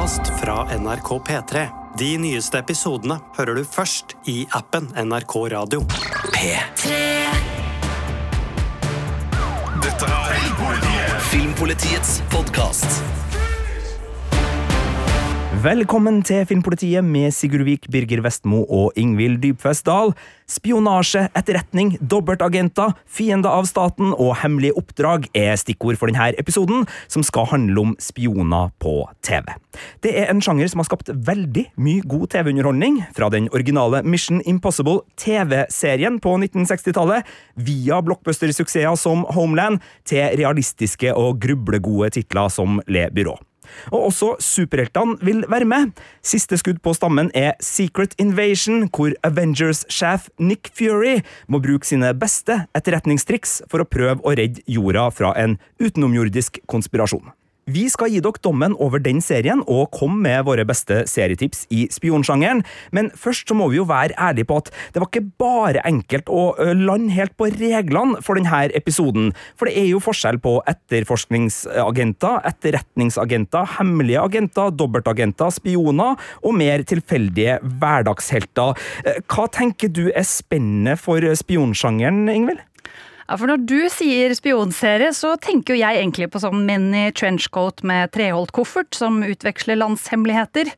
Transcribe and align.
podkast 0.00 0.40
fra 0.40 0.78
NRK 0.78 1.08
P3. 1.28 1.68
De 1.98 2.18
nyeste 2.18 2.56
episodene 2.58 3.18
hører 3.36 3.58
du 3.60 3.64
først 3.68 4.14
i 4.24 4.46
appen 4.56 4.86
NRK 4.96 5.34
Radio. 5.52 5.82
P3. 6.32 6.94
Dette 9.84 10.08
er 10.08 11.20
Filmpolitiets 11.28 12.22
podkast. 12.32 13.02
Velkommen 15.60 16.22
til 16.24 16.46
Filmpolitiet 16.48 17.04
med 17.04 17.34
Sigurd 17.36 17.66
Vik, 17.66 17.84
Birger 17.92 18.22
Vestmo 18.24 18.62
og 18.64 18.94
Ingvild 18.96 19.42
Dybfest 19.42 19.84
Dahl. 19.84 20.14
Spionasje, 20.48 21.26
etterretning, 21.36 21.90
dobbeltagenter, 22.00 22.94
fiender 23.04 23.52
av 23.52 23.68
staten 23.68 24.14
og 24.14 24.38
hemmelige 24.40 24.78
oppdrag 24.80 25.26
er 25.36 25.58
stikkord 25.60 25.98
for 26.00 26.08
denne 26.08 26.30
episoden, 26.40 26.86
som 27.12 27.26
skal 27.26 27.50
handle 27.50 27.82
om 27.82 27.92
spioner 28.00 28.72
på 28.80 28.94
TV. 29.26 29.52
Det 30.00 30.14
er 30.22 30.32
en 30.32 30.40
sjanger 30.40 30.72
som 30.72 30.80
har 30.80 30.88
skapt 30.88 31.12
veldig 31.28 31.66
mye 31.76 32.08
god 32.08 32.30
TV-underholdning, 32.38 33.02
fra 33.12 33.28
den 33.28 33.52
originale 33.52 34.00
Mission 34.06 34.40
Impossible 34.48 35.02
TV-serien 35.20 36.22
på 36.24 36.38
1960-tallet, 36.40 37.28
via 37.60 38.00
blockbuster-suksesser 38.00 38.96
som 38.96 39.28
Homeland, 39.36 39.84
til 40.08 40.40
realistiske 40.40 41.12
og 41.12 41.36
grublegode 41.44 42.14
titler 42.16 42.48
som 42.48 42.80
Le 42.88 43.10
Byrå. 43.12 43.36
Og 43.90 44.10
også 44.10 44.34
superheltene 44.44 45.18
vil 45.24 45.44
være 45.50 45.68
med. 45.68 45.96
Siste 46.22 46.58
skudd 46.60 46.82
på 46.84 46.94
stammen 46.96 47.32
er 47.34 47.56
Secret 47.64 48.14
Invasion, 48.20 48.86
hvor 48.88 49.14
Avengers-sjef 49.26 50.28
Nick 50.38 50.72
Fury 50.76 51.20
må 51.48 51.62
bruke 51.62 51.88
sine 51.88 52.12
beste 52.18 52.62
etterretningstriks 52.76 53.60
for 53.70 53.82
å 53.82 53.88
prøve 53.88 54.20
å 54.24 54.36
redde 54.36 54.64
jorda 54.70 55.08
fra 55.14 55.34
en 55.40 55.58
utenomjordisk 55.80 56.62
konspirasjon. 56.70 57.30
Vi 57.70 57.86
skal 57.92 58.10
gi 58.10 58.20
dere 58.22 58.40
dommen 58.42 58.74
over 58.82 59.02
den 59.02 59.20
serien 59.22 59.60
og 59.70 59.90
komme 59.94 60.18
med 60.24 60.44
våre 60.48 60.64
beste 60.66 61.04
serietips 61.08 61.66
i 61.74 61.84
spionsjangeren, 61.92 62.62
men 62.96 63.10
først 63.14 63.50
så 63.50 63.56
må 63.56 63.68
vi 63.70 63.78
jo 63.78 63.86
være 63.88 64.16
ærlige 64.18 64.48
på 64.50 64.58
at 64.60 64.70
det 64.92 65.02
var 65.02 65.08
ikke 65.10 65.30
bare 65.40 65.84
enkelt 65.86 66.30
å 66.32 66.54
lande 66.76 67.14
helt 67.14 67.36
på 67.38 67.50
reglene 67.54 68.20
for 68.26 68.38
denne 68.38 68.62
episoden, 68.76 69.30
for 69.58 69.68
det 69.70 69.76
er 69.78 69.90
jo 69.92 70.02
forskjell 70.02 70.40
på 70.42 70.56
etterforskningsagenter, 70.70 72.40
etterretningsagenter, 72.50 73.76
hemmelige 73.78 74.24
agenter, 74.24 74.72
dobbeltagenter, 74.74 75.52
spioner 75.54 76.18
og 76.42 76.56
mer 76.58 76.84
tilfeldige 76.88 77.60
hverdagshelter. 77.62 78.74
Hva 79.30 79.46
tenker 79.52 79.92
du 79.94 80.08
er 80.10 80.26
spennende 80.26 80.96
for 81.00 81.22
spionsjangeren, 81.38 82.26
Ingvild? 82.32 82.64
Ja, 83.30 83.36
for 83.38 83.46
Når 83.46 83.60
du 83.62 83.78
sier 83.94 84.32
spionserie, 84.34 85.12
så 85.14 85.36
tenker 85.38 85.76
jo 85.76 85.84
jeg 85.84 86.00
egentlig 86.00 86.26
på 86.32 86.40
sånn 86.42 86.64
mini 86.66 87.12
trenchcoat 87.14 87.84
med 87.86 88.10
treholdt 88.10 88.50
koffert 88.56 88.96
som 88.98 89.20
utveksler 89.22 89.78
landshemmeligheter. 89.78 90.72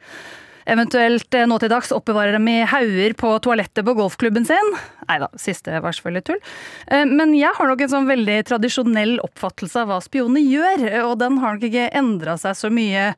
Eventuelt 0.68 1.32
eh, 1.32 1.46
nå 1.48 1.56
til 1.58 1.72
dags 1.72 1.94
oppbevarer 1.96 2.36
dem 2.36 2.50
i 2.52 2.58
hauger 2.68 3.16
på 3.16 3.30
toalettet 3.42 3.86
på 3.86 3.94
golfklubben 3.96 4.44
sin. 4.44 4.68
Nei 5.08 5.18
da, 5.22 5.28
siste 5.40 5.78
var 5.82 5.94
selvfølgelig 5.96 6.24
tull. 6.30 6.42
Eh, 6.88 7.04
Men 7.08 7.34
jeg 7.36 7.52
har 7.58 7.70
nok 7.70 7.80
en 7.84 7.94
sånn 7.94 8.10
veldig 8.10 8.40
tradisjonell 8.50 9.16
oppfattelse 9.24 9.82
av 9.82 9.90
hva 9.92 10.00
spioner 10.04 10.44
gjør, 10.44 10.84
og 11.06 11.16
den 11.22 11.40
har 11.42 11.56
nok 11.56 11.66
ikke 11.70 11.88
endra 11.98 12.36
seg 12.40 12.58
så 12.58 12.70
mye 12.72 13.12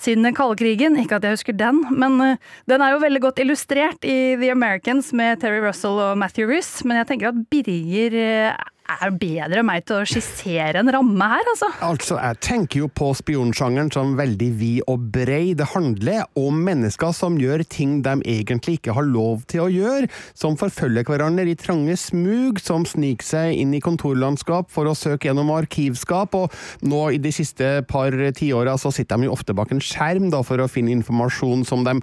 siden 0.00 0.26
den 0.26 0.36
kalde 0.36 0.58
krigen. 0.60 0.96
Ikke 1.00 1.16
at 1.18 1.24
jeg 1.24 1.38
husker 1.38 1.56
den, 1.56 1.82
men 1.96 2.20
eh, 2.24 2.38
den 2.68 2.84
er 2.84 2.94
jo 2.94 3.02
veldig 3.04 3.24
godt 3.28 3.42
illustrert 3.44 4.04
i 4.04 4.36
The 4.40 4.52
Americans 4.52 5.12
med 5.16 5.40
Terry 5.40 5.60
Russell 5.64 6.00
og 6.10 6.16
Matthew 6.20 6.48
Rhys, 6.52 6.78
men 6.84 7.00
jeg 7.00 7.10
tenker 7.12 7.32
at 7.32 7.44
Birger 7.52 8.16
eh, 8.20 8.64
er 8.86 9.10
bedre 9.18 9.58
enn 9.58 9.66
meg 9.66 9.82
til 9.88 9.98
å 9.98 10.06
skissere 10.06 10.78
en 10.78 10.90
ramme 10.94 11.26
her, 11.26 11.48
altså. 11.50 11.66
Altså, 11.82 12.18
Jeg 12.22 12.38
tenker 12.44 12.84
jo 12.84 12.86
på 12.86 13.08
spionsjangeren 13.18 13.90
som 13.90 14.12
veldig 14.18 14.50
vid 14.60 14.84
og 14.86 15.08
brei. 15.10 15.56
Det 15.58 15.66
handler 15.72 16.22
om 16.38 16.60
mennesker 16.68 17.10
som 17.16 17.34
gjør 17.40 17.64
ting 17.66 17.96
de 18.06 18.14
egentlig 18.22 18.76
ikke 18.78 18.94
har 18.94 19.08
lov 19.08 19.42
til 19.50 19.64
å 19.64 19.70
gjøre, 19.72 20.06
som 20.38 20.54
forfølger 20.60 21.02
hverandre 21.02 21.25
i 21.26 21.56
trange 21.58 21.96
smug, 21.98 22.60
som 22.62 22.86
sniker 22.86 23.26
seg 23.26 23.58
inn 23.58 23.74
i 23.74 23.82
kontorlandskap 23.82 24.70
for 24.72 24.86
å 24.86 24.94
søke 24.94 25.28
gjennom 25.28 25.50
arkivskap, 25.54 26.34
og 26.34 26.54
nå 26.86 27.02
i 27.16 27.18
de 27.22 27.32
siste 27.34 27.82
par 27.90 28.14
tiåra 28.38 28.76
så 28.78 28.92
sitter 28.94 29.18
de 29.18 29.28
jo 29.28 29.34
ofte 29.34 29.54
bak 29.56 29.72
en 29.74 29.82
skjerm 29.82 30.30
da, 30.30 30.42
for 30.46 30.62
å 30.62 30.70
finne 30.70 30.94
informasjon 30.94 31.64
som 31.66 31.84
de 31.86 31.98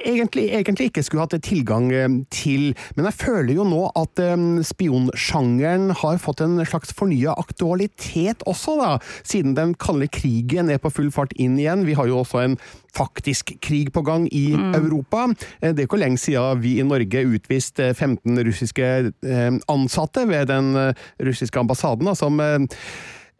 egentlig, 0.00 0.48
egentlig 0.56 0.90
ikke 0.90 1.04
skulle 1.04 1.26
hatt 1.26 1.36
tilgang 1.44 1.90
eh, 1.92 2.08
til. 2.32 2.72
Men 2.96 3.08
jeg 3.10 3.18
føler 3.20 3.54
jo 3.56 3.66
nå 3.68 3.82
at 3.98 4.22
um, 4.32 4.62
spionsjangeren 4.64 5.92
har 6.02 6.20
fått 6.22 6.42
en 6.44 6.60
slags 6.66 6.94
fornya 6.96 7.36
aktualitet 7.38 8.44
også, 8.48 8.78
da, 8.80 8.92
siden 9.22 9.56
den 9.58 9.76
kalde 9.80 10.08
krigen 10.12 10.72
er 10.72 10.82
på 10.82 10.92
full 10.92 11.12
fart 11.14 11.34
inn 11.40 11.58
igjen. 11.60 11.86
Vi 11.88 11.96
har 11.98 12.10
jo 12.10 12.22
også 12.22 12.42
en 12.42 12.58
faktisk 12.96 13.54
krig 13.64 13.92
på 13.94 14.02
gang 14.04 14.28
i 14.32 14.52
Europa. 14.74 15.28
Eh, 15.60 15.72
Det 15.72 15.84
er 15.84 15.88
ikke 15.88 16.02
lenge 16.02 16.18
siden 16.20 16.60
vi 16.62 16.78
i 16.80 16.84
Norge 16.84 17.24
utviste 17.24 17.94
15 17.94 18.38
russiske 18.46 18.84
eh, 19.24 19.50
ansatte 19.68 20.28
ved 20.28 20.46
den 20.52 20.74
eh, 20.76 20.94
russiske 21.24 21.58
ambassaden, 21.58 22.14
som 22.16 22.40
eh, 22.40 22.58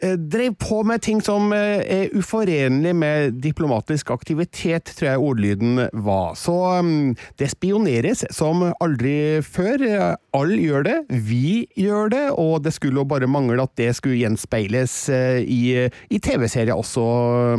eh, 0.03 0.17
drev 0.17 0.55
på 0.59 0.83
med 0.89 1.03
ting 1.05 1.21
som 1.23 1.53
eh, 1.53 1.83
er 1.85 2.15
uforenlig 2.17 2.95
med 2.97 3.37
diplomatisk 3.45 4.11
aktivitet, 4.11 4.85
tror 4.97 5.09
jeg 5.11 5.19
ordlyden 5.29 5.85
var. 5.93 6.35
Så 6.35 6.57
mm, 6.83 7.15
det 7.39 7.51
spioneres 7.53 8.25
som 8.35 8.65
aldri 8.81 9.43
før. 9.47 9.85
Eh, 9.87 10.17
Alle 10.33 10.57
gjør 10.65 10.83
det, 10.89 10.97
vi 11.29 11.67
gjør 11.77 12.09
det, 12.09 12.25
og 12.41 12.63
det 12.65 12.73
skulle 12.73 13.03
jo 13.03 13.05
bare 13.05 13.29
mangle 13.29 13.61
at 13.63 13.77
det 13.77 13.91
skulle 13.99 14.17
gjenspeiles 14.23 14.97
eh, 15.13 15.43
i, 15.45 15.63
i 16.09 16.19
TV-serier 16.25 16.73
også 16.75 17.05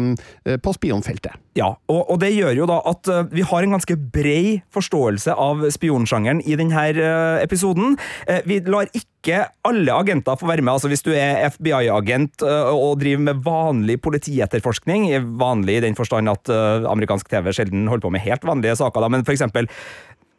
mm, 0.02 0.14
eh, 0.48 0.58
på 0.58 0.74
spionfeltet. 0.74 1.38
Ja, 1.54 1.76
og, 1.86 2.02
og 2.10 2.18
det 2.24 2.32
gjør 2.34 2.56
jo 2.64 2.68
da 2.70 2.80
at 2.90 3.10
uh, 3.14 3.26
vi 3.30 3.46
har 3.46 3.66
en 3.66 3.76
ganske 3.76 3.98
brei 4.14 4.64
forståelse 4.74 5.36
av 5.38 5.62
spionsjangeren 5.74 6.42
i 6.50 6.58
denne 6.58 6.86
uh, 6.98 7.38
episoden. 7.44 7.94
Uh, 8.26 8.40
vi 8.50 8.58
lar 8.66 8.90
ikke 8.90 9.44
alle 9.70 9.94
agenter 9.94 10.40
få 10.40 10.50
være 10.50 10.66
med. 10.66 10.74
altså 10.74 10.90
Hvis 10.90 11.06
du 11.06 11.12
er 11.14 11.46
FBI-agent 11.54 12.44
og 12.44 12.98
driver 13.00 13.22
med 13.30 13.44
vanlig 13.46 13.96
politietterforskning, 14.04 15.06
vanlig 15.40 15.78
i 15.78 15.84
den 15.86 15.96
forstand 15.96 16.28
at 16.28 16.52
amerikansk 16.52 17.30
TV 17.32 17.54
sjelden 17.56 17.88
holder 17.88 18.04
på 18.04 18.12
med 18.12 18.26
helt 18.26 18.44
vanlige 18.44 18.76
saker, 18.82 19.00
da, 19.00 19.08
men 19.14 19.24
eksempel 19.24 19.70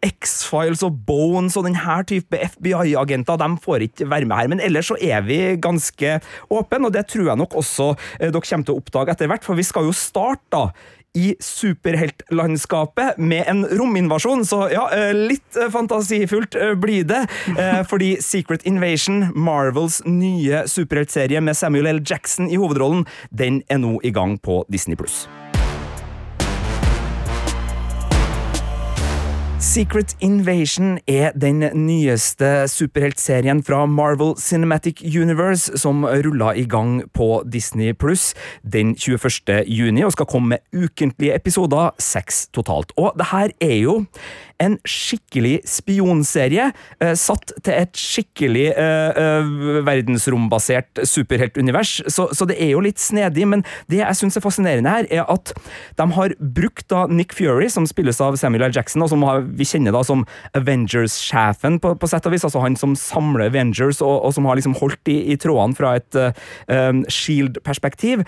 X-Files 0.04 0.82
og 0.84 0.98
Bones 1.08 1.56
og 1.56 1.64
denne 1.64 1.96
type 2.10 2.36
FBI-agenter 2.52 3.40
de 3.40 3.48
får 3.64 3.86
ikke 3.86 4.10
være 4.10 4.28
med 4.28 4.36
her. 4.36 4.50
Men 4.52 4.60
ellers 4.60 4.90
så 4.92 4.98
er 5.00 5.24
vi 5.24 5.38
ganske 5.56 6.18
åpne, 6.52 6.82
og 6.84 6.92
det 6.92 7.06
tror 7.08 7.30
jeg 7.30 7.40
nok 7.40 7.56
også 7.62 7.94
dere 8.20 8.44
kommer 8.44 8.68
til 8.68 8.76
å 8.76 8.82
oppdage 8.82 9.16
etter 9.16 9.32
hvert, 9.32 9.48
for 9.48 9.56
vi 9.56 9.64
skal 9.64 9.88
jo 9.88 9.96
starte 9.96 10.44
da 10.52 10.66
i 11.14 11.34
superheltlandskapet 11.40 13.18
med 13.18 13.44
en 13.46 13.66
rominvasjon, 13.66 14.44
så 14.46 14.68
ja, 14.72 14.88
eh, 14.94 15.14
litt 15.14 15.56
eh, 15.56 15.70
fantasifullt 15.70 16.58
eh, 16.58 16.74
blir 16.74 17.04
det. 17.04 17.22
Fordi 17.90 18.16
Secret 18.22 18.66
Invasion, 18.66 19.28
Marvels 19.34 20.00
nye 20.04 20.64
superheltserie 20.70 21.40
med 21.40 21.56
Samuel 21.56 21.86
L. 21.94 22.02
Jackson 22.06 22.50
i 22.50 22.58
hovedrollen, 22.58 23.06
den 23.30 23.62
er 23.70 23.82
nå 23.82 23.96
i 24.02 24.14
gang 24.14 24.38
på 24.42 24.64
Disney+. 24.72 24.98
Secret 29.74 30.12
Invasion 30.22 31.00
er 31.10 31.32
den 31.34 31.64
nyeste 31.74 32.68
superheltserien 32.70 33.58
fra 33.66 33.80
Marvel 33.90 34.36
Cinematic 34.38 35.02
Universe 35.02 35.74
som 35.82 36.04
ruller 36.06 36.60
i 36.60 36.62
gang 36.70 37.00
på 37.10 37.42
Disney 37.50 37.90
Pluss 37.90 38.36
den 38.62 38.92
21. 38.94 39.64
juni 39.66 40.04
og 40.06 40.14
skal 40.14 40.28
komme 40.30 40.54
med 40.54 40.84
ukentlige 40.84 41.34
episoder, 41.34 41.90
seks 41.98 42.44
totalt. 42.54 42.94
Og 42.94 43.18
det 43.18 43.26
her 43.32 43.50
er 43.58 43.74
jo 43.80 43.96
en 44.62 44.76
skikkelig 44.88 45.58
spionserie 45.68 46.70
eh, 47.02 47.14
satt 47.18 47.52
til 47.64 47.74
et 47.74 47.98
skikkelig 47.98 48.66
eh, 48.70 49.20
eh, 49.20 49.54
verdensrombasert 49.86 51.02
superheltunivers, 51.08 51.96
så, 52.12 52.28
så 52.34 52.46
det 52.48 52.58
er 52.62 52.74
jo 52.74 52.82
litt 52.84 53.02
snedig, 53.02 53.46
men 53.50 53.64
det 53.90 54.00
jeg 54.00 54.20
syns 54.20 54.38
er 54.38 54.44
fascinerende 54.44 54.92
her, 54.92 55.08
er 55.10 55.26
at 55.30 55.54
de 55.98 56.08
har 56.16 56.36
brukt 56.38 56.86
da 56.92 57.04
Nick 57.10 57.34
Fury, 57.36 57.68
som 57.72 57.88
spilles 57.88 58.20
av 58.24 58.38
Samuel 58.40 58.68
L. 58.68 58.74
Jackson, 58.76 59.04
og 59.04 59.12
som 59.12 59.24
vi 59.58 59.66
kjenner 59.68 59.94
da 59.94 60.04
som 60.06 60.24
Avengers-sjefen, 60.56 61.80
på, 61.82 61.94
på 61.98 62.10
sett 62.10 62.26
og 62.28 62.34
vis, 62.36 62.46
altså 62.46 62.62
han 62.64 62.78
som 62.80 62.96
samler 62.98 63.48
Avengers, 63.48 64.02
og, 64.04 64.16
og 64.28 64.36
som 64.36 64.48
har 64.48 64.60
liksom 64.60 64.76
holdt 64.80 65.12
i, 65.12 65.20
i 65.34 65.38
trådene 65.40 65.78
fra 65.78 65.96
et 65.98 66.20
eh, 66.20 67.04
Shield-perspektiv. 67.10 68.24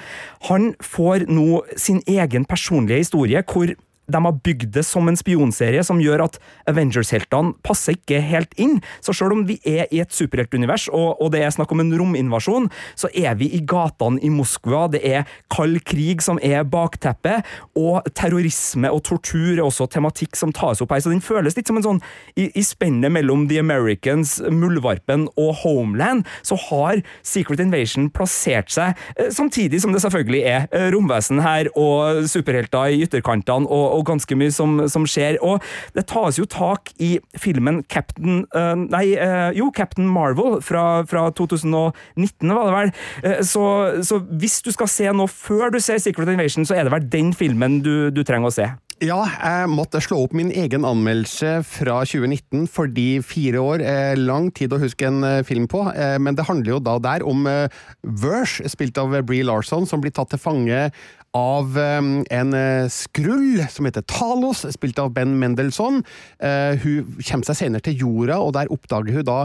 Han 0.50 0.72
får 0.84 1.28
nå 1.30 1.62
sin 1.78 2.02
egen 2.10 2.46
personlige 2.48 3.04
historie, 3.04 3.42
hvor 3.46 3.72
de 4.06 4.22
har 4.22 4.38
bygd 4.46 4.72
det 4.76 4.84
som 4.86 5.08
en 5.08 5.18
spionserie 5.18 5.82
som 5.86 6.00
gjør 6.02 6.26
at 6.26 6.38
Avengers-heltene 6.70 7.54
passer 7.66 7.96
ikke 7.96 8.20
helt 8.22 8.52
inn. 8.60 8.78
Så 9.04 9.14
selv 9.16 9.34
om 9.34 9.44
vi 9.48 9.58
er 9.66 9.90
i 9.94 10.00
et 10.02 10.14
superheltunivers, 10.14 10.88
og, 10.94 11.20
og 11.22 11.32
det 11.34 11.42
er 11.42 11.54
snakk 11.54 11.72
om 11.74 11.82
en 11.82 11.94
rominvasjon, 11.98 12.68
så 12.98 13.10
er 13.14 13.36
vi 13.40 13.50
i 13.56 13.62
gatene 13.66 14.22
i 14.24 14.30
Moskva. 14.32 14.86
Det 14.92 15.02
er 15.06 15.26
kald 15.52 15.80
krig 15.88 16.22
som 16.24 16.40
er 16.44 16.66
bakteppet, 16.68 17.46
og 17.78 18.06
terrorisme 18.16 18.90
og 18.92 19.02
tortur 19.06 19.56
er 19.56 19.64
også 19.64 19.88
tematikk 19.92 20.38
som 20.38 20.54
tas 20.54 20.82
opp 20.84 20.94
her. 20.94 21.02
Så 21.02 21.12
den 21.12 21.24
føles 21.24 21.58
litt 21.58 21.70
som 21.70 21.80
en 21.80 21.86
sånn 21.86 22.02
i, 22.36 22.48
i 22.54 22.64
spennet 22.66 23.12
mellom 23.14 23.46
The 23.50 23.60
Americans, 23.62 24.38
Muldvarpen 24.52 25.28
og 25.34 25.52
Homeland, 25.62 26.26
så 26.46 26.58
har 26.68 27.02
Secret 27.26 27.60
Invasion 27.62 28.08
plassert 28.14 28.70
seg, 28.72 28.96
eh, 29.16 29.30
samtidig 29.34 29.80
som 29.82 29.94
det 29.94 30.02
selvfølgelig 30.04 30.42
er 30.46 30.68
eh, 30.70 30.88
romvesen 30.94 31.42
her 31.44 31.70
og 31.78 32.26
superhelter 32.30 32.94
i 32.94 33.02
ytterkantene 33.06 33.66
og, 33.66 33.95
og 33.96 34.06
ganske 34.08 34.38
mye 34.38 34.52
som, 34.54 34.78
som, 34.92 35.06
skjer. 35.08 35.40
Og 35.44 35.62
det 35.96 36.06
tas 36.10 36.38
jo 36.40 36.46
tak 36.50 36.92
i 37.02 37.16
filmen 37.40 37.82
Captain 37.92 38.44
uh, 38.56 38.74
Nei, 38.76 39.06
uh, 39.16 39.50
jo, 39.56 39.70
Captain 39.74 40.08
Marvel 40.10 40.60
fra, 40.64 41.02
fra 41.08 41.28
2019, 41.36 42.52
var 42.52 42.66
det 42.66 42.78
vel. 42.78 42.94
Uh, 43.24 43.38
så, 43.46 43.66
så, 44.06 44.20
hvis 44.40 44.60
du 44.66 44.72
skal 44.74 44.90
se 44.90 45.12
noe 45.12 45.30
før 45.30 45.70
du 45.74 45.80
ser 45.82 46.02
Secret 46.02 46.32
Invasion, 46.32 46.66
så 46.66 46.78
er 46.78 46.86
det 46.86 46.94
vel 46.94 47.06
den 47.12 47.32
filmen 47.36 47.80
du, 47.84 48.10
du 48.14 48.24
trenger 48.26 48.52
å 48.52 48.58
se. 48.58 48.72
Ja, 49.04 49.18
jeg 49.28 49.68
måtte 49.68 50.00
slå 50.00 50.22
opp 50.24 50.32
min 50.32 50.48
egen 50.56 50.86
anmeldelse 50.88 51.58
fra 51.68 51.98
2019, 52.08 52.62
fordi 52.72 53.18
fire 53.20 53.60
år 53.60 53.82
er 53.84 54.16
lang 54.16 54.48
tid 54.56 54.72
å 54.72 54.78
huske 54.80 55.04
en 55.10 55.20
film 55.44 55.66
på. 55.68 55.82
Men 56.16 56.38
det 56.38 56.46
handler 56.48 56.78
jo 56.78 56.78
da 56.80 56.94
der 57.04 57.26
om 57.28 57.44
Verse, 57.44 58.64
spilt 58.72 58.96
av 58.96 59.12
Bree 59.28 59.44
Larson, 59.44 59.84
som 59.84 60.00
blir 60.00 60.16
tatt 60.16 60.32
til 60.32 60.40
fange 60.40 60.86
av 61.36 61.76
en 61.76 62.56
skrull 62.92 63.60
som 63.72 63.88
heter 63.88 64.06
Talos, 64.08 64.64
spilt 64.72 65.00
av 65.02 65.12
Ben 65.16 65.34
Mendelssohn. 65.40 66.00
Hun 66.40 67.16
kommer 67.20 67.48
seg 67.50 67.58
senere 67.60 67.84
til 67.84 68.00
jorda, 68.06 68.40
og 68.40 68.54
der 68.56 68.72
oppdager 68.72 69.18
hun 69.18 69.28
da 69.28 69.42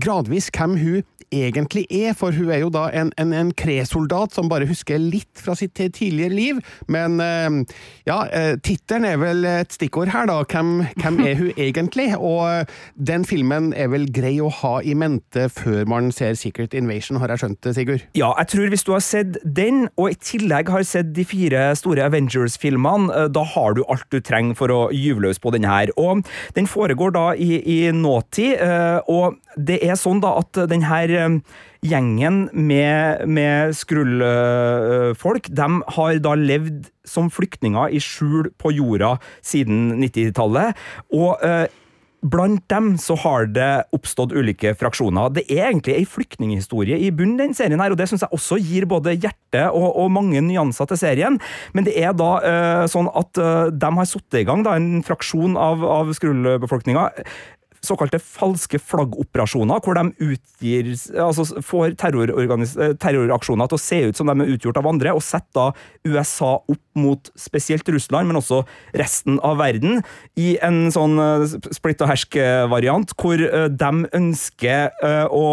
gradvis 0.00 0.48
hvem 0.52 0.76
hun 0.80 1.04
egentlig 1.34 1.86
er, 1.90 2.14
for 2.16 2.34
hun 2.36 2.50
er 2.54 2.62
jo 2.62 2.70
da 2.72 2.86
en, 2.94 3.12
en, 3.20 3.32
en 3.36 3.52
kresoldat 3.56 4.34
som 4.36 4.50
bare 4.50 4.68
husker 4.68 5.00
litt 5.00 5.42
fra 5.42 5.56
sitt 5.58 5.74
tidligere 5.76 6.34
liv. 6.34 6.60
Men 6.92 7.18
ja, 8.06 8.18
tittelen 8.64 9.06
er 9.08 9.18
vel 9.20 9.44
et 9.48 9.74
stikkord 9.74 10.10
her, 10.14 10.28
da. 10.30 10.38
Hvem, 10.48 10.86
hvem, 11.00 11.20
er 11.26 11.38
hun 11.38 11.50
egentlig? 11.56 12.08
Og 12.16 12.70
den 12.96 13.26
filmen 13.28 13.72
er 13.76 13.90
vel 13.92 14.06
grei 14.14 14.36
å 14.42 14.50
ha 14.62 14.76
i 14.82 14.94
mente 14.98 15.48
før 15.52 15.86
man 15.90 16.10
ser 16.14 16.36
Secret 16.38 16.74
Invasion, 16.76 17.20
har 17.20 17.32
jeg 17.32 17.42
skjønt 17.42 17.60
det, 17.66 17.74
Sigurd? 17.76 18.06
Ja, 18.18 18.32
jeg 18.40 18.52
tror 18.52 18.72
hvis 18.72 18.86
du 18.86 18.92
har 18.94 19.04
sett 19.04 19.38
den, 19.44 19.86
og 19.96 20.12
i 20.12 20.18
tillegg 20.20 20.70
har 20.72 20.86
sett 20.86 21.12
de 21.16 21.26
fire 21.26 21.68
store 21.78 22.06
Avengers-filmene, 22.06 23.26
da 23.32 23.44
har 23.56 23.76
du 23.76 23.82
alt 23.90 24.06
du 24.12 24.20
trenger 24.24 24.58
for 24.58 24.72
å 24.72 24.80
gyve 24.94 25.26
løs 25.26 25.40
på 25.42 25.52
den 25.54 25.66
her. 25.68 25.92
Og 26.00 26.24
den 26.56 26.70
foregår 26.70 27.14
da 27.16 27.26
i, 27.34 27.60
i 27.60 27.78
nåtid, 27.94 28.62
og 29.12 29.38
det 29.56 29.80
er 29.84 29.98
sånn 29.98 30.20
da 30.24 30.36
at 30.40 30.66
den 30.70 30.84
her 30.86 31.12
gjengen 31.86 32.46
med, 32.52 33.24
med 33.30 33.74
skrullfolk, 33.78 35.50
de 35.54 35.68
har 35.96 36.20
da 36.24 36.36
levd 36.38 36.90
som 37.06 37.30
flyktninger 37.30 37.94
i 37.94 38.02
skjul 38.02 38.50
på 38.58 38.74
jorda 38.74 39.16
siden 39.44 39.96
90-tallet. 40.02 40.78
og 41.14 41.42
Blant 42.26 42.64
dem 42.72 42.94
så 42.98 43.14
har 43.20 43.46
det 43.52 43.86
oppstått 43.94 44.32
ulike 44.34 44.72
fraksjoner. 44.78 45.30
Det 45.36 45.44
er 45.52 45.68
egentlig 45.68 45.94
ei 45.98 46.06
flyktninghistorie 46.08 46.98
i 47.04 47.10
bunnen, 47.14 47.36
den 47.38 47.54
serien 47.54 47.82
her, 47.82 47.92
og 47.92 48.00
det 48.00 48.08
syns 48.10 48.24
jeg 48.24 48.34
også 48.34 48.58
gir 48.62 48.86
både 48.88 49.14
hjerte 49.14 49.66
og, 49.68 49.90
og, 49.92 50.08
mange 50.14 50.40
nyanser 50.42 50.88
til 50.90 51.00
serien. 51.00 51.38
Men 51.76 51.86
det 51.86 51.94
er 52.00 52.16
da 52.16 52.30
eh, 52.40 52.84
sånn 52.90 53.10
at 53.12 53.38
eh, 53.42 53.68
de 53.70 53.92
har 54.00 54.08
satt 54.08 54.40
i 54.40 54.46
gang 54.48 54.64
da, 54.66 54.74
en 54.78 55.04
fraksjon 55.06 55.58
av, 55.60 55.84
av 55.84 56.14
skrullbefolkninga 56.16 57.10
såkalte 57.86 58.20
falske 58.22 58.80
flaggoperasjoner, 58.82 59.80
hvor 59.84 59.96
de 59.98 60.10
utgir, 60.32 60.90
altså 61.22 61.46
får 61.64 61.96
terroraksjoner 62.00 63.70
til 63.70 63.78
å 63.78 63.82
se 63.82 64.00
ut 64.08 64.18
som 64.18 64.30
de 64.30 64.36
er 64.42 64.52
utgjort 64.56 64.80
av 64.80 64.90
andre, 64.90 65.14
og 65.16 65.24
setter 65.24 65.76
USA 66.06 66.56
opp 66.58 66.82
mot 66.96 67.30
spesielt 67.38 67.88
Russland, 67.92 68.28
men 68.28 68.40
også 68.40 68.62
resten 68.96 69.40
av 69.44 69.60
verden, 69.60 70.02
i 70.40 70.56
en 70.64 70.86
sånn 70.94 71.16
splitt 71.76 72.02
og 72.04 72.10
hersk-variant, 72.12 73.16
hvor 73.20 73.40
de 73.40 73.92
ønsker 74.16 74.92
å 75.30 75.46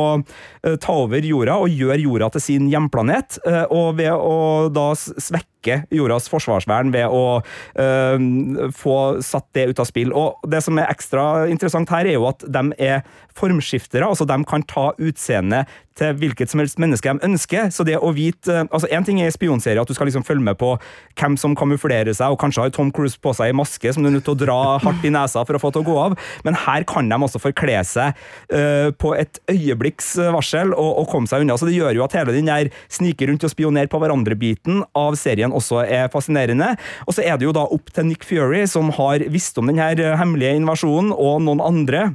ta 0.63 0.99
over 1.05 1.25
jorda 1.27 1.59
og 1.61 1.73
gjøre 1.73 2.01
jorda 2.03 2.33
til 2.35 2.47
sin 2.47 2.69
hjemplanet, 2.71 3.39
og 3.69 3.97
ved 3.99 4.13
å 4.15 4.69
da 4.73 4.91
svekke 4.97 5.52
jordas 5.93 6.29
forsvarsvern 6.31 6.91
ved 6.93 7.07
å 7.11 7.41
øh, 7.79 8.69
få 8.75 8.97
satt 9.23 9.47
det 9.57 9.69
ut 9.71 9.81
av 9.83 9.89
spill. 9.89 10.13
Og 10.13 10.43
Det 10.49 10.63
som 10.63 10.79
er 10.79 10.91
ekstra 10.91 11.45
interessant 11.51 11.91
her, 11.93 12.09
er 12.09 12.17
jo 12.17 12.27
at 12.29 12.45
de 12.45 12.63
er 12.77 13.03
formskiftere. 13.33 14.05
altså 14.05 14.27
De 14.29 14.37
kan 14.49 14.65
ta 14.69 14.91
utseendet 14.97 15.69
til 15.99 16.15
hvilket 16.19 16.51
som 16.51 16.61
helst 16.61 16.79
menneske 16.81 17.11
de 17.11 17.27
ønsker. 17.27 17.69
Så 17.73 17.85
det 17.87 17.99
å 17.99 18.11
vite 18.15 18.63
altså 18.65 18.89
Én 18.93 19.05
ting 19.05 19.19
er 19.21 19.31
i 19.31 19.33
spionserie 19.33 19.81
at 19.81 19.89
du 19.89 19.95
skal 19.95 20.09
liksom 20.09 20.25
følge 20.27 20.45
med 20.45 20.57
på 20.59 20.73
hvem 21.19 21.37
som 21.39 21.55
kamuflerer 21.57 22.13
seg, 22.15 22.33
og 22.33 22.39
kanskje 22.41 22.65
har 22.65 22.73
Tom 22.75 22.91
Cruise 22.93 23.19
på 23.19 23.33
seg 23.35 23.51
i 23.51 23.57
maske 23.57 23.93
som 23.93 24.03
du 24.03 24.09
er 24.09 24.15
nødt 24.17 24.25
til 24.27 24.35
å 24.35 24.41
dra 24.43 24.59
hardt 24.83 25.05
i 25.05 25.11
nesa 25.13 25.43
for 25.47 25.57
å 25.57 25.61
få 25.61 25.73
til 25.73 25.83
å 25.83 25.87
gå 25.87 25.97
av, 26.05 26.17
men 26.45 26.57
her 26.65 26.85
kan 26.89 27.09
de 27.09 27.17
også 27.25 27.41
forkle 27.41 27.79
seg 27.87 28.17
uh, 28.53 28.89
på 28.99 29.13
et 29.17 29.39
øyeblikks 29.51 30.15
varsel 30.33 30.73
og, 30.73 30.89
og, 31.01 31.07
komme 31.13 31.29
seg 31.29 31.43
unna. 31.43 31.57
Så 31.59 31.67
det 31.69 31.75
gjør 31.77 31.97
jo 31.97 32.05
at 32.05 32.15
hele 32.17 32.35
den 32.35 32.49
der 32.49 32.71
snike 32.91 33.27
rundt 33.29 33.45
og 33.45 33.53
spionere 33.53 33.91
på 33.91 34.01
hverandre-biten 34.01 34.83
av 34.97 35.17
serien 35.19 35.53
også 35.53 35.83
er 35.83 36.11
fascinerende. 36.13 36.73
Og 37.07 37.17
så 37.17 37.25
er 37.25 37.37
det 37.37 37.47
jo 37.47 37.55
da 37.55 37.65
opp 37.65 37.91
til 37.93 38.09
Nick 38.09 38.25
Fury, 38.27 38.63
som 38.69 38.91
har 38.97 39.25
visst 39.33 39.57
om 39.61 39.69
den 39.69 39.81
her 39.81 39.99
hemmelige 40.19 40.57
invasjonen, 40.59 41.13
og 41.13 41.41
noen 41.45 41.63
andre 41.63 42.11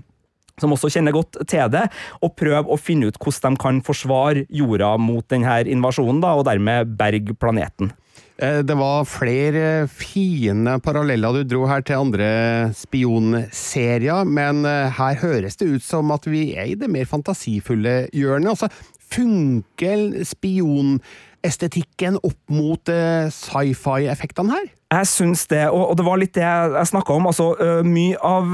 som 0.60 0.74
også 0.74 0.90
kjenner 0.94 1.16
godt 1.16 1.40
til 1.48 1.70
det, 1.72 1.86
og 2.22 2.36
prøve 2.38 2.66
å 2.68 2.80
finne 2.80 3.08
ut 3.08 3.18
hvordan 3.22 3.56
de 3.56 3.62
kan 3.62 3.80
forsvare 3.86 4.44
jorda 4.50 4.96
mot 5.00 5.26
denne 5.30 5.60
invasjonen, 5.70 6.20
da, 6.24 6.34
og 6.38 6.46
dermed 6.48 6.96
berge 6.98 7.36
planeten. 7.38 7.92
Eh, 8.38 8.60
det 8.62 8.74
var 8.78 9.06
flere 9.08 9.88
fine 9.90 10.76
paralleller 10.82 11.40
du 11.40 11.48
dro 11.50 11.64
her 11.66 11.82
til 11.82 12.04
andre 12.04 12.28
spionserier, 12.78 14.22
men 14.22 14.62
eh, 14.68 14.94
her 14.94 15.18
høres 15.24 15.58
det 15.58 15.72
ut 15.72 15.82
som 15.82 16.12
at 16.14 16.28
vi 16.30 16.52
er 16.54 16.70
i 16.70 16.78
det 16.78 16.90
mer 16.90 17.08
fantasifulle 17.10 18.04
hjørnet. 18.14 18.54
Altså, 18.54 18.70
funker 19.10 20.22
spionestetikken 20.28 22.20
opp 22.22 22.38
mot 22.54 22.94
eh, 22.94 23.26
sci-fi-effektene 23.34 24.54
her? 24.54 24.70
Jeg 24.94 25.10
syns 25.10 25.48
det, 25.50 25.66
og, 25.74 25.96
det 25.98 26.06
var 26.06 26.22
litt 26.22 26.36
det 26.38 26.46
jeg 26.46 26.92
snakka 26.94 27.18
om. 27.18 27.26
Altså, 27.32 27.50
mye 27.84 28.16
av 28.22 28.46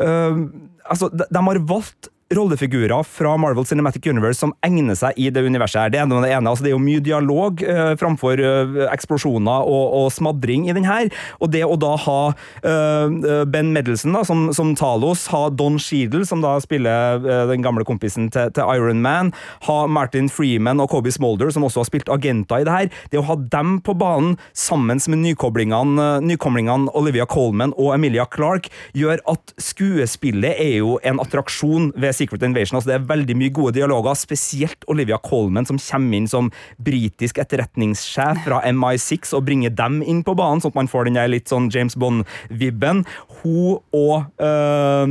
altså, 0.00 1.08
de, 1.12 1.24
de 1.30 1.36
har 1.36 1.42
valgt 1.68 2.08
rollefigurer 2.34 3.02
fra 3.02 3.36
Marvel 3.36 3.64
Cinematic 3.66 4.06
Universe 4.06 4.42
som 4.42 4.52
egner 4.64 4.96
seg 4.98 5.16
i 5.16 5.30
det 5.32 5.42
universet. 5.46 5.80
her. 5.80 5.92
Det 5.92 6.00
ene, 6.02 6.20
det 6.20 6.32
ene, 6.32 6.50
altså 6.50 6.64
det 6.64 6.70
er 6.72 6.76
jo 6.76 6.82
mye 6.82 7.04
dialog 7.04 7.62
eh, 7.64 7.94
framfor 7.96 8.40
eh, 8.42 8.76
eksplosjoner 8.92 9.64
og, 9.64 9.84
og, 9.96 10.08
smadring 10.12 10.68
i 10.68 10.74
den 10.76 10.84
her. 10.84 11.08
Og 11.40 11.52
det 11.54 11.64
å 11.64 11.78
da 11.80 11.94
ha 12.04 12.18
eh, 12.60 13.44
Ben 13.48 13.72
Medelson 13.72 14.16
som, 14.28 14.48
som, 14.52 14.74
Talos, 14.76 15.26
ha 15.32 15.48
Don 15.48 15.78
Sheedle, 15.80 16.26
som 16.28 16.44
da 16.44 16.58
spiller 16.60 17.22
den 17.48 17.64
gamle 17.64 17.84
kompisen 17.88 18.28
til, 18.34 18.52
til, 18.52 18.68
Iron 18.76 19.00
Man, 19.02 19.32
ha 19.64 19.78
Martin 19.88 20.28
Freeman 20.28 20.82
og 20.82 20.90
Kobe 20.92 21.12
Smolder, 21.14 21.50
som 21.54 21.64
også 21.64 21.82
har 21.82 21.88
spilt 21.88 22.12
agenter 22.12 22.60
i 22.60 22.68
det 22.68 22.74
her. 22.74 22.90
Det 23.12 23.20
å 23.20 23.26
ha 23.30 23.38
dem 23.56 23.78
på 23.84 23.96
banen 23.98 24.36
sammen 24.52 25.00
med 25.08 25.22
nykoblingene, 25.22 26.08
nykomlingene 26.26 26.92
Olivia 26.98 27.26
Colman 27.28 27.72
og 27.78 27.94
Emilia 27.96 28.26
Clark, 28.28 28.68
gjør 28.96 29.22
at 29.30 29.54
skuespillet 29.62 30.58
er 30.60 30.78
jo 30.82 30.98
en 31.06 31.22
attraksjon 31.22 31.92
ved 31.96 32.17
Secret 32.18 32.44
Invasion. 32.46 32.78
Altså, 32.78 32.90
det 32.92 32.98
er 32.98 33.08
veldig 33.08 33.36
mye 33.38 33.54
gode 33.54 33.76
dialoger, 33.78 34.18
spesielt 34.18 34.86
Olivia 34.90 35.18
Colman, 35.22 35.68
som 35.68 35.80
kommer 35.80 36.18
inn 36.18 36.28
som 36.30 36.50
britisk 36.84 37.40
etterretningssjef 37.42 38.44
fra 38.46 38.60
MI6 38.68 39.34
og 39.38 39.46
bringer 39.48 39.74
dem 39.74 40.00
inn 40.02 40.24
på 40.26 40.34
banen, 40.38 40.62
sånn 40.62 40.74
at 40.74 40.80
man 40.80 40.90
får 40.90 41.08
den 41.08 41.18
der 41.18 41.30
litt 41.30 41.50
sånn 41.50 41.70
James 41.74 41.96
Bond-vibben. 41.98 43.04
Hun 43.40 43.78
og 43.94 44.28
uh, 44.42 45.04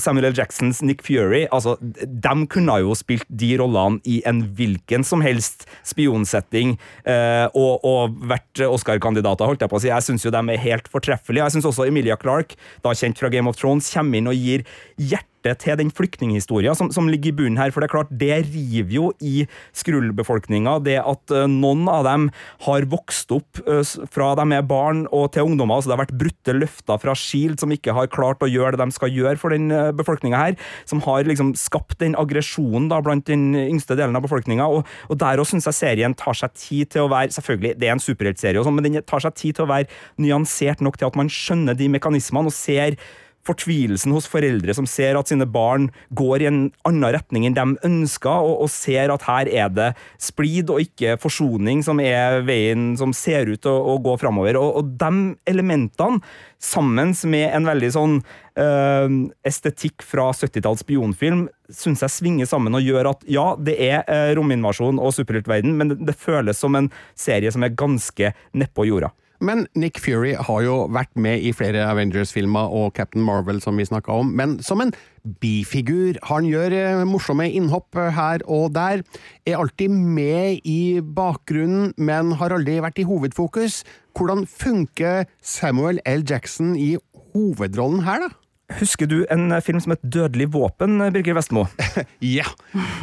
Samuel 0.00 0.30
L. 0.30 0.36
Jacksons 0.36 0.80
Nick 0.84 1.04
Fury, 1.04 1.44
altså, 1.54 1.76
de 1.80 2.34
kunne 2.50 2.78
jo 2.82 2.94
spilt 2.98 3.28
de 3.28 3.54
rollene 3.60 4.00
i 4.08 4.20
en 4.28 4.42
hvilken 4.56 5.04
som 5.06 5.24
helst 5.24 5.66
spionsetting 5.86 6.76
uh, 7.08 7.46
og, 7.52 7.84
og, 7.84 8.16
vært 8.30 8.64
Oscar-kandidater, 8.64 9.48
holdt 9.48 9.64
jeg 9.64 9.72
på 9.72 9.80
å 9.80 9.82
si. 9.82 9.92
Jeg 9.92 10.06
syns 10.06 10.24
jo 10.26 10.32
de 10.34 10.42
er 10.54 10.64
helt 10.64 10.88
fortreffelige. 10.92 11.44
Jeg 11.44 11.58
syns 11.58 11.68
også 11.70 11.88
Emilia 11.88 12.16
Clark, 12.20 12.56
da 12.84 12.94
kjent 12.96 13.20
fra 13.20 13.30
Game 13.32 13.50
of 13.50 13.60
Thrones, 13.60 13.92
kommer 13.94 14.20
inn 14.20 14.30
og 14.30 14.38
gir 14.38 14.66
hjerte 14.96 15.33
hjertet 15.44 15.64
til 15.64 15.78
den 15.80 15.92
flyktninghistoria 15.94 16.74
som, 16.76 16.90
som 16.92 17.08
ligger 17.08 17.32
i 17.32 17.36
bunnen 17.36 17.58
her. 17.60 17.72
For 17.72 17.82
det 17.82 17.88
er 17.88 17.94
klart, 17.94 18.12
det 18.12 18.46
river 18.48 18.94
jo 18.94 19.10
i 19.20 19.46
skrullbefolkninga, 19.76 20.78
det 20.84 20.98
at 21.02 21.34
uh, 21.34 21.46
noen 21.50 21.86
av 21.90 22.04
dem 22.06 22.28
har 22.66 22.86
vokst 22.90 23.32
opp 23.34 23.60
uh, 23.68 23.82
fra 24.12 24.32
de 24.38 24.46
er 24.56 24.66
barn 24.66 25.04
og 25.12 25.32
til 25.34 25.48
ungdommer. 25.48 25.76
altså 25.76 25.90
Det 25.90 25.96
har 25.96 26.04
vært 26.04 26.18
brutte 26.20 26.56
løfter 26.56 27.00
fra 27.02 27.16
Shield 27.18 27.60
som 27.60 27.72
ikke 27.74 27.94
har 27.96 28.10
klart 28.12 28.42
å 28.44 28.50
gjøre 28.50 28.76
det 28.76 28.84
de 28.84 28.96
skal 28.96 29.12
gjøre 29.12 29.40
for 29.40 29.54
den 29.54 29.70
uh, 29.72 29.92
befolkninga 29.96 30.40
her. 30.40 30.58
Som 30.90 31.02
har 31.04 31.26
liksom 31.28 31.54
skapt 31.58 31.98
den 32.02 32.16
aggresjonen 32.20 32.90
blant 33.04 33.26
den 33.28 33.52
yngste 33.58 33.96
delen 33.98 34.16
av 34.16 34.24
befolkninga. 34.24 34.66
Og, 34.70 34.88
og 35.10 35.20
der 35.20 35.42
òg 35.42 35.48
syns 35.50 35.68
jeg 35.68 35.80
serien 35.80 36.16
tar 36.18 36.36
seg 36.38 36.54
tid 36.56 36.94
til 36.94 37.06
å 37.06 37.10
være 37.12 37.32
Selvfølgelig, 37.34 37.74
det 37.80 37.88
er 37.88 37.94
en 37.94 38.02
superheltserie, 38.02 38.62
sånn, 38.62 38.76
men 38.76 38.86
den 38.86 39.04
tar 39.08 39.22
seg 39.24 39.34
tid 39.38 39.56
til 39.56 39.64
å 39.64 39.70
være 39.70 39.88
nyansert 40.22 40.82
nok 40.84 40.98
til 41.00 41.08
at 41.08 41.16
man 41.18 41.30
skjønner 41.32 41.76
de 41.78 41.88
mekanismene 41.90 42.50
og 42.50 42.54
ser 42.54 42.98
fortvilelsen 43.44 44.14
hos 44.14 44.28
foreldre 44.30 44.74
som 44.76 44.86
ser 44.88 45.18
at 45.18 45.30
sine 45.30 45.46
barn 45.48 45.90
går 46.16 46.44
i 46.44 46.48
en 46.48 46.60
annen 46.88 47.10
retning 47.16 47.46
enn 47.48 47.56
de 47.56 47.66
ønsker, 47.86 48.32
og, 48.32 48.64
og 48.64 48.72
ser 48.72 49.12
at 49.12 49.26
her 49.28 49.50
er 49.50 49.72
det 49.74 49.90
splid 50.22 50.72
og 50.72 50.82
ikke 50.84 51.18
forsoning 51.22 51.82
som 51.84 52.00
er 52.02 52.40
veien 52.46 52.92
som 53.00 53.14
ser 53.16 53.50
ut 53.52 53.68
å, 53.68 53.74
å 53.94 53.98
gå 54.04 54.16
framover. 54.20 54.58
Og, 54.60 54.80
og 54.80 54.94
de 55.00 55.12
elementene, 55.50 56.22
sammen 56.64 57.12
med 57.28 57.50
en 57.52 57.66
veldig 57.68 57.90
sånn 57.92 58.14
øh, 58.60 59.16
estetikk 59.44 60.04
fra 60.06 60.30
70-talls 60.32 60.80
spionfilm, 60.84 61.42
syns 61.68 62.04
jeg 62.04 62.14
svinger 62.14 62.48
sammen 62.48 62.76
og 62.76 62.84
gjør 62.84 63.10
at 63.12 63.26
ja, 63.28 63.50
det 63.60 63.74
er 63.84 64.00
øh, 64.08 64.30
rominvasjon 64.38 65.00
og 65.02 65.12
superheltverden, 65.16 65.76
men 65.76 65.92
det, 65.92 65.98
det 66.08 66.16
føles 66.16 66.60
som 66.60 66.76
en 66.78 66.88
serie 67.18 67.52
som 67.52 67.66
er 67.66 67.76
ganske 67.76 68.32
nedpå 68.56 68.88
jorda. 68.88 69.12
Men 69.40 69.66
Nick 69.74 69.98
Fury 70.02 70.34
har 70.38 70.60
jo 70.62 70.76
vært 70.94 71.10
med 71.18 71.42
i 71.42 71.52
flere 71.56 71.86
Avengers-filmer 71.88 72.70
og 72.70 72.94
Captain 72.94 73.24
Marvel, 73.24 73.60
som 73.62 73.78
vi 73.78 73.86
snakka 73.88 74.20
om, 74.22 74.30
men 74.36 74.58
som 74.62 74.82
en 74.84 74.92
bifigur. 75.40 76.18
Han 76.30 76.46
gjør 76.48 76.76
eh, 76.76 77.02
morsomme 77.08 77.48
innhopp 77.50 77.96
eh, 77.98 78.12
her 78.14 78.44
og 78.46 78.74
der, 78.76 79.02
er 79.46 79.58
alltid 79.58 79.90
med 79.90 80.62
i 80.68 81.00
bakgrunnen, 81.00 81.92
men 81.96 82.36
har 82.40 82.54
aldri 82.54 82.78
vært 82.84 83.02
i 83.02 83.08
hovedfokus. 83.08 83.82
Hvordan 84.14 84.46
funker 84.46 85.24
Samuel 85.42 86.00
L. 86.06 86.22
Jackson 86.28 86.76
i 86.78 86.94
hovedrollen 87.34 88.04
her, 88.06 88.28
da? 88.28 88.43
Husker 88.72 89.06
du 89.06 89.26
en 89.28 89.52
film 89.60 89.80
som 89.82 89.92
het 89.92 90.00
Dødelig 90.08 90.46
våpen, 90.54 90.96
Birger 91.12 91.36
Vestmo? 91.36 91.66
Ja! 92.24 92.46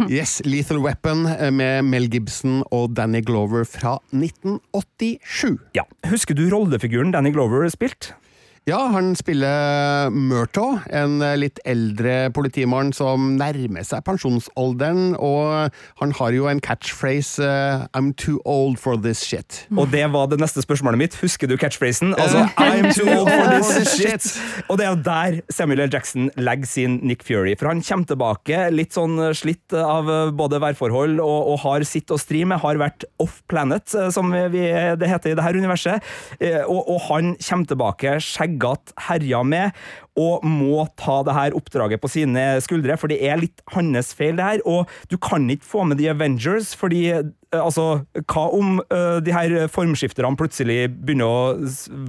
Yes, 0.09 0.39
Lethal 0.45 0.81
Weapon 0.81 1.27
eh, 1.29 1.51
med 1.53 1.85
Mel 1.85 2.09
Gibson 2.09 2.63
og 2.73 2.95
Danny 2.97 3.21
Glover 3.25 3.63
fra 3.69 3.99
1987. 4.09 5.59
Ja. 5.77 5.85
Husker 6.09 6.37
du 6.37 6.47
rollefiguren 6.49 7.13
Danny 7.13 7.31
Glover 7.35 7.69
spilte? 7.69 8.15
Ja, 8.69 8.77
han 8.93 9.15
spiller 9.17 10.11
Murtaugh, 10.13 10.83
en 10.93 11.15
litt 11.41 11.57
eldre 11.65 12.27
politimann 12.29 12.91
som 12.93 13.31
nærmer 13.39 13.81
seg 13.81 14.03
pensjonsalderen, 14.05 15.15
og 15.17 15.73
han 15.97 16.11
har 16.19 16.35
jo 16.35 16.45
en 16.45 16.61
catchphrase 16.61 17.41
uh, 17.41 17.87
'I'm 17.89 18.11
too 18.13 18.37
old 18.45 18.77
for 18.77 19.01
this 19.01 19.23
shit'. 19.25 19.63
Og 19.73 19.89
det 19.89 20.03
var 20.13 20.29
det 20.29 20.37
neste 20.37 20.61
spørsmålet 20.61 21.01
mitt. 21.01 21.17
Husker 21.23 21.49
du 21.49 21.55
catchphrasen? 21.57 22.13
Altså, 22.13 22.43
I'm 22.61 22.93
too 22.93 23.09
old 23.09 23.31
for 23.33 23.49
this 23.49 23.95
shit! 23.97 24.29
Og 24.69 24.77
det 24.77 24.85
er 24.85 24.93
jo 24.93 25.01
der 25.09 25.39
Samuel 25.49 25.81
L. 25.87 25.89
Jackson 25.89 26.29
legger 26.37 26.69
sin 26.69 26.99
Nick 27.01 27.25
Fury, 27.25 27.55
for 27.57 27.73
han 27.73 27.81
kommer 27.81 28.05
tilbake 28.13 28.69
litt 28.69 28.93
sånn 28.93 29.17
slitt 29.33 29.73
av 29.73 30.05
både 30.37 30.61
værforhold 30.61 31.17
og, 31.17 31.49
og 31.55 31.59
har 31.65 31.87
sitt 31.89 32.13
å 32.13 32.21
stri 32.21 32.45
med, 32.45 32.61
har 32.61 32.77
vært 32.77 33.09
off 33.17 33.41
planet, 33.49 33.89
som 34.13 34.29
vi, 34.53 34.69
det 35.01 35.09
heter 35.09 35.33
i 35.33 35.35
det 35.41 35.49
her 35.49 35.57
universet, 35.57 36.13
og, 36.69 36.85
og 36.85 37.03
han 37.09 37.33
kommer 37.41 37.73
tilbake 37.73 38.17
skjegg 38.21 38.50
skjeggete 38.51 38.95
herja 39.07 39.43
med, 39.43 39.71
og 40.19 40.43
må 40.45 40.87
ta 40.99 41.21
det 41.23 41.35
her 41.35 41.55
oppdraget 41.57 42.01
på 42.01 42.11
sine 42.11 42.59
skuldre, 42.61 42.97
for 42.99 43.11
det 43.11 43.21
er 43.23 43.39
litt 43.39 43.61
hans 43.71 44.13
feil, 44.13 44.35
det 44.37 44.43
her. 44.47 44.65
Og 44.65 44.89
du 45.09 45.17
kan 45.17 45.49
ikke 45.49 45.65
få 45.65 45.85
med 45.87 45.97
The 46.01 46.11
Avengers, 46.11 46.75
fordi 46.75 47.07
altså, 47.57 47.87
hva 48.31 48.45
om 48.55 48.79
uh, 48.93 49.17
de 49.23 49.33
her 49.35 49.55
formskifterne 49.71 50.37
plutselig 50.39 50.85
begynner 50.93 51.27
å 51.27 51.41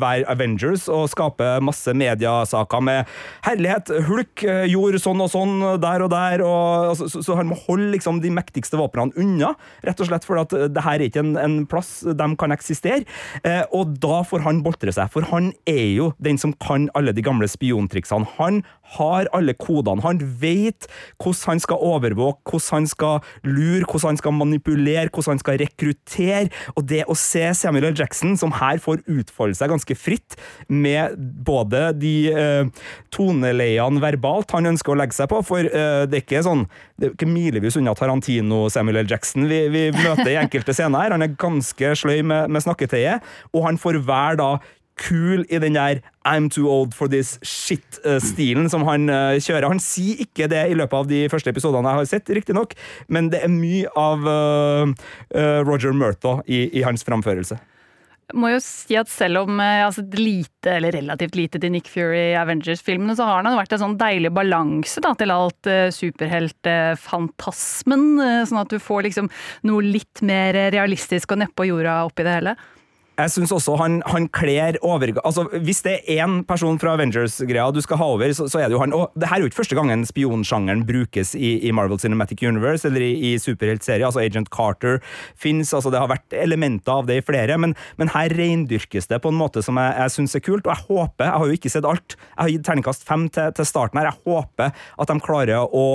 være 0.01 0.29
Avengers 0.31 0.89
og 0.93 1.09
skape 1.13 1.57
masse 1.65 1.91
mediasaker 1.97 2.85
med 2.85 3.11
herlighet, 3.47 3.91
Hulk 4.07 4.45
jord 4.71 4.93
gjorde 4.93 5.01
sånn 5.03 5.23
og 5.23 5.31
sånn 5.33 5.55
der 5.83 6.05
og 6.05 6.11
der, 6.13 6.43
og, 6.45 6.91
altså, 6.93 7.09
så, 7.11 7.23
så, 7.25 7.37
han 7.39 7.51
må 7.51 7.59
holde 7.67 7.93
liksom, 7.95 8.21
de 8.23 8.33
mektigste 8.35 8.79
våpnene 8.81 9.15
unna, 9.21 9.53
rett 9.87 10.03
og 10.03 10.09
slett 10.09 10.27
fordi 10.27 10.43
at 10.43 10.75
det 10.75 10.85
her 10.85 10.99
er 10.99 11.07
ikke 11.09 11.23
en, 11.23 11.35
en 11.41 11.57
plass 11.71 12.01
de 12.03 12.29
kan 12.39 12.55
eksistere. 12.55 13.07
Uh, 13.47 13.63
og 13.79 13.97
da 14.03 14.23
får 14.27 14.45
han 14.47 14.63
boltre 14.65 14.93
seg, 14.95 15.11
for 15.13 15.27
han 15.33 15.53
er 15.71 15.87
jo 15.95 16.13
den 16.23 16.41
som 16.41 16.55
kan 16.63 16.89
alle 16.99 17.15
de 17.15 17.25
gamle 17.25 17.49
spiontriksene. 17.51 18.29
Han 18.39 18.63
har 18.97 19.31
alle 19.37 19.55
kodene. 19.59 20.03
Han 20.05 20.21
vet 20.41 20.89
hvordan 21.23 21.55
han 21.55 21.63
skal 21.63 21.83
overvåke, 21.83 22.43
hvordan 22.51 22.83
han 22.83 22.91
skal 22.91 23.21
lure, 23.47 23.87
hvordan 23.87 24.13
han 24.13 24.21
skal 24.21 24.37
manipulere, 24.37 25.09
hvordan 25.09 25.37
han 25.37 25.43
skal 25.43 25.61
rekruttere. 25.63 26.51
Og 26.77 26.87
det 26.89 27.05
å 27.11 27.17
se 27.19 27.45
Samuel 27.57 27.91
L. 27.93 27.97
Jackson, 27.99 28.37
som 28.41 28.55
her 28.59 28.81
får 28.83 29.05
utfolde 29.11 29.59
seg 29.59 29.73
ganske 29.73 29.97
fritt, 29.99 30.39
med 30.69 31.17
både 31.47 31.91
de 31.99 32.15
uh, 32.33 32.85
toneleiene 33.15 34.03
verbalt 34.03 34.53
han 34.57 34.71
ønsker 34.73 34.95
å 34.95 34.99
legge 35.01 35.17
seg 35.17 35.31
på, 35.33 35.43
for 35.47 35.67
uh, 35.67 36.05
det 36.09 36.21
er 36.21 36.25
ikke 36.25 36.45
sånn 36.47 36.67
det 37.03 37.09
er 37.09 37.15
ikke 37.17 37.27
milevis 37.27 37.77
unna 37.81 37.97
Tarantino 37.99 38.69
Samuel 38.71 39.01
L. 39.03 39.09
Jackson 39.11 39.49
vi, 39.51 39.65
vi 39.73 39.89
møter 39.97 40.31
i 40.31 40.39
enkelte 40.39 40.75
scener 40.77 41.03
her. 41.03 41.17
Han 41.17 41.25
er 41.25 41.35
ganske 41.41 41.97
sløy 41.99 42.21
med, 42.23 42.53
med 42.53 42.63
snakketøyet, 42.63 43.27
og 43.51 43.67
han 43.67 43.81
får 43.81 43.99
hver 44.07 44.39
da 44.39 44.53
kul 45.01 45.47
i 45.49 45.59
den 45.63 45.77
der 45.79 46.03
I'm 46.29 46.51
too 46.53 46.69
old 46.71 46.95
for 46.95 47.09
this 47.11 47.39
shit-stilen 47.43 48.71
som 48.71 48.85
han 48.87 49.11
uh, 49.11 49.35
kjører. 49.43 49.67
Han 49.73 49.81
sier 49.83 50.21
ikke 50.23 50.47
det 50.53 50.71
i 50.71 50.75
løpet 50.79 50.99
av 51.01 51.09
de 51.11 51.29
første 51.33 51.51
episodene 51.51 51.89
jeg 51.89 51.99
har 51.99 52.05
sett, 52.13 52.31
riktignok, 52.39 52.71
men 53.13 53.31
det 53.33 53.41
er 53.43 53.51
mye 53.53 53.89
av 53.99 54.19
uh, 54.29 54.85
uh, 55.35 55.61
Roger 55.67 55.93
Murthaugh 55.97 56.41
i, 56.47 56.71
i, 56.71 56.83
hans 56.87 57.03
framførelse. 57.07 57.57
Jeg 58.33 58.39
må 58.39 58.49
jo 58.53 58.61
si 58.65 58.97
at 58.97 59.09
selv 59.13 59.39
om 59.43 59.61
altså, 59.61 60.03
lite, 60.17 60.71
eller 60.79 60.93
relativt 60.95 61.35
lite 61.37 61.59
til 61.61 61.73
Nick 61.75 61.89
Fury 61.91 62.31
i 62.31 62.39
Avengers-filmene, 62.41 63.17
så 63.19 63.25
har 63.29 63.43
han 63.43 63.59
vært 63.59 63.73
en 63.77 63.83
sånn 63.83 64.01
deilig 64.01 64.31
balanse 64.33 65.03
da, 65.05 65.11
til 65.19 65.31
alt 65.35 65.65
superheltfantasmen. 65.99 68.05
sånn 68.49 68.63
at 68.63 68.73
du 68.73 68.79
får 68.81 69.01
liksom 69.11 69.27
noe 69.69 69.81
litt 69.85 70.19
mer 70.25 70.53
realistisk 70.73 71.27
og 71.35 71.41
nedpå 71.43 71.63
jorda 71.69 71.95
oppi 72.07 72.23
det 72.25 72.37
hele. 72.39 72.55
Jeg 73.19 73.29
syns 73.35 73.53
også 73.53 73.75
han, 73.77 73.99
han 74.09 74.27
kler 74.33 74.79
over... 74.81 75.11
Altså, 75.21 75.45
Hvis 75.61 75.83
det 75.85 75.99
er 76.01 76.23
én 76.25 76.39
person 76.49 76.79
fra 76.81 76.95
Avengers-greia 76.97 77.69
du 77.75 77.81
skal 77.85 78.01
ha 78.01 78.09
over, 78.15 78.33
så, 78.33 78.47
så, 78.49 78.63
er 78.63 78.71
det 78.71 78.77
jo 78.79 78.81
han. 78.81 78.95
Og 78.97 79.13
det 79.19 79.29
her 79.29 79.37
er 79.37 79.45
jo 79.45 79.51
ikke 79.51 79.61
første 79.61 79.77
gangen 79.77 80.07
spionsjangeren 80.09 80.87
brukes 80.89 81.35
i, 81.37 81.59
i 81.69 81.75
Marvel 81.77 82.01
Cinematic 82.01 82.41
Universe 82.47 82.89
eller 82.89 83.05
i, 83.05 83.13
i 83.29 83.35
superheltserie. 83.43 84.07
Altså 84.09 84.25
Agent 84.25 84.49
Carter 84.55 85.03
fins, 85.37 85.75
altså 85.77 85.93
det 85.93 86.01
har 86.01 86.09
vært 86.11 86.39
elementer 86.41 87.03
av 87.03 87.11
det 87.11 87.21
i 87.21 87.27
flere, 87.27 87.59
men, 87.61 87.77
men 88.01 88.13
her 88.15 88.33
reindyrkes 88.33 89.11
det 89.13 89.21
på 89.23 89.33
en 89.33 89.41
måte 89.41 89.65
som 89.65 89.77
jeg, 89.81 89.93
jeg 90.01 90.17
syns 90.17 90.39
er 90.39 90.47
kult. 90.49 90.65
Og 90.65 90.73
jeg 90.73 90.89
håper, 90.89 91.29
jeg 91.29 91.43
har 91.43 91.53
jo 91.53 91.61
ikke 91.61 91.75
sett 91.77 91.89
alt, 91.89 92.17
jeg 92.17 92.41
har 92.41 92.55
gitt 92.57 92.69
terningkast 92.71 93.09
fem 93.09 93.29
til, 93.33 93.53
til 93.59 93.69
starten 93.69 94.01
her, 94.01 94.13
jeg 94.13 94.25
håper 94.25 94.73
at 94.73 95.13
de 95.13 95.21
klarer 95.21 95.69
å 95.69 95.87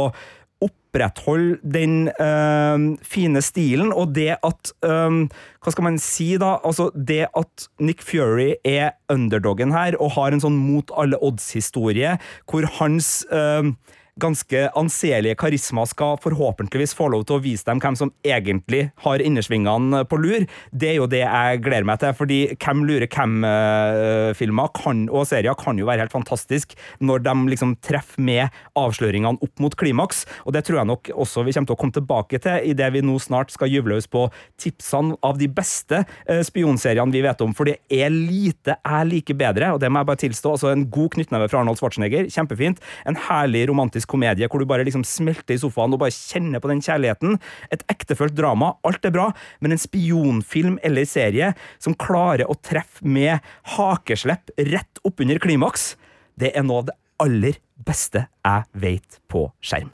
opprettholde 0.88 1.58
den 1.64 2.08
øh, 2.08 2.98
fine 3.04 3.42
stilen, 3.42 3.94
og 3.94 4.16
det 4.16 4.36
at 4.44 4.74
øh, 4.86 5.28
Hva 5.64 5.72
skal 5.72 5.84
man 5.84 6.00
si, 6.00 6.38
da? 6.40 6.58
Altså, 6.64 6.90
det 6.96 7.28
at 7.36 7.68
Nick 7.80 8.02
Fury 8.02 8.54
er 8.64 8.92
underdogen 9.12 9.72
her, 9.72 9.98
og 10.00 10.12
har 10.16 10.32
en 10.32 10.44
sånn 10.44 10.58
mot 10.58 10.92
alle 10.96 11.20
odds-historie, 11.20 12.18
hvor 12.48 12.68
hans 12.80 13.26
øh, 13.32 13.74
ganske 14.22 14.64
anselige 14.78 15.38
karisma 15.40 15.86
skal 15.90 16.18
forhåpentligvis 16.24 16.96
få 16.98 17.10
lov 17.14 17.26
til 17.28 17.38
å 17.38 17.44
vise 17.44 17.68
dem 17.68 17.82
hvem 17.84 17.98
som 18.00 18.12
egentlig 18.26 18.88
har 19.04 19.24
innersvingene 19.24 20.04
på 20.10 20.20
lur, 20.22 20.46
det 20.72 20.92
er 20.92 20.98
jo 21.00 21.10
det 21.10 21.24
jeg 21.24 21.62
gleder 21.66 21.88
meg 21.88 22.02
til. 22.02 22.14
fordi 22.18 22.40
Hvem 22.58 22.84
lurer 22.88 23.08
hvem-filmer 23.08 24.82
og 25.12 25.28
serier 25.30 25.58
kan 25.60 25.78
jo 25.78 25.88
være 25.88 26.06
helt 26.06 26.16
fantastisk 26.16 26.76
når 27.00 27.24
de 27.26 27.36
liksom 27.52 27.76
treffer 27.84 28.22
med 28.22 28.54
avsløringene 28.78 29.42
opp 29.44 29.62
mot 29.64 29.76
klimaks. 29.78 30.26
og 30.46 30.54
Det 30.54 30.66
tror 30.66 30.82
jeg 30.82 30.92
nok 30.92 31.12
også 31.14 31.46
vi 31.46 31.54
kommer 31.54 31.68
til 31.70 31.78
å 31.78 31.82
komme 31.82 31.98
tilbake 31.98 32.42
til 32.42 32.72
idet 32.72 32.92
vi 32.94 33.04
nå 33.06 33.18
snart 33.22 33.54
skal 33.54 33.70
gyve 33.72 33.94
løs 33.94 34.08
på 34.08 34.28
tipsene 34.58 35.18
av 35.26 35.38
de 35.38 35.48
beste 35.48 36.04
eh, 36.28 36.42
spionseriene 36.46 37.14
vi 37.14 37.24
vet 37.26 37.42
om. 37.42 37.54
For 37.58 37.70
det 37.70 37.80
er 37.90 38.10
lite 38.14 38.78
jeg 38.78 39.10
liker 39.12 39.38
bedre, 39.38 39.74
og 39.74 39.82
det 39.82 39.92
må 39.92 40.02
jeg 40.02 40.10
bare 40.10 40.24
tilstå. 40.24 40.56
altså 40.56 40.72
En 40.72 40.88
god 40.90 41.14
knyttneve 41.16 41.50
fra 41.52 41.62
Arnold 41.62 41.80
Schwarzenegger, 41.80 42.30
kjempefint. 42.34 42.82
En 43.08 43.20
herlig 43.28 43.68
romantisk 43.70 44.07
komedie 44.10 44.50
hvor 44.50 44.64
du 44.64 44.70
bare 44.70 44.86
liksom 44.88 45.06
smelter 45.08 45.56
i 45.56 45.62
sofaen 45.62 45.96
og 45.96 46.02
bare 46.04 46.16
kjenner 46.16 46.64
på 46.64 46.72
den 46.72 46.84
kjærligheten. 46.84 47.38
Et 47.74 47.84
ektefølt 47.92 48.38
drama. 48.38 48.74
Alt 48.88 49.06
er 49.08 49.16
bra, 49.16 49.30
men 49.62 49.76
en 49.76 49.82
spionfilm 49.82 50.80
eller 50.88 51.08
serie 51.10 51.54
som 51.84 51.98
klarer 51.98 52.48
å 52.48 52.58
treffe 52.62 53.06
med 53.06 53.44
hakeslepp 53.76 54.54
rett 54.72 55.04
oppunder 55.08 55.42
klimaks, 55.44 55.96
det 56.38 56.54
er 56.56 56.66
noe 56.66 56.84
av 56.84 56.90
det 56.90 56.98
aller 57.22 57.62
beste 57.88 58.28
jeg 58.46 58.82
vet 58.82 59.22
på 59.32 59.48
skjerm. 59.64 59.94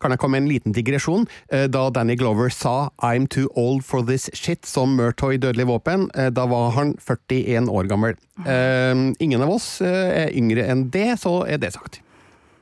Kan 0.00 0.14
jeg 0.14 0.20
komme 0.22 0.38
med 0.38 0.44
en 0.44 0.52
liten 0.52 0.74
digresjon? 0.74 1.26
Eh, 1.50 1.66
da 1.70 1.88
Danny 1.90 2.14
Glover 2.16 2.50
sa 2.50 2.90
'I'm 2.98 3.26
too 3.26 3.48
old 3.54 3.84
for 3.84 4.02
this 4.02 4.30
shit' 4.32 4.66
som 4.66 4.96
Murtoy 4.96 5.36
Dødelig 5.36 5.66
våpen, 5.66 6.10
eh, 6.14 6.30
da 6.30 6.46
var 6.46 6.70
han 6.70 6.94
41 6.98 7.68
år 7.68 7.88
gammel. 7.88 8.14
Eh, 8.46 9.12
ingen 9.20 9.42
av 9.42 9.50
oss 9.50 9.80
er 9.80 10.30
yngre 10.30 10.66
enn 10.68 10.90
det, 10.90 11.18
så 11.20 11.46
er 11.48 11.58
det 11.58 11.72
sagt. 11.72 12.00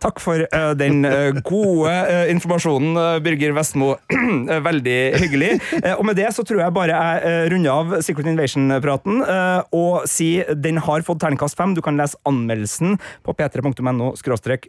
Takk 0.02 0.18
for 0.18 0.42
uh, 0.50 0.72
den 0.74 1.04
eh, 1.06 1.30
gode 1.46 1.92
uh, 1.92 2.24
informasjonen, 2.32 2.96
Birger 3.22 3.54
Vestmo. 3.54 3.92
Veldig 4.68 4.98
hyggelig. 5.22 5.52
Og 5.94 6.02
med 6.06 6.18
det 6.18 6.28
så 6.34 6.44
tror 6.46 6.64
jeg 6.64 6.74
bare 6.74 6.96
jeg 6.96 7.50
runder 7.52 7.70
av 7.72 7.94
Secret 8.04 8.28
Invasion-praten 8.32 9.22
og 9.22 10.06
sier 10.10 10.52
den 10.58 10.80
har 10.82 11.04
fått 11.06 11.20
terningkast 11.22 11.58
fem. 11.58 11.74
Du 11.76 11.82
kan 11.84 11.98
lese 11.98 12.18
anmeldelsen 12.28 12.96
på 13.26 13.34
p3.no 13.38 14.12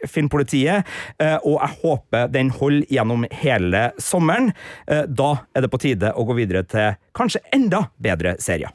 filmpolitiet, 0.09 0.89
og 1.43 1.55
jeg 1.55 1.79
håper 1.83 2.29
den 2.33 2.51
holder 2.53 2.93
gjennom 2.93 3.25
hele 3.43 3.85
sommeren. 4.01 4.51
Da 4.85 5.31
er 5.53 5.65
det 5.65 5.71
på 5.73 5.81
tide 5.81 6.13
å 6.13 6.27
gå 6.27 6.37
videre 6.37 6.65
til 6.67 6.99
kanskje 7.17 7.43
enda 7.55 7.87
bedre 8.01 8.37
serier. 8.43 8.73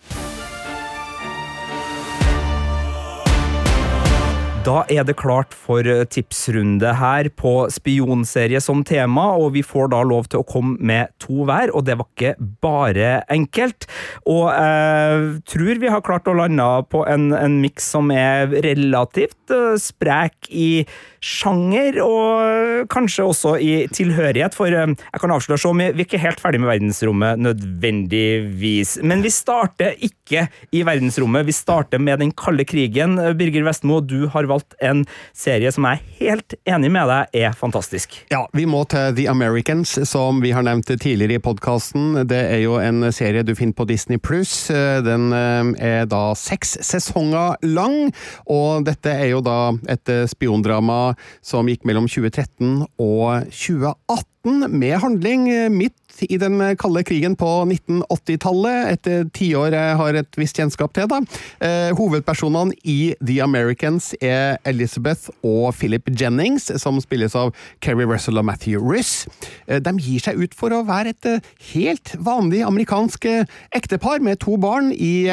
Da 4.69 4.83
er 4.93 5.05
det 5.09 5.15
klart 5.17 5.55
for 5.57 5.87
eh, 5.89 6.03
tipsrunde 6.13 6.91
her 6.99 7.31
på 7.41 7.53
spionserie 7.73 8.61
som 8.61 8.83
tema, 8.85 9.31
og 9.41 9.55
vi 9.55 9.63
får 9.65 9.89
da 9.95 10.03
lov 10.05 10.29
til 10.29 10.43
å 10.43 10.49
komme 10.49 10.77
med 10.85 11.15
to 11.23 11.47
hver, 11.49 11.73
og 11.73 11.87
det 11.87 11.97
var 11.97 12.09
ikke 12.11 12.35
bare 12.61 13.13
enkelt. 13.33 13.87
Og 14.29 14.51
jeg 14.53 15.23
tror 15.49 15.81
vi 15.81 15.93
har 15.95 16.05
klart 16.05 16.29
å 16.29 16.37
lande 16.37 16.67
på 16.93 17.01
en, 17.09 17.31
en 17.33 17.57
miks 17.63 17.87
som 17.95 18.13
er 18.13 18.53
relativt 18.67 19.55
eh, 19.55 19.79
sprek 19.81 20.51
i 20.53 20.85
sjanger, 21.25 22.03
og 22.05 22.85
kanskje 22.93 23.25
også 23.25 23.55
i 23.65 23.73
tilhørighet, 23.95 24.59
for 24.59 24.69
eh, 24.69 24.93
jeg 24.93 25.25
kan 25.25 25.33
avsløre 25.33 25.65
så 25.65 25.73
mye, 25.73 25.95
vi 25.97 26.05
er 26.05 26.11
ikke 26.11 26.23
helt 26.27 26.45
ferdig 26.45 26.61
med 26.61 26.73
verdensrommet 26.75 27.41
nødvendigvis. 27.47 28.99
Men 29.01 29.25
vi 29.25 29.33
starter 29.33 29.97
ikke 29.97 30.45
i 30.77 30.85
verdensrommet, 30.85 31.49
vi 31.49 31.57
starter 31.57 32.05
med 32.05 32.21
den 32.21 32.37
kalde 32.37 32.69
krigen. 32.69 33.17
Birger 33.41 33.65
Vestmo, 33.65 34.03
du 34.05 34.29
har 34.29 34.45
valgt 34.45 34.58
en 34.85 35.05
serie 35.37 35.71
som 35.75 35.87
jeg 35.89 35.99
er 35.99 36.17
helt 36.19 36.57
enig 36.69 36.91
med 36.95 37.09
deg 37.11 37.39
er 37.45 37.57
fantastisk. 37.57 38.17
Ja, 38.33 38.45
vi 38.57 38.67
må 38.69 38.85
til 38.91 39.15
The 39.17 39.29
Americans, 39.31 39.95
som 40.09 40.43
vi 40.45 40.53
har 40.57 40.67
nevnt 40.67 40.91
tidligere 40.91 41.39
i 41.39 41.43
podkasten. 41.43 42.23
Det 42.29 42.41
er 42.55 42.63
jo 42.65 42.79
en 42.83 43.11
serie 43.15 43.45
du 43.47 43.55
finner 43.59 43.77
på 43.79 43.89
Disney 43.89 44.21
pluss. 44.23 44.69
Den 45.07 45.33
eh, 45.37 45.73
er 46.03 46.09
da 46.11 46.33
seks 46.39 46.79
sesonger 46.87 47.59
lang, 47.67 48.13
og 48.51 48.87
dette 48.89 49.13
er 49.13 49.33
jo 49.33 49.43
da 49.45 49.75
et 49.91 50.13
eh, 50.13 50.27
spiondrama 50.31 51.15
som 51.45 51.69
gikk 51.69 51.87
mellom 51.89 52.09
2013 52.11 52.87
og 52.99 53.49
2018 53.53 54.69
med 54.73 55.01
handling 55.03 55.49
midt 55.75 56.08
i 56.27 56.39
den 56.41 56.61
kalde 56.81 57.05
krigen 57.07 57.37
på 57.39 57.49
1980-tallet. 57.69 58.93
Et 58.93 59.11
eh, 59.11 59.25
tiår 59.35 59.77
jeg 59.77 59.99
har 60.01 60.19
et 60.19 60.39
visst 60.41 60.59
kjennskap 60.59 60.95
til. 60.97 61.09
da. 61.11 61.21
Eh, 61.65 61.91
hovedpersonene 61.99 62.77
i 62.85 63.15
The 63.21 63.41
Americans 63.45 64.15
er 64.21 64.59
Elizabeth 64.69 65.31
og 65.43 65.75
Philip 65.79 66.11
Jennings, 66.19 66.71
som 66.81 67.01
spilles 67.05 67.37
av 67.39 67.55
Kerry 67.85 68.07
Russell 68.09 68.41
og 68.41 68.49
Matthew 68.49 68.83
Riss. 68.85 69.27
Eh, 69.67 69.81
de 69.83 69.95
gir 69.99 70.25
seg 70.25 70.41
ut 70.41 70.57
for 70.59 70.75
å 70.75 70.85
være 70.89 71.15
et 71.15 71.49
helt 71.73 72.15
vanlig 72.25 72.65
amerikansk 72.67 73.27
ektepar 73.75 74.23
med 74.25 74.41
to 74.45 74.59
barn 74.61 74.93
i 74.93 75.29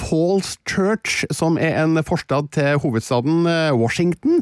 Falls 0.00 0.54
Church, 0.64 1.26
som 1.34 1.58
er 1.60 1.74
en 1.82 2.00
forstad 2.06 2.48
til 2.56 2.78
hovedstaden 2.80 3.44
Washington, 3.76 4.40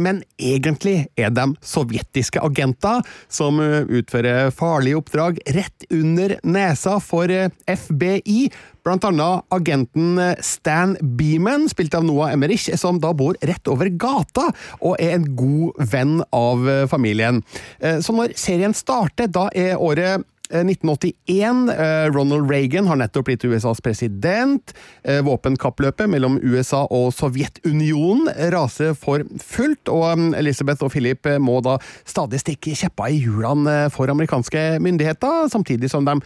men 0.00 0.22
egentlig 0.40 1.10
er 1.20 1.28
de 1.34 1.44
sovjetiske 1.60 2.40
agenter 2.40 3.02
som 3.28 3.60
utfører 3.60 4.48
farlige 4.54 5.02
oppdrag 5.02 5.23
rett 5.32 5.86
under 5.90 6.36
nesa 6.42 6.98
for 7.00 7.30
eh, 7.30 7.50
FBI. 7.66 8.50
Blant 8.84 9.06
annet 9.08 9.44
agenten 9.54 10.18
eh, 10.18 10.34
Stan 10.44 10.96
Beeman, 11.00 11.68
spilt 11.72 11.94
av 11.94 12.04
Noah 12.04 12.34
Emmerich, 12.34 12.68
som 12.80 13.00
da 13.00 13.14
bor 13.16 13.38
rett 13.40 13.70
over 13.72 13.88
gata 13.88 14.50
og 14.80 14.98
er 14.98 15.16
en 15.16 15.30
god 15.36 15.80
venn 15.92 16.18
av 16.34 16.68
eh, 16.68 16.84
familien. 16.90 17.42
Så 17.80 18.14
når 18.14 18.34
serien 18.38 18.74
starter, 18.76 19.28
da 19.30 19.48
er 19.54 19.80
året 19.80 20.24
1981. 20.50 21.68
eh, 21.72 22.12
Ronald 22.12 22.50
Reagan 22.50 22.86
har 22.86 22.96
nettopp 23.00 23.24
blitt 23.30 23.44
USAs 23.44 23.80
president. 23.80 24.74
Eh, 25.02 25.22
Våpenkappløpet 25.24 26.10
mellom 26.10 26.38
USA 26.42 26.84
og 26.90 27.14
Sovjetunionen 27.16 28.28
raser 28.52 28.94
for 28.94 29.24
fullt, 29.40 29.88
og 29.88 30.18
mm, 30.18 30.32
Elizabeth 30.38 30.84
og 30.84 30.92
Philip 30.92 31.26
eh, 31.26 31.40
må 31.40 31.60
da 31.64 31.78
stadig 32.04 32.42
stikke 32.44 32.76
kjeppa 32.76 33.08
i 33.08 33.22
hjulene 33.22 33.84
eh, 33.86 33.92
for 33.94 34.10
amerikanske 34.12 34.66
myndigheter, 34.84 35.48
samtidig 35.52 35.90
som 35.90 36.04
de 36.04 36.18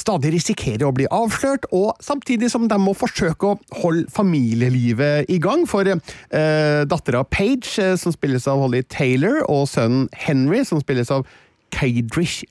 stadig 0.00 0.32
risikerer 0.32 0.86
å 0.86 0.94
bli 0.96 1.04
avslørt, 1.12 1.66
og 1.76 1.98
samtidig 2.00 2.50
som 2.52 2.66
de 2.70 2.78
må 2.80 2.94
forsøke 2.96 3.50
å 3.50 3.58
holde 3.82 4.08
familielivet 4.14 5.28
i 5.28 5.36
gang. 5.42 5.66
For 5.68 5.84
eh, 5.84 6.80
dattera 6.88 7.26
Page, 7.28 7.76
eh, 7.82 7.96
som 8.00 8.14
spilles 8.14 8.48
av 8.48 8.62
Holly 8.62 8.82
Taylor, 8.88 9.42
og 9.50 9.68
sønnen 9.68 10.08
Henry, 10.16 10.64
som 10.64 10.80
spilles 10.80 11.12
av 11.12 11.28
Kadrish 11.74 12.46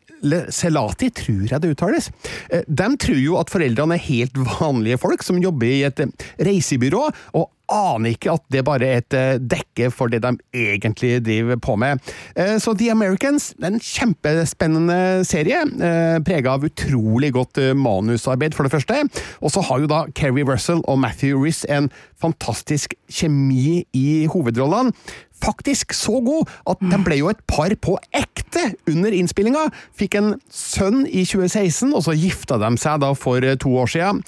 Selati, 0.53 1.09
tror 1.15 1.45
jeg 1.49 1.61
det 1.63 1.71
uttales. 1.75 2.09
Eh, 2.49 2.65
De 2.67 2.89
tror 2.99 3.21
jo 3.21 3.37
at 3.39 3.51
foreldrene 3.53 3.97
er 3.97 4.05
helt 4.09 4.35
vanlige 4.59 4.99
folk 5.01 5.23
som 5.25 5.39
jobber 5.41 5.69
i 5.71 5.83
et 5.87 6.01
reisebyrå, 6.39 7.05
og 7.39 7.49
aner 7.73 8.13
ikke 8.15 8.33
at 8.35 8.43
det 8.53 8.63
bare 8.67 8.87
er 8.87 9.01
et 9.03 9.15
eh, 9.17 9.39
dekke 9.39 9.89
for 9.93 10.11
det 10.11 10.21
de 10.25 10.33
egentlig 10.55 11.19
driver 11.25 11.59
på 11.61 11.75
med. 11.79 12.01
Eh, 12.35 12.57
Så 12.59 12.73
The 12.77 12.91
Americans, 12.91 13.53
en 13.63 13.79
kjempespennende 13.79 15.25
serie, 15.27 15.61
eh, 15.63 16.19
prega 16.25 16.55
av 16.57 16.65
utrolig 16.67 17.31
godt 17.35 17.61
manusarbeid, 17.75 18.55
for 18.55 18.63
det 18.67 18.73
første. 18.73 19.01
Og 19.41 19.53
så 19.53 19.63
har 19.65 19.79
jo 19.79 19.89
da 19.89 20.03
Kerry 20.15 20.43
Russell 20.47 20.83
og 20.87 20.99
Matthew 20.99 21.41
Riss 21.43 21.65
en 21.69 21.89
fantastisk 22.19 22.95
kjemi 23.09 23.85
i 23.95 24.25
hovedrollene. 24.31 24.93
Faktisk 25.39 25.93
så 25.95 26.17
god 26.19 26.49
at 26.67 26.81
de 26.83 26.97
ble 27.05 27.21
jo 27.21 27.29
et 27.31 27.39
par 27.47 27.71
på 27.79 27.95
ekte 28.11 28.73
under 28.91 29.13
innspillinga. 29.15 29.69
Fikk 29.95 30.17
en 30.19 30.33
sønn 30.51 31.05
i 31.07 31.23
2016, 31.23 31.93
og 31.95 32.03
så 32.03 32.17
gifta 32.17 32.59
de 32.59 32.73
seg 32.81 32.99
da 33.05 33.13
for 33.15 33.39
to 33.63 33.71
år 33.79 33.87
siden. 33.93 34.19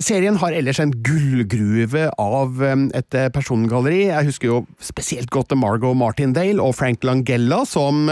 Serien 0.00 0.38
har 0.40 0.54
ellers 0.56 0.80
en 0.80 0.94
gullgruve 1.04 2.06
av 2.20 2.62
et 2.64 3.16
eh, 3.18 3.28
persongalleri. 3.34 4.06
Jeg 4.08 4.30
husker 4.30 4.48
jo 4.48 4.62
spesielt 4.80 5.30
godt 5.32 5.52
Margot 5.58 5.96
Martindale 5.98 6.62
og 6.62 6.74
Frank 6.78 7.04
Langella 7.04 7.64
som 7.68 8.08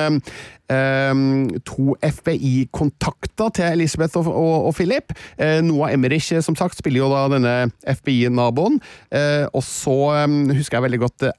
to 0.68 1.94
FBI-kontakter 2.04 3.48
til 3.56 3.64
Elizabeth 3.64 4.18
og, 4.20 4.26
og, 4.28 4.66
og 4.68 4.74
Philip. 4.74 5.14
Eh, 5.38 5.60
Noah 5.64 5.92
Emmerich 5.92 6.32
eh, 6.32 6.42
som 6.44 6.56
sagt 6.56 6.76
spiller 6.76 7.00
jo 7.00 7.10
da 7.12 7.24
denne 7.32 7.54
FBI-naboen. 7.88 8.80
Eh, 9.08 9.46
og 9.52 9.64
så 9.64 9.96
eh, 10.18 10.26
husker 10.58 10.78
jeg 10.78 10.88
veldig 10.88 11.00
godt 11.06 11.28
eh, 11.30 11.36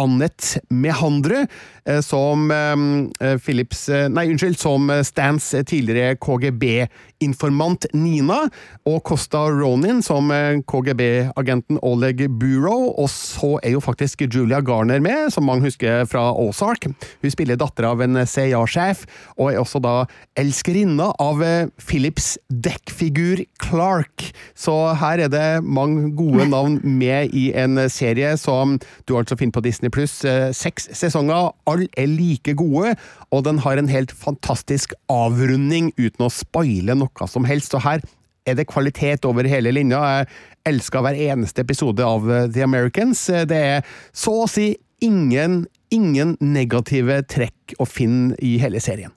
Annette 0.00 0.60
Mehandre, 0.70 1.46
eh, 1.84 2.00
som 2.00 2.50
eh, 2.50 3.36
Philips 3.38 3.88
eh, 3.88 4.08
Nei, 4.08 4.30
unnskyld, 4.32 4.58
som 4.58 4.88
Stans 5.04 5.50
tidligere 5.68 6.16
KGB-informant 6.20 7.86
Nina, 7.92 8.40
og 8.88 9.02
Costa 9.06 9.44
Ronin 9.52 10.00
som 10.04 10.30
KGB-agenten 10.68 11.80
Oleg 11.86 12.24
Bureau, 12.40 12.90
og 12.96 13.10
så 13.12 13.56
er 13.62 13.74
jo 13.76 13.82
faktisk 13.84 14.24
Julia 14.26 14.62
Garner 14.64 15.02
med, 15.04 15.28
som 15.34 15.46
mange 15.48 15.68
husker 15.68 16.06
fra 16.08 16.30
Ozark. 16.32 16.88
Hun 17.20 17.34
spiller 17.34 17.60
datter 17.60 17.90
av 17.90 18.00
en 18.04 18.22
CIA-sjef, 18.24 19.04
og 19.36 19.52
er 19.52 19.60
også 19.60 19.82
da 19.84 19.94
elskerinna 20.40 21.10
av 21.20 21.42
Philips 21.82 22.34
dekkfigur 22.48 23.44
Clark. 23.60 24.30
Så 24.58 24.74
her 25.00 25.26
er 25.26 25.32
det 25.32 25.46
mange 25.64 26.10
gode 26.16 26.48
navn 26.50 26.80
med 26.84 27.34
i 27.36 27.50
en 27.58 27.78
serie 27.92 28.32
som 28.40 28.78
du 29.06 29.16
altså 29.18 29.36
finner 29.38 29.56
på 29.58 29.64
Disney 29.66 29.89
pluss. 29.94 30.20
Seks 30.56 30.88
sesonger, 30.96 31.50
alle 31.70 31.88
er 31.98 32.08
like 32.10 32.54
gode, 32.58 32.94
og 33.30 33.44
den 33.46 33.60
har 33.64 33.80
en 33.80 33.90
helt 33.90 34.12
fantastisk 34.12 34.94
avrunding 35.12 35.92
uten 35.98 36.26
å 36.26 36.32
spoile 36.32 36.96
noe 36.98 37.28
som 37.30 37.46
helst. 37.48 37.74
Og 37.78 37.84
her 37.86 38.04
er 38.48 38.56
det 38.58 38.68
kvalitet 38.70 39.26
over 39.28 39.48
hele 39.48 39.72
linja. 39.74 40.00
Jeg 40.00 40.74
elsker 40.74 41.04
hver 41.04 41.18
eneste 41.30 41.64
episode 41.64 42.04
av 42.04 42.28
eh, 42.30 42.46
The 42.52 42.64
Americans. 42.66 43.26
Eh, 43.30 43.46
Det 43.48 43.60
er 43.74 43.90
så 44.12 44.34
å 44.44 44.48
si 44.50 44.72
ingen, 45.04 45.64
ingen 45.92 46.36
negative 46.40 47.22
trekk 47.30 47.76
å 47.80 47.88
finne 47.88 48.36
i 48.44 48.56
hele 48.62 48.80
serien. 48.82 49.12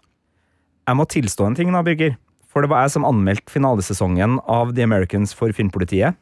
Jeg 0.88 1.00
må 1.00 1.08
tilstå 1.08 1.48
en 1.48 1.56
ting, 1.56 1.72
da, 1.72 1.84
Birger. 1.86 2.18
For 2.52 2.62
det 2.62 2.70
var 2.70 2.84
jeg 2.86 2.94
som 2.94 3.08
anmeldte 3.08 3.50
finalesesongen 3.50 4.38
av 4.52 4.76
The 4.76 4.86
Americans 4.86 5.34
for 5.34 5.54
Filmpolitiet. 5.56 6.20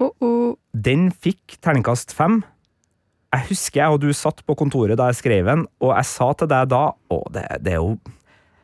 Uh 0.00 0.10
oh. 0.24 0.56
Den 0.72 1.10
fikk 1.12 1.58
terningkast 1.62 2.14
fem. 2.16 2.40
Jeg 3.30 3.46
husker 3.52 3.84
jeg 3.84 3.94
og 3.94 4.00
du 4.02 4.08
satt 4.16 4.40
på 4.46 4.56
kontoret 4.58 4.98
da 4.98 5.10
jeg 5.10 5.20
skrev 5.20 5.46
den, 5.46 5.66
og 5.82 5.92
jeg 5.94 6.08
sa 6.10 6.32
til 6.34 6.50
deg 6.50 6.72
da 6.72 6.86
Å, 6.90 7.20
det, 7.30 7.44
det 7.62 7.76
er 7.76 7.78
jo 7.78 7.92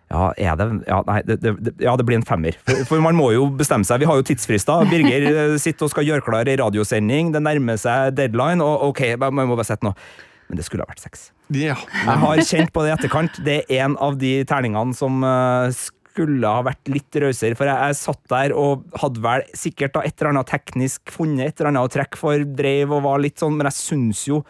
ja, 0.07 0.31
er 0.39 0.59
det 0.59 0.67
Ja, 0.87 1.01
nei, 1.07 1.21
det, 1.27 1.41
det, 1.43 1.73
ja, 1.83 1.97
det 1.99 2.05
blir 2.07 2.19
en 2.21 2.27
femmer. 2.27 2.55
For, 2.63 2.85
for 2.93 3.03
man 3.03 3.17
må 3.19 3.33
jo 3.35 3.49
bestemme 3.59 3.87
seg. 3.87 4.05
Vi 4.05 4.07
har 4.07 4.21
jo 4.21 4.27
tidsfrister. 4.27 4.87
Birger 4.91 5.27
eh, 5.33 5.57
sitter 5.59 5.89
og 5.89 5.91
skal 5.91 6.07
gjøre 6.07 6.23
klar 6.23 6.47
ei 6.47 6.55
radiosending. 6.61 7.33
Det 7.35 7.43
nærmer 7.43 7.81
seg 7.81 8.15
deadline, 8.15 8.63
og 8.63 8.93
ok, 8.93 9.03
man 9.19 9.51
må 9.51 9.59
bare 9.59 9.67
sette 9.67 9.87
noe. 9.87 9.99
Men 10.47 10.61
det 10.61 10.67
skulle 10.69 10.87
ha 10.87 10.93
vært 10.93 11.03
seks. 11.03 11.33
Ja. 11.51 11.75
Jeg 11.75 12.23
har 12.23 12.43
kjent 12.47 12.71
på 12.75 12.85
det 12.85 12.93
i 12.93 12.95
etterkant. 12.95 13.43
Det 13.43 13.57
er 13.65 13.83
en 13.83 13.99
av 14.03 14.15
de 14.21 14.33
terningene 14.47 14.95
som 14.95 15.27
eh, 15.27 15.75
skulle 16.17 16.51
ha 16.59 16.65
vært 16.67 16.93
litt 16.93 17.19
rausere. 17.21 17.57
For 17.59 17.69
jeg, 17.69 17.77
jeg 17.77 18.01
satt 18.01 18.23
der 18.33 18.55
og 18.57 18.87
hadde 19.03 19.25
vel 19.25 19.45
sikkert 19.57 19.97
da 19.97 20.05
et 20.07 20.17
eller 20.17 20.33
annet 20.33 20.53
teknisk 20.55 21.13
funnet 21.13 21.51
et 21.51 21.61
eller 21.61 21.75
annet 21.75 21.91
å 21.91 21.97
trekke 21.99 22.21
for, 22.21 22.47
dreiv 22.59 22.95
og 22.97 23.05
var 23.07 23.21
litt 23.23 23.43
sånn, 23.43 23.59
men 23.59 23.69
jeg 23.69 23.79
syns 23.83 24.25
jo 24.31 24.41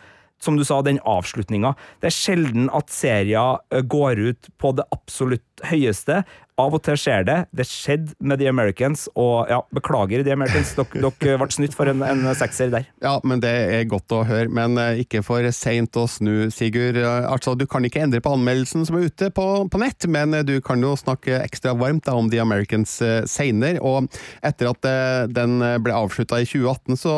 som 0.43 0.57
du 0.59 0.65
sa, 0.69 0.83
den 0.85 1.01
avslutninga. 1.09 1.73
Det 2.01 2.11
er 2.11 2.15
sjelden 2.15 2.67
at 2.77 2.93
serier 2.93 3.61
eh, 3.73 3.81
går 3.81 4.21
ut 4.21 4.51
på 4.61 4.73
det 4.77 4.85
absolutt 4.95 5.65
høyeste. 5.71 6.23
Av 6.57 6.73
og 6.73 6.81
til 6.87 6.97
skjer 6.97 7.25
det. 7.29 7.35
Det 7.53 7.67
skjedde 7.69 8.15
med 8.25 8.41
The 8.41 8.47
Americans, 8.49 9.03
og 9.13 9.51
ja, 9.53 9.59
beklager 9.77 10.23
The 10.25 10.33
Americans, 10.33 10.71
dere, 10.79 11.03
dere 11.21 11.37
ble 11.43 11.49
snytt 11.53 11.77
for 11.77 11.91
en, 11.93 12.01
en 12.01 12.23
sekser 12.39 12.71
der. 12.73 12.87
Ja, 13.05 13.19
men 13.29 13.43
det 13.45 13.51
er 13.77 13.85
godt 13.91 14.15
å 14.17 14.23
høre. 14.25 14.49
Men 14.49 14.79
eh, 14.81 15.03
ikke 15.05 15.21
for 15.27 15.45
seint 15.53 15.99
å 16.01 16.07
snu, 16.09 16.49
Sigurd. 16.55 16.97
Eh, 17.03 17.29
Altså, 17.37 17.53
Du 17.59 17.67
kan 17.69 17.85
ikke 17.85 18.01
endre 18.07 18.23
på 18.25 18.33
anmeldelsen 18.33 18.87
som 18.89 18.97
er 18.97 19.11
ute 19.11 19.29
på, 19.37 19.47
på 19.69 19.83
nett, 19.83 20.09
men 20.09 20.33
eh, 20.33 20.47
du 20.49 20.57
kan 20.65 20.81
jo 20.81 20.95
snakke 20.97 21.43
ekstra 21.43 21.77
varmt 21.77 22.07
da, 22.09 22.17
om 22.17 22.33
The 22.33 22.41
Americans 22.41 22.97
seinere. 23.29 23.77
Og 23.85 24.09
etter 24.41 24.73
at 24.73 24.89
eh, 24.89 25.29
den 25.37 25.61
ble 25.85 25.93
avslutta 25.93 26.41
i 26.41 26.49
2018, 26.49 26.97
så 27.05 27.17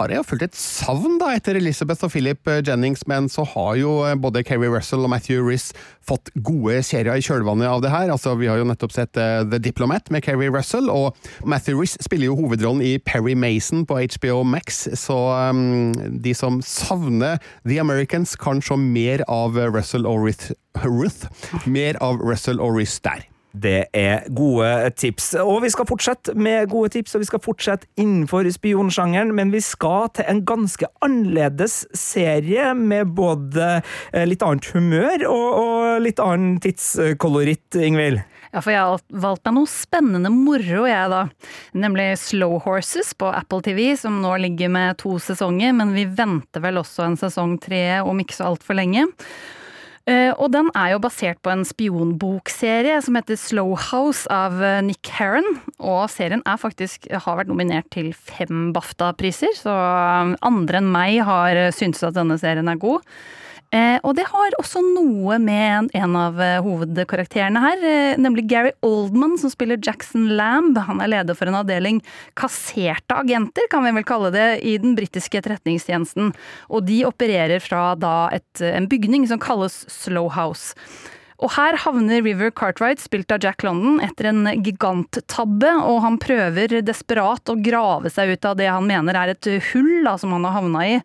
har 0.00 0.08
jeg 0.14 0.20
jo 0.22 0.26
følt 0.30 0.44
et 0.46 0.56
savn 0.56 1.18
da, 1.20 1.34
etter 1.36 1.58
Elizabeth 1.58 2.06
og 2.06 2.12
Philip 2.14 2.48
eh, 2.48 2.62
Jennings, 2.64 3.02
men 3.10 3.26
så 3.28 3.44
har 3.52 3.74
jo 3.76 3.98
eh, 4.08 4.16
både 4.16 4.40
Kerry 4.48 4.70
Russell 4.72 5.04
og 5.04 5.12
Matthew 5.12 5.44
Riss 5.44 5.74
fått 6.08 6.30
gode 6.40 6.78
serier 6.86 7.20
i 7.20 7.24
kjølvannet 7.24 7.68
av 7.68 7.82
det 7.84 7.92
her. 7.92 8.08
Altså, 8.14 8.32
Vi 8.40 8.48
har 8.48 8.59
jo 8.60 8.68
nettopp 8.68 8.94
sett 8.94 9.20
eh, 9.20 9.40
The 9.48 9.60
Diplomat 9.62 10.10
med 10.14 10.24
Kerry 10.26 10.50
Russell, 10.52 10.90
og 10.92 11.16
Matthew 11.44 11.80
Riss 11.80 11.98
spiller 12.04 12.30
jo 12.30 12.38
hovedrollen 12.38 12.84
i 12.84 12.96
Perry 12.98 13.34
Mason 13.38 13.86
på 13.88 13.98
HBO 14.00 14.42
Max, 14.46 14.84
så 15.00 15.18
um, 15.50 15.92
de 16.22 16.34
som 16.36 16.60
savner 16.64 17.40
The 17.64 17.80
Americans, 17.82 18.36
kan 18.40 18.62
se 18.62 18.76
mer 18.80 19.24
av 19.28 19.58
Russell 19.74 20.06
og 20.08 20.26
Ruth, 20.26 20.52
Ruth 20.84 21.26
mer 21.66 21.98
av 22.04 22.22
Russell 22.22 22.60
og 22.62 22.78
Riss 22.78 23.00
der. 23.04 23.26
Det 23.50 23.84
er 23.94 24.28
gode 24.36 24.90
tips. 24.96 25.34
Og 25.42 25.62
vi 25.64 25.70
skal 25.70 25.86
fortsette 25.88 26.34
med 26.38 26.68
gode 26.70 26.88
tips, 26.94 27.14
og 27.14 27.24
vi 27.24 27.26
skal 27.26 27.42
fortsette 27.42 27.88
innenfor 27.98 28.46
spionsjangeren, 28.50 29.34
men 29.34 29.50
vi 29.52 29.60
skal 29.60 30.10
til 30.14 30.28
en 30.28 30.44
ganske 30.46 30.86
annerledes 31.02 31.86
serie 31.94 32.74
med 32.74 33.10
både 33.16 33.80
eh, 34.14 34.26
litt 34.28 34.44
annet 34.46 34.70
humør 34.70 35.26
og, 35.26 35.48
og 35.64 36.04
litt 36.06 36.22
annen 36.22 36.60
tidskoloritt, 36.62 37.74
Ingvild. 37.74 38.22
Ja, 38.50 38.58
for 38.58 38.72
jeg 38.74 38.82
har 38.82 39.02
valgt 39.22 39.44
meg 39.46 39.54
noe 39.60 39.70
spennende 39.70 40.32
moro, 40.34 40.82
jeg 40.88 41.12
da. 41.12 41.20
Nemlig 41.78 42.08
Slow 42.18 42.56
Horses 42.64 43.12
på 43.14 43.28
Apple 43.30 43.62
TV, 43.62 43.92
som 44.00 44.18
nå 44.24 44.32
ligger 44.42 44.72
med 44.74 44.98
to 44.98 45.14
sesonger, 45.22 45.70
men 45.78 45.94
vi 45.94 46.08
venter 46.08 46.64
vel 46.64 46.80
også 46.82 47.06
en 47.06 47.18
sesong 47.20 47.56
tre 47.62 48.00
om 48.02 48.18
ikke 48.22 48.34
så 48.40 48.48
altfor 48.50 48.74
lenge. 48.80 49.06
Eh, 50.10 50.32
Og 50.34 50.50
den 50.50 50.70
er 50.74 50.94
jo 50.96 51.02
basert 51.04 51.38
på 51.44 51.52
en 51.52 51.62
spionbokserie 51.68 52.96
som 53.04 53.18
heter 53.18 53.38
Slow 53.38 53.76
House 53.78 54.26
av 54.32 54.58
eh, 54.64 54.80
Nick 54.82 55.06
Herron. 55.14 55.46
Og 55.78 56.08
serien 56.10 56.42
er 56.42 56.58
faktisk, 56.58 57.06
har 57.12 57.38
vært 57.38 57.52
nominert 57.52 57.86
til 57.94 58.10
fem 58.16 58.72
BAFTA-priser, 58.74 59.54
så 59.62 59.70
eh, 59.76 60.34
andre 60.42 60.82
enn 60.82 60.90
meg 60.90 61.20
har 61.28 61.68
syntes 61.76 62.02
at 62.08 62.18
denne 62.18 62.40
serien 62.40 62.70
er 62.72 62.80
god. 62.82 63.06
Eh, 63.70 64.00
og 64.02 64.16
det 64.18 64.24
har 64.26 64.54
også 64.58 64.80
noe 64.82 65.36
med 65.38 65.92
en 65.94 66.14
av 66.18 66.40
eh, 66.42 66.56
hovedkarakterene 66.64 67.60
her, 67.62 67.84
eh, 67.86 68.16
nemlig 68.18 68.48
Gary 68.50 68.72
Oldman, 68.82 69.36
som 69.38 69.52
spiller 69.52 69.78
Jackson 69.78 70.24
Lamb. 70.34 70.78
Han 70.88 70.98
er 70.98 71.12
leder 71.12 71.38
for 71.38 71.46
en 71.46 71.60
avdeling 71.60 72.00
kasserte 72.38 73.14
agenter, 73.14 73.68
kan 73.70 73.86
vi 73.86 73.92
vel 73.94 74.06
kalle 74.08 74.32
det, 74.34 74.48
i 74.66 74.74
den 74.82 74.96
britiske 74.98 75.38
etterretningstjenesten. 75.38 76.32
Og 76.66 76.82
de 76.88 77.04
opererer 77.06 77.62
fra 77.62 77.92
da 77.94 78.16
et, 78.34 78.50
en 78.58 78.90
bygning 78.90 79.28
som 79.30 79.38
kalles 79.42 79.84
Slow 79.86 80.26
House. 80.34 80.74
Og 81.40 81.54
her 81.54 81.78
havner 81.84 82.24
River 82.26 82.50
Cartwright, 82.50 83.00
spilt 83.00 83.30
av 83.32 83.44
Jack 83.44 83.62
London, 83.64 84.00
etter 84.04 84.32
en 84.32 84.50
giganttabbe, 84.60 85.70
og 85.86 86.02
han 86.04 86.18
prøver 86.20 86.80
desperat 86.84 87.48
å 87.48 87.56
grave 87.62 88.10
seg 88.12 88.34
ut 88.34 88.50
av 88.50 88.58
det 88.58 88.66
han 88.68 88.90
mener 88.90 89.16
er 89.16 89.32
et 89.32 89.48
hull 89.70 90.02
da, 90.04 90.18
som 90.20 90.34
han 90.34 90.44
har 90.48 90.58
havna 90.58 90.84
i. 90.90 90.98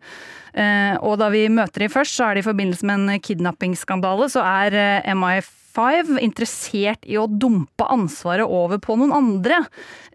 Eh, 0.56 0.96
og 1.04 1.18
da 1.20 1.28
vi 1.32 1.46
møter 1.52 1.84
dem 1.84 1.92
først, 1.92 2.16
så 2.16 2.30
er 2.30 2.36
det 2.36 2.44
i 2.44 2.48
forbindelse 2.48 2.88
med 2.88 3.04
en 3.04 3.22
kidnappingsskandale, 3.22 4.30
så 4.32 4.44
er 4.46 4.76
eh, 4.80 5.10
MI5 5.12 6.16
interessert 6.24 7.04
i 7.04 7.18
å 7.20 7.26
dumpe 7.28 7.84
ansvaret 7.92 8.48
over 8.48 8.80
på 8.80 8.96
noen 8.96 9.12
andre. 9.16 9.60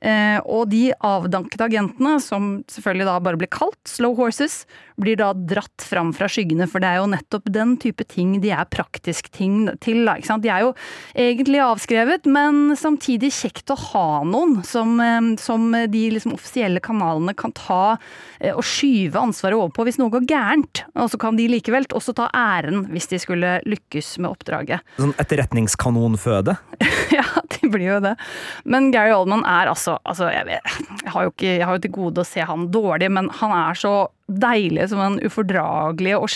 Eh, 0.01 0.39
og 0.49 0.71
de 0.73 0.88
avdankede 0.97 1.67
agentene, 1.69 2.15
som 2.25 2.56
selvfølgelig 2.73 3.10
da 3.12 3.19
bare 3.21 3.41
blir 3.41 3.51
kalt 3.54 3.80
Slow 3.89 4.17
Horses, 4.17 4.63
blir 5.02 5.20
da 5.20 5.32
dratt 5.34 5.86
fram 5.86 6.12
fra 6.16 6.30
skyggene, 6.32 6.68
for 6.70 6.84
det 6.84 6.92
er 6.92 7.02
jo 7.02 7.10
nettopp 7.12 7.50
den 7.54 7.76
type 7.82 8.06
ting 8.10 8.38
de 8.44 8.54
er 8.56 8.70
praktisk 8.72 9.32
ting 9.34 9.66
til. 9.84 10.06
De 10.06 10.52
er 10.52 10.66
jo 10.66 10.74
egentlig 11.18 11.62
avskrevet, 11.66 12.28
men 12.30 12.76
samtidig 12.80 13.32
kjekt 13.36 13.74
å 13.74 13.80
ha 13.92 14.08
noen 14.28 14.60
som, 14.68 14.96
eh, 15.04 15.34
som 15.42 15.72
de 15.72 16.04
liksom 16.16 16.36
offisielle 16.38 16.82
kanalene 16.84 17.36
kan 17.38 17.54
ta 17.58 17.98
eh, 18.40 18.54
og 18.54 18.64
skyve 18.66 19.20
ansvaret 19.20 19.58
over 19.58 19.74
på 19.76 19.88
hvis 19.88 20.00
noe 20.02 20.14
går 20.14 20.28
gærent. 20.30 20.86
Og 20.96 21.12
så 21.12 21.20
kan 21.22 21.40
de 21.40 21.50
likevel 21.52 21.90
også 21.92 22.16
ta 22.18 22.30
æren 22.36 22.86
hvis 22.92 23.10
de 23.12 23.20
skulle 23.22 23.58
lykkes 23.68 24.16
med 24.22 24.32
oppdraget. 24.32 24.86
Sånn 25.00 25.16
etterretningskanonføde. 25.22 26.58
ja, 27.18 27.26
de 27.62 27.72
blir 27.72 27.88
jo 27.88 28.00
det. 28.04 28.16
Men 28.64 28.92
Gary 28.94 29.14
Oldman 29.16 29.46
er 29.48 29.72
altså, 29.72 29.98
altså 30.04 30.32
jeg, 30.34 30.48
vet, 30.50 30.80
jeg, 31.04 31.14
har 31.14 31.28
jo 31.28 31.34
ikke, 31.34 31.52
jeg 31.52 31.68
har 31.68 31.78
jo 31.78 31.84
til 31.86 31.96
gode 31.98 32.24
å 32.24 32.28
se 32.28 32.48
han 32.48 32.70
dårlig, 32.74 33.12
men 33.14 33.30
han 33.42 33.56
er 33.58 33.80
så 33.80 33.96
deilig 34.32 34.90
som 34.92 35.02
en 35.04 35.20
ufordragelige 35.26 36.20
og 36.22 36.32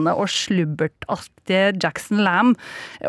skitne 0.00 0.14
og 0.16 0.28
slubbertaktige 0.30 1.74
Jackson 1.82 2.22
Lamb. 2.24 2.56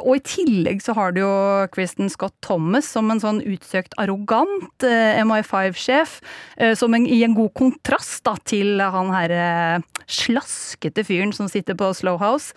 Og 0.02 0.18
i 0.18 0.24
tillegg 0.24 0.82
så 0.82 0.94
har 0.94 1.14
du 1.14 1.22
jo 1.22 1.68
Kristen 1.72 2.10
Scott 2.10 2.34
Thomas 2.42 2.86
som 2.86 3.10
en 3.12 3.22
sånn 3.22 3.42
utsøkt 3.42 3.94
arrogant 3.98 4.84
eh, 4.84 5.22
MI5-sjef, 5.24 6.22
eh, 6.58 6.76
som 6.76 6.94
en, 6.94 7.06
i 7.06 7.24
en 7.24 7.36
god 7.36 7.54
kontrast 7.54 8.24
da, 8.26 8.36
til 8.46 8.82
han 8.82 9.12
herre 9.14 9.82
slaskete 10.12 11.06
fyren 11.06 11.32
som 11.32 11.48
sitter 11.48 11.76
på 11.78 11.92
Slow 11.94 12.18
House. 12.20 12.54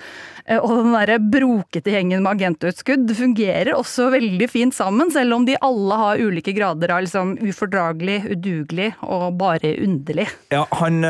Eh, 0.46 0.58
og 0.58 0.84
den 0.84 0.94
derre 0.94 1.18
brokete 1.20 1.92
gjengen 1.92 2.24
med 2.24 2.38
agentutskudd 2.38 3.10
fungerer 3.14 3.74
også 3.74 4.10
veldig 4.14 4.48
fint 4.50 4.74
sammen, 4.74 5.12
selv 5.12 5.36
om 5.36 5.46
de 5.46 5.58
alle 5.60 6.00
har 6.00 6.22
ulike 6.22 6.54
grader 6.56 6.94
av 6.94 7.04
liksom 7.04 7.36
ufordragelig, 7.44 8.22
udugelig 8.34 8.92
og 9.04 9.36
bare 9.38 9.74
underlig. 9.84 10.28
Ja, 10.54 10.64
han 10.80 11.04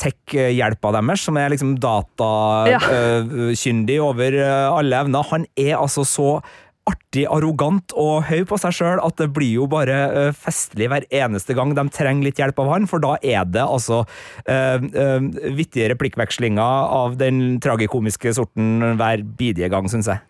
tech-hjelpa 0.00 0.92
deres, 0.94 1.24
som 1.26 1.38
er 1.40 1.52
liksom 1.52 1.74
Ja. 2.70 2.80
datakyndig 2.80 4.00
over 4.02 4.36
eh, 4.36 4.68
alle 4.72 5.00
evner, 5.04 5.26
han 5.30 5.46
er 5.56 5.76
altså 5.78 6.04
så 6.06 6.28
artig, 6.84 7.24
arrogant 7.32 7.94
og 7.96 8.26
høy 8.28 8.42
på 8.48 8.58
seg 8.60 8.74
sjøl 8.76 9.00
at 9.00 9.16
det 9.16 9.30
blir 9.32 9.54
jo 9.56 9.68
bare 9.70 9.94
eh, 10.04 10.34
festlig 10.36 10.90
hver 10.92 11.06
eneste 11.08 11.56
gang 11.56 11.72
de 11.76 11.86
trenger 11.94 12.28
litt 12.28 12.40
hjelp 12.42 12.60
av 12.60 12.72
han, 12.74 12.88
for 12.90 13.00
da 13.00 13.14
er 13.24 13.46
det 13.48 13.64
altså 13.64 14.02
uh, 14.04 15.24
vittige 15.56 15.88
replikkvekslinger 15.94 16.92
av 16.98 17.16
den 17.20 17.56
tragikomiske 17.64 18.34
sorten 18.36 18.98
hver 19.00 19.24
bidige 19.24 19.70
gang, 19.72 19.88
syns 19.88 20.12
jeg. 20.12 20.20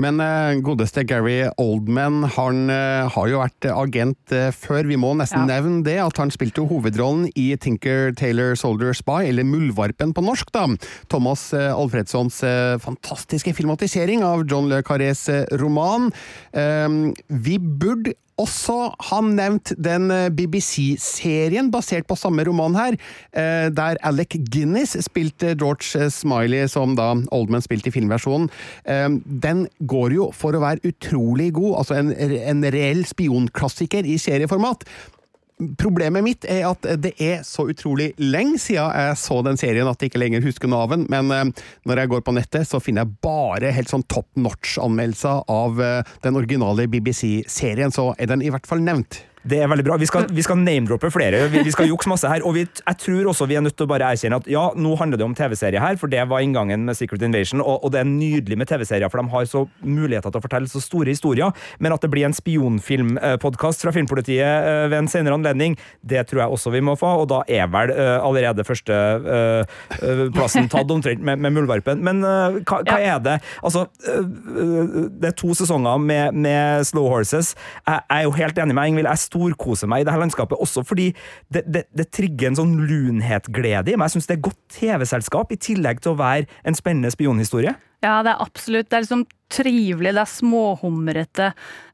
Men 0.00 0.20
eh, 0.22 0.60
godeste 0.64 1.04
Gary 1.08 1.42
Oldman, 1.60 2.22
han 2.36 2.70
eh, 2.72 3.08
har 3.12 3.28
jo 3.30 3.40
vært 3.42 3.66
agent 3.72 4.34
eh, 4.34 4.50
før. 4.54 4.86
Vi 4.88 4.98
må 5.00 5.12
nesten 5.18 5.44
Ja. 5.46 5.58
nevne 5.58 5.82
det, 5.86 5.98
at 6.02 6.16
han 6.22 6.30
spilte 6.32 6.62
jo 6.62 6.68
hovedrollen 6.70 7.28
i 7.38 7.50
Tinker 7.60 8.12
Taylor 8.18 8.54
Soldier 8.58 8.94
Spy, 8.96 9.26
eller 9.28 9.46
Muldvarpen 9.48 10.14
på 10.14 10.24
norsk, 10.24 10.52
da. 10.54 10.66
Thomas 11.12 11.48
Alfredssons 11.54 12.40
fantastiske 12.82 13.52
filmatisering 13.56 14.22
av 14.26 14.44
John 14.48 14.68
Le 14.70 14.82
Carrés 14.86 15.26
roman. 15.60 16.10
Vi 16.52 17.58
burde 17.58 18.14
også 18.42 18.76
ha 19.08 19.20
nevnt 19.24 19.74
den 19.80 20.10
eh, 20.14 20.28
BBC-serien 20.34 21.70
basert 21.72 22.08
på 22.10 22.18
samme 22.18 22.44
roman 22.48 22.76
her, 22.78 22.98
eh, 23.32 23.68
der 23.74 24.00
Alec 24.06 24.36
Guinness 24.52 24.96
spilte 25.06 25.54
George 25.58 26.10
Smiley, 26.12 26.66
som 26.70 26.96
da 26.98 27.12
Oldman 27.34 27.64
spilte 27.64 27.92
i 27.92 27.96
filmversjonen. 27.96 28.50
Eh, 28.84 29.08
Den 29.42 29.66
går 29.80 30.18
jo 30.18 30.30
for 30.36 30.54
å 30.56 30.62
være 30.62 30.92
utrolig 30.92 31.52
god, 31.56 31.82
altså 31.82 31.98
en, 32.00 32.12
en 32.12 32.64
reell 32.74 33.04
spionklassiker 33.08 34.06
i 34.08 34.18
serieformat. 34.20 34.86
Problemet 35.80 36.24
mitt 36.24 36.46
er 36.48 36.66
at 36.70 36.86
det 37.02 37.12
er 37.22 37.42
så 37.46 37.66
utrolig 37.70 38.12
lenge 38.20 38.58
siden 38.60 38.92
jeg 38.92 39.18
så 39.20 39.40
den 39.46 39.60
serien 39.60 39.88
at 39.88 40.00
jeg 40.00 40.12
ikke 40.12 40.22
lenger 40.22 40.44
husker 40.44 40.70
navn, 40.70 41.06
men 41.12 41.34
eh, 41.34 41.64
når 41.88 42.02
jeg 42.02 42.12
går 42.12 42.24
på 42.26 42.36
nettet, 42.36 42.68
så 42.68 42.80
finner 42.82 43.04
jeg 43.04 43.18
bare 43.24 43.74
helt 43.74 43.92
sånn 43.92 44.06
top 44.10 44.28
notch-anmeldelser 44.38 45.44
av 45.52 45.82
eh, 45.82 46.14
den 46.24 46.38
originale 46.40 46.88
BBC-serien, 46.90 47.94
så 47.94 48.12
er 48.18 48.32
den 48.32 48.44
i 48.44 48.50
hvert 48.52 48.68
fall 48.68 48.82
nevnt. 48.84 49.22
Det 49.42 49.58
er 49.58 49.70
veldig 49.70 49.84
bra. 49.86 49.96
Vi 49.98 50.06
skal, 50.06 50.28
vi 50.30 50.42
skal 50.44 50.60
name-droppe 50.60 51.10
flere. 51.10 51.46
Vi, 51.50 51.64
vi 51.66 51.72
skal 51.74 51.88
jukse 51.90 52.10
masse 52.10 52.28
her. 52.30 52.44
Og 52.46 52.54
vi, 52.54 52.62
jeg 52.62 52.98
tror 53.02 53.30
også 53.32 53.48
vi 53.50 53.56
er 53.58 53.64
nødt 53.64 53.74
til 53.78 53.88
å 53.88 53.90
bare 53.90 54.12
erkjenne 54.14 54.38
at 54.38 54.48
ja, 54.50 54.68
nå 54.78 54.94
handler 55.00 55.18
det 55.18 55.26
om 55.26 55.34
TV-serie 55.36 55.82
her, 55.82 55.98
for 55.98 56.12
det 56.12 56.22
var 56.30 56.44
inngangen 56.44 56.86
med 56.86 56.98
Secret 56.98 57.24
Invasion, 57.26 57.62
og, 57.62 57.82
og 57.82 57.92
det 57.94 58.02
er 58.02 58.08
nydelig 58.08 58.58
med 58.60 58.70
TV-serier, 58.70 59.10
for 59.10 59.22
de 59.22 59.32
har 59.32 59.48
så 59.50 59.64
muligheter 59.82 60.30
til 60.30 60.38
å 60.38 60.44
fortelle 60.44 60.70
så 60.70 60.82
store 60.82 61.10
historier. 61.10 61.50
Men 61.82 61.96
at 61.96 62.04
det 62.04 62.12
blir 62.12 62.28
en 62.28 62.36
spionfilmpodkast 62.36 63.82
fra 63.82 63.94
Filmpolitiet 63.94 64.46
eh, 64.46 64.84
ved 64.92 65.00
en 65.00 65.10
senere 65.10 65.38
anledning, 65.38 65.76
det 66.06 66.26
tror 66.30 66.44
jeg 66.44 66.58
også 66.58 66.74
vi 66.76 66.84
må 66.84 66.94
få, 66.98 67.10
og 67.24 67.28
da 67.32 67.42
er 67.50 67.66
vel 67.72 67.92
uh, 67.96 68.22
allerede 68.22 68.64
første 68.66 68.94
uh, 68.94 69.62
uh, 69.98 70.24
plassen 70.34 70.70
tatt 70.70 70.90
omtrent 70.92 71.22
med, 71.24 71.42
med 71.42 71.56
Muldvarpen. 71.56 72.02
Men 72.04 72.22
hva, 72.22 72.80
hva 72.86 72.98
er 73.02 73.18
det? 73.22 73.36
Altså, 73.64 73.84
det 74.02 75.30
er 75.30 75.36
to 75.38 75.54
sesonger 75.56 76.00
med, 76.02 76.36
med 76.36 76.86
Slow 76.86 77.08
Horses. 77.10 77.52
Jeg, 77.86 78.00
jeg 78.06 78.22
er 78.22 78.26
jo 78.26 78.34
helt 78.36 78.60
enig 78.62 78.76
med 78.76 78.92
Ingvild. 78.92 79.10
Jeg 79.10 79.24
storkose 79.32 79.88
meg 79.90 80.02
i 80.02 80.08
det 80.08 80.14
her 80.14 80.22
landskapet, 80.22 80.60
også 80.60 80.84
fordi 80.86 81.10
det, 81.52 81.64
det, 81.66 81.86
det 81.96 82.10
trigger 82.12 82.50
en 82.50 82.60
sånn 82.60 82.74
lunhetglede 82.88 83.94
i 83.94 83.96
meg. 83.96 84.10
Jeg 84.10 84.18
syns 84.18 84.30
det 84.30 84.36
er 84.38 84.44
godt 84.48 84.60
TV-selskap, 84.76 85.52
i 85.52 85.60
tillegg 85.70 86.02
til 86.04 86.14
å 86.14 86.20
være 86.20 86.48
en 86.68 86.78
spennende 86.78 87.12
spionhistorie. 87.14 87.74
Ja, 88.02 88.18
det 88.26 88.34
er 88.34 88.42
absolutt. 88.42 88.90
Det 88.90 88.98
er 88.98 89.04
liksom 89.04 89.26
trivelig, 89.52 90.14
det 90.16 90.22
er 90.22 90.30
småhumrete. 90.30 91.50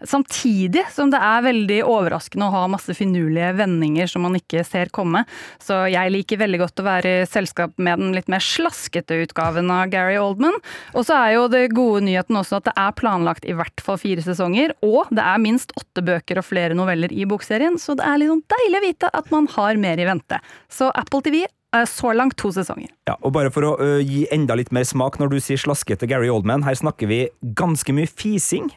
Samtidig 0.07 0.85
som 0.95 1.11
det 1.13 1.21
er 1.23 1.45
veldig 1.47 1.79
overraskende 1.87 2.49
å 2.49 2.55
ha 2.55 2.63
masse 2.71 2.95
finurlige 2.97 3.51
vendinger 3.59 4.11
som 4.11 4.25
man 4.27 4.39
ikke 4.39 4.63
ser 4.67 4.93
komme. 4.95 5.25
Så 5.63 5.81
jeg 5.91 6.15
liker 6.15 6.41
veldig 6.43 6.63
godt 6.63 6.83
å 6.83 6.87
være 6.87 7.15
i 7.23 7.27
selskap 7.29 7.75
med 7.77 8.01
den 8.03 8.15
litt 8.17 8.31
mer 8.31 8.45
slaskete 8.45 9.19
utgaven 9.25 9.71
av 9.75 9.91
Gary 9.93 10.17
Oldman. 10.21 10.61
Og 10.95 11.09
så 11.09 11.19
er 11.19 11.35
jo 11.37 11.49
det 11.53 11.67
gode 11.75 12.05
nyheten 12.07 12.39
også 12.39 12.61
at 12.61 12.71
det 12.71 12.77
er 12.79 12.97
planlagt 12.99 13.49
i 13.49 13.57
hvert 13.59 13.85
fall 13.85 14.01
fire 14.01 14.25
sesonger, 14.25 14.77
og 14.87 15.11
det 15.15 15.25
er 15.25 15.43
minst 15.43 15.75
åtte 15.79 16.05
bøker 16.05 16.41
og 16.41 16.49
flere 16.49 16.79
noveller 16.79 17.13
i 17.15 17.27
bokserien, 17.29 17.79
så 17.81 17.99
det 17.99 18.07
er 18.07 18.27
sånn 18.29 18.45
deilig 18.51 18.81
å 18.81 18.87
vite 18.87 19.15
at 19.21 19.31
man 19.35 19.47
har 19.55 19.79
mer 19.81 20.01
i 20.01 20.09
vente. 20.09 20.41
Så 20.73 20.91
Apple 20.95 21.25
TV 21.25 21.47
så 21.87 22.13
langt 22.17 22.37
to 22.41 22.49
sesonger. 22.53 22.89
Ja, 23.09 23.19
og 23.21 23.35
bare 23.37 23.51
for 23.53 23.67
å 23.69 23.75
uh, 23.77 23.99
gi 24.01 24.23
enda 24.33 24.57
litt 24.57 24.71
mer 24.73 24.87
smak 24.89 25.19
når 25.21 25.35
du 25.35 25.39
sier 25.43 25.61
slaskete 25.61 26.09
Gary 26.09 26.31
Oldman, 26.33 26.65
her 26.65 26.79
snakker 26.79 27.11
vi 27.11 27.19
ganske 27.55 27.93
mye 27.93 28.07
fising. 28.07 28.71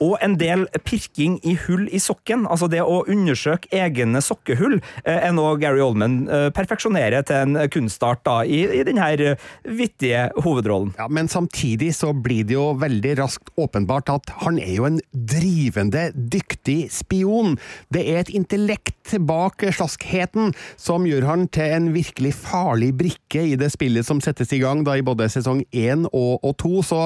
Og 0.00 0.16
en 0.24 0.36
del 0.40 0.66
pirking 0.84 1.38
i 1.46 1.56
hull 1.66 1.86
i 1.92 2.00
sokken. 2.02 2.46
Altså 2.50 2.68
det 2.70 2.82
å 2.84 3.02
undersøke 3.10 3.70
egne 3.74 4.22
sokkehull 4.24 4.78
eh, 5.04 5.16
er 5.16 5.34
noe 5.36 5.56
Gary 5.60 5.82
Oldman 5.84 6.22
eh, 6.28 6.48
perfeksjonerer 6.56 7.24
til 7.28 7.44
en 7.44 7.70
kunstart 7.72 8.22
da, 8.26 8.40
i, 8.44 8.62
i 8.80 8.84
denne 8.86 9.08
eh, 9.16 9.48
vittige 9.64 10.28
hovedrollen. 10.44 10.94
Ja, 10.98 11.08
Men 11.08 11.30
samtidig 11.32 11.92
så 11.98 12.12
blir 12.16 12.46
det 12.48 12.56
jo 12.56 12.70
veldig 12.80 13.16
raskt 13.20 13.52
åpenbart 13.60 14.12
at 14.12 14.32
han 14.44 14.60
er 14.60 14.74
jo 14.76 14.88
en 14.88 15.00
drivende 15.12 16.10
dyktig 16.14 16.90
spion. 16.94 17.56
Det 17.92 18.04
er 18.08 18.22
et 18.24 18.34
intellekt 18.34 19.16
bak 19.26 19.64
slaskheten 19.74 20.52
som 20.80 21.06
gjør 21.08 21.26
han 21.28 21.46
til 21.52 21.74
en 21.74 21.90
virkelig 21.94 22.34
farlig 22.38 22.92
brikke 22.98 23.42
i 23.52 23.56
det 23.58 23.70
spillet 23.74 24.06
som 24.06 24.20
settes 24.22 24.52
i 24.54 24.60
gang 24.62 24.84
da 24.86 24.96
i 24.98 25.04
både 25.06 25.28
sesong 25.32 25.64
én 25.74 26.06
og, 26.10 26.38
og 26.46 26.54
to, 26.60 26.80
så 26.86 27.00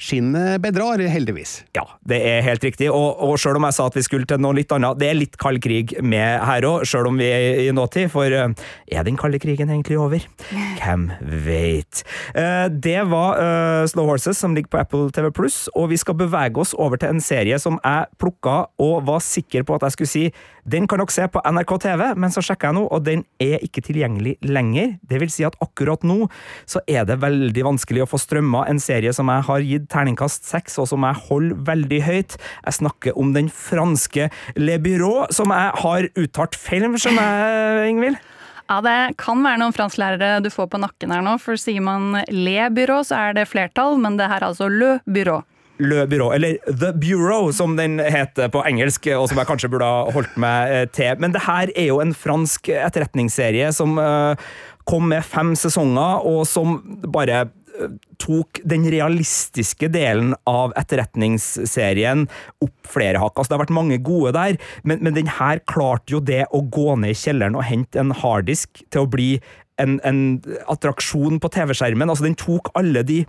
skinnet 0.00 0.60
bedrar, 0.64 1.02
heldigvis. 1.12 1.62
Ja, 1.76 1.84
det 2.08 2.11
er 2.18 2.44
helt 2.46 2.64
riktig. 2.64 2.90
Og, 2.92 3.20
og 3.22 3.38
selv 3.40 3.60
om 3.60 3.66
jeg 3.68 3.76
sa 3.76 3.86
at 3.88 3.96
vi 3.98 4.04
skulle 4.06 4.28
til 4.28 4.40
noe 4.42 4.56
litt 4.56 4.72
annet, 4.74 4.98
det 5.00 5.08
er 5.08 5.18
litt 5.18 5.38
kald 5.40 5.62
krig 5.64 5.94
med 6.02 6.42
her 6.46 6.66
òg, 6.68 6.86
selv 6.88 7.10
om 7.10 7.20
vi 7.20 7.28
er 7.30 7.62
i 7.64 7.68
nåtid. 7.74 8.10
For 8.12 8.28
uh, 8.28 8.52
er 8.92 9.06
den 9.06 9.18
kalde 9.20 9.40
krigen 9.42 9.72
egentlig 9.72 9.98
over? 10.00 10.24
Hvem 10.80 11.08
veit? 11.46 12.04
Uh, 12.36 12.68
Det 12.72 13.00
var 13.10 13.38
uh, 13.38 13.86
Slow 13.90 14.10
Horses, 14.10 14.38
som 14.38 14.56
ligger 14.56 14.72
på 14.72 14.82
Apple 14.82 15.10
TV 15.14 15.30
Pluss, 15.34 15.66
og 15.74 15.90
vi 15.92 16.00
skal 16.00 16.18
bevege 16.18 16.60
oss 16.62 16.74
over 16.74 17.00
til 17.00 17.14
en 17.14 17.22
serie 17.22 17.58
som 17.62 17.78
jeg 17.82 18.10
plukka 18.20 18.56
og 18.82 19.06
var 19.08 19.22
sikker 19.24 19.66
på 19.66 19.78
at 19.78 19.88
jeg 19.88 19.96
skulle 19.96 20.12
si 20.12 20.26
den 20.62 20.86
kan 20.86 21.00
dere 21.02 21.10
se 21.10 21.26
på 21.32 21.42
NRK 21.42 21.72
TV, 21.82 22.02
men 22.22 22.30
så 22.34 22.42
sjekka 22.44 22.70
jeg 22.70 22.76
nå, 22.78 22.84
og 22.86 23.02
den 23.06 23.24
er 23.42 23.62
ikke 23.66 23.82
tilgjengelig 23.82 24.36
lenger. 24.46 24.96
Det 25.02 25.18
vil 25.22 25.32
si 25.32 25.46
at 25.46 25.56
akkurat 25.64 26.04
nå 26.06 26.28
så 26.70 26.82
er 26.86 27.06
det 27.08 27.18
veldig 27.22 27.64
vanskelig 27.66 28.04
å 28.04 28.10
få 28.10 28.20
strømma 28.22 28.66
en 28.70 28.82
serie 28.82 29.12
som 29.16 29.30
jeg 29.32 29.46
har 29.48 29.66
gitt 29.66 29.88
terningkast 29.92 30.46
seks, 30.46 30.78
og 30.78 30.90
som 30.92 31.06
jeg 31.08 31.18
holder 31.28 31.64
veldig 31.72 32.02
høyt. 32.06 32.36
Jeg 32.62 32.78
snakker 32.78 33.18
om 33.18 33.34
den 33.34 33.50
franske 33.50 34.28
Le 34.58 34.78
Bureau, 34.82 35.26
som 35.34 35.50
jeg 35.54 35.74
har 35.82 36.10
uttalt 36.14 36.58
feil, 36.58 36.86
skjønner 36.94 37.26
jeg, 37.26 37.90
Ingvild? 37.92 38.22
Ja, 38.70 38.78
det 38.80 39.18
kan 39.20 39.42
være 39.44 39.60
noen 39.60 39.74
fransklærere 39.74 40.38
du 40.40 40.48
får 40.52 40.70
på 40.72 40.80
nakken 40.80 41.12
her 41.12 41.24
nå, 41.24 41.34
for 41.42 41.58
sier 41.60 41.82
man 41.84 42.22
le 42.30 42.68
byrå, 42.72 43.02
så 43.04 43.18
er 43.18 43.36
det 43.36 43.50
flertall, 43.50 43.98
men 44.00 44.16
det 44.16 44.30
her 44.30 44.40
er 44.40 44.52
altså 44.52 44.70
le 44.70 44.94
byrå. 45.10 45.42
Le 45.78 46.06
Bureau, 46.06 46.32
eller 46.32 46.58
The 46.66 46.92
Bureau, 46.92 47.52
som 47.52 47.76
den 47.76 47.98
heter 47.98 48.50
på 48.52 48.62
engelsk, 48.68 49.08
og 49.16 49.28
som 49.30 49.40
jeg 49.40 49.48
kanskje 49.48 49.70
burde 49.72 49.88
ha 49.88 50.04
holdt 50.14 50.36
meg 50.40 50.74
eh, 50.74 50.84
til. 50.92 51.16
Men 51.22 51.34
det 51.34 51.46
her 51.46 51.72
er 51.72 51.88
jo 51.88 52.02
en 52.02 52.14
fransk 52.16 52.70
etterretningsserie 52.76 53.72
som 53.74 53.96
eh, 54.00 54.52
kom 54.88 55.08
med 55.12 55.24
fem 55.26 55.54
sesonger, 55.58 56.26
og 56.28 56.44
som 56.50 56.76
bare 57.14 57.44
eh, 57.46 57.96
tok 58.22 58.60
den 58.68 58.84
realistiske 58.92 59.88
delen 59.94 60.36
av 60.50 60.76
etterretningsserien 60.78 62.28
opp 62.62 62.92
flere 62.92 63.22
hakk. 63.22 63.34
Altså, 63.34 63.50
det 63.50 63.58
har 63.58 63.64
vært 63.64 63.80
mange 63.80 63.98
gode 64.04 64.36
der, 64.36 64.60
men, 64.84 65.02
men 65.02 65.16
den 65.18 65.32
her 65.40 65.64
klarte 65.70 66.18
jo 66.18 66.22
det 66.22 66.44
å 66.52 66.62
gå 66.62 66.94
ned 67.00 67.16
i 67.16 67.18
kjelleren 67.24 67.58
og 67.58 67.66
hente 67.66 68.02
en 68.02 68.14
harddisk 68.22 68.84
til 68.92 69.06
å 69.06 69.10
bli 69.10 69.32
en, 69.80 69.98
en 70.06 70.22
attraksjon 70.70 71.40
på 71.42 71.50
TV-skjermen. 71.52 72.10
Altså, 72.12 72.28
den 72.28 72.38
tok 72.38 72.70
alle 72.78 73.02
de 73.08 73.22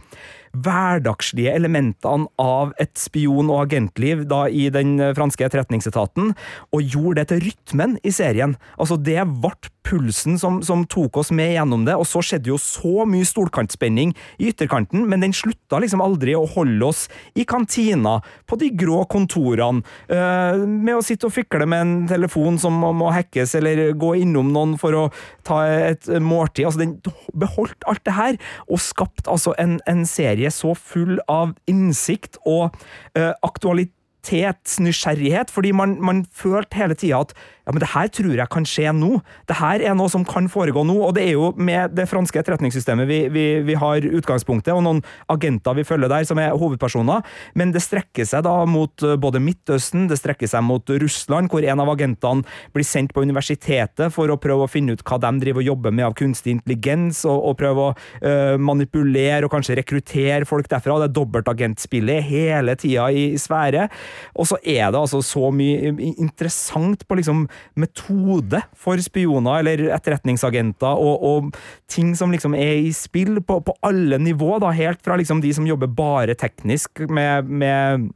hverdagslige 0.53 1.53
elementene 1.57 2.27
av 2.41 2.73
et 2.81 2.93
spion- 2.99 3.49
og 3.49 3.65
agentliv 3.65 4.25
da 4.29 4.45
i 4.47 4.69
den 4.73 4.97
franske 5.17 5.47
etterretningsetaten, 5.47 6.33
og 6.73 6.95
gjorde 6.95 7.21
det 7.21 7.29
til 7.31 7.45
rytmen 7.49 7.97
i 8.03 8.13
serien. 8.13 8.57
Altså, 8.77 8.99
det 9.01 9.21
ble 9.41 9.55
pulsen 9.83 10.37
som, 10.39 10.61
som 10.63 10.85
tok 10.89 11.17
oss 11.21 11.31
med 11.35 11.53
gjennom 11.53 11.83
det, 11.87 11.95
og 11.99 12.07
så 12.07 12.21
skjedde 12.23 12.51
jo 12.51 12.59
så 12.61 13.05
mye 13.09 13.27
stolkantspenning 13.27 14.13
i 14.39 14.49
ytterkanten, 14.51 15.05
men 15.09 15.23
den 15.25 15.35
slutta 15.35 15.81
liksom 15.83 16.03
aldri 16.03 16.35
å 16.37 16.45
holde 16.49 16.87
oss 16.87 17.05
i 17.35 17.45
kantina, 17.47 18.19
på 18.47 18.57
de 18.61 18.71
grå 18.77 19.03
kontorene, 19.11 19.83
øh, 20.13 20.63
med 20.63 20.95
å 20.97 21.03
sitte 21.05 21.27
og 21.27 21.35
fikle 21.35 21.67
med 21.69 21.83
en 21.83 21.93
telefon 22.09 22.59
som 22.61 22.79
må, 22.79 23.09
hackes, 23.13 23.55
eller 23.59 23.91
gå 23.99 24.13
innom 24.23 24.53
noen 24.55 24.77
for 24.81 24.95
å 24.97 25.03
ta 25.45 25.63
et 25.67 26.07
måltid. 26.23 26.67
Altså, 26.69 26.83
den 26.85 26.95
beholdt 27.39 27.87
alt 27.89 28.03
det 28.07 28.15
her, 28.17 28.39
og 28.69 28.81
skapte 28.83 29.29
altså 29.31 29.55
en, 29.61 29.77
en 29.89 30.05
serie 30.09 30.42
så 30.51 30.73
full 30.75 31.19
av 31.32 31.53
innsikt 31.67 32.38
og 32.45 32.69
øh, 33.17 33.32
aktualitetsnysgjerrighet, 33.43 35.51
fordi 35.51 35.71
man, 35.71 36.01
man 36.01 36.25
følte 36.32 36.77
hele 36.77 36.95
tida 36.95 37.19
at 37.23 37.34
ja, 37.63 37.71
men 37.71 37.80
det 37.80 37.91
her 37.93 38.10
tror 38.12 38.36
jeg 38.36 38.52
kan 38.52 38.65
skje 38.67 38.91
nå. 38.95 39.17
Det 39.47 39.56
her 39.56 39.84
er 39.88 39.95
noe 39.95 40.12
som 40.12 40.26
kan 40.28 40.49
foregå 40.52 40.84
nå, 40.88 40.97
og 41.08 41.13
det 41.15 41.23
er 41.30 41.38
jo 41.38 41.52
med 41.56 41.93
det 41.95 42.10
franske 42.12 42.41
etterretningssystemet 42.41 43.08
vi, 43.08 43.19
vi, 43.32 43.45
vi 43.63 43.78
har 43.80 44.04
utgangspunktet, 44.04 44.73
og 44.76 44.84
noen 44.84 44.99
agenter 45.32 45.78
vi 45.78 45.86
følger 45.88 46.12
der 46.12 46.28
som 46.28 46.41
er 46.43 46.58
hovedpersoner, 46.60 47.23
men 47.60 47.71
det 47.71 47.84
strekker 47.86 48.28
seg 48.28 48.43
da 48.47 48.58
mot 48.67 49.06
uh, 49.08 49.15
både 49.19 49.39
Midtøsten, 49.43 50.10
det 50.12 50.19
strekker 50.19 50.49
seg 50.52 50.65
mot 50.67 50.91
Russland, 51.04 51.52
hvor 51.52 51.63
en 51.63 51.84
av 51.84 51.93
agentene 51.93 52.43
blir 52.76 52.88
sendt 52.88 53.15
på 53.15 53.23
universitetet 53.23 54.12
for 54.13 54.32
å 54.32 54.39
prøve 54.41 54.67
å 54.67 54.71
finne 54.71 54.97
ut 54.97 55.06
hva 55.08 55.21
de 55.23 55.32
driver 55.45 55.63
og 55.63 55.69
jobber 55.71 55.95
med 55.95 56.10
av 56.10 56.17
kunstig 56.19 56.58
intelligens, 56.58 57.23
og, 57.30 57.39
og 57.47 57.58
prøve 57.62 57.88
å 57.88 57.95
øh, 57.95 58.58
manipulere 58.60 59.47
og 59.47 59.54
kanskje 59.54 59.80
rekruttere 59.80 60.47
folk 60.49 60.67
derfra. 60.71 60.99
Det 60.99 61.10
er 61.12 61.15
dobbeltagentspillet 61.15 62.28
hele 62.28 62.76
tida 62.80 63.08
i 63.13 63.26
sfære. 63.39 63.88
Og 64.36 64.52
så 64.52 64.60
er 64.60 64.91
det 64.91 64.99
altså 64.99 65.23
så 65.23 65.49
mye 65.56 65.93
interessant 66.13 67.08
på 67.08 67.17
liksom 67.19 67.45
metode 67.79 68.63
for 68.77 69.01
spioner 69.03 69.61
eller 69.61 69.85
etterretningsagenter, 69.95 70.97
og, 70.99 71.23
og 71.23 71.61
ting 71.91 72.13
som 72.17 72.33
liksom 72.33 72.57
er 72.57 72.87
i 72.87 72.91
spill 72.95 73.39
på, 73.45 73.61
på 73.65 73.77
alle 73.85 74.19
nivå, 74.21 74.57
da, 74.63 74.73
helt 74.75 75.03
fra 75.05 75.17
liksom 75.19 75.43
de 75.43 75.53
som 75.55 75.67
jobber 75.67 75.91
bare 75.93 76.37
teknisk 76.39 77.05
med, 77.09 77.49
med 77.49 78.11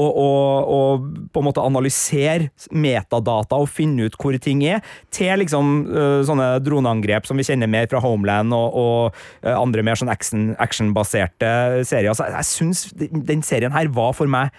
og, 0.00 0.08
og, 0.08 0.72
og, 0.72 1.06
på 1.32 1.40
en 1.40 1.46
måte 1.46 1.64
analysere 1.64 2.48
metadata 2.72 3.58
og 3.60 3.70
finne 3.70 4.08
ut 4.08 4.16
hvor 4.20 4.36
ting 4.42 4.64
er, 4.66 4.82
til 5.12 5.42
liksom 5.42 5.72
uh, 5.90 6.20
sånne 6.26 6.54
droneangrep 6.64 7.28
som 7.28 7.40
vi 7.40 7.46
kjenner 7.46 7.70
mer 7.70 7.88
fra 7.90 8.02
Homeland 8.04 8.54
og, 8.56 8.78
og 8.82 9.22
uh, 9.44 9.54
andre 9.54 9.84
mer 9.86 10.00
sånn 10.00 10.12
action-baserte 10.12 11.52
serier. 11.88 12.12
jeg, 12.12 12.36
jeg 12.38 12.48
syns 12.48 12.86
den 12.96 13.44
serien 13.46 13.74
her 13.74 13.92
var 13.92 14.16
for 14.16 14.30
meg 14.30 14.52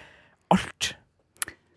alt. 0.54 0.94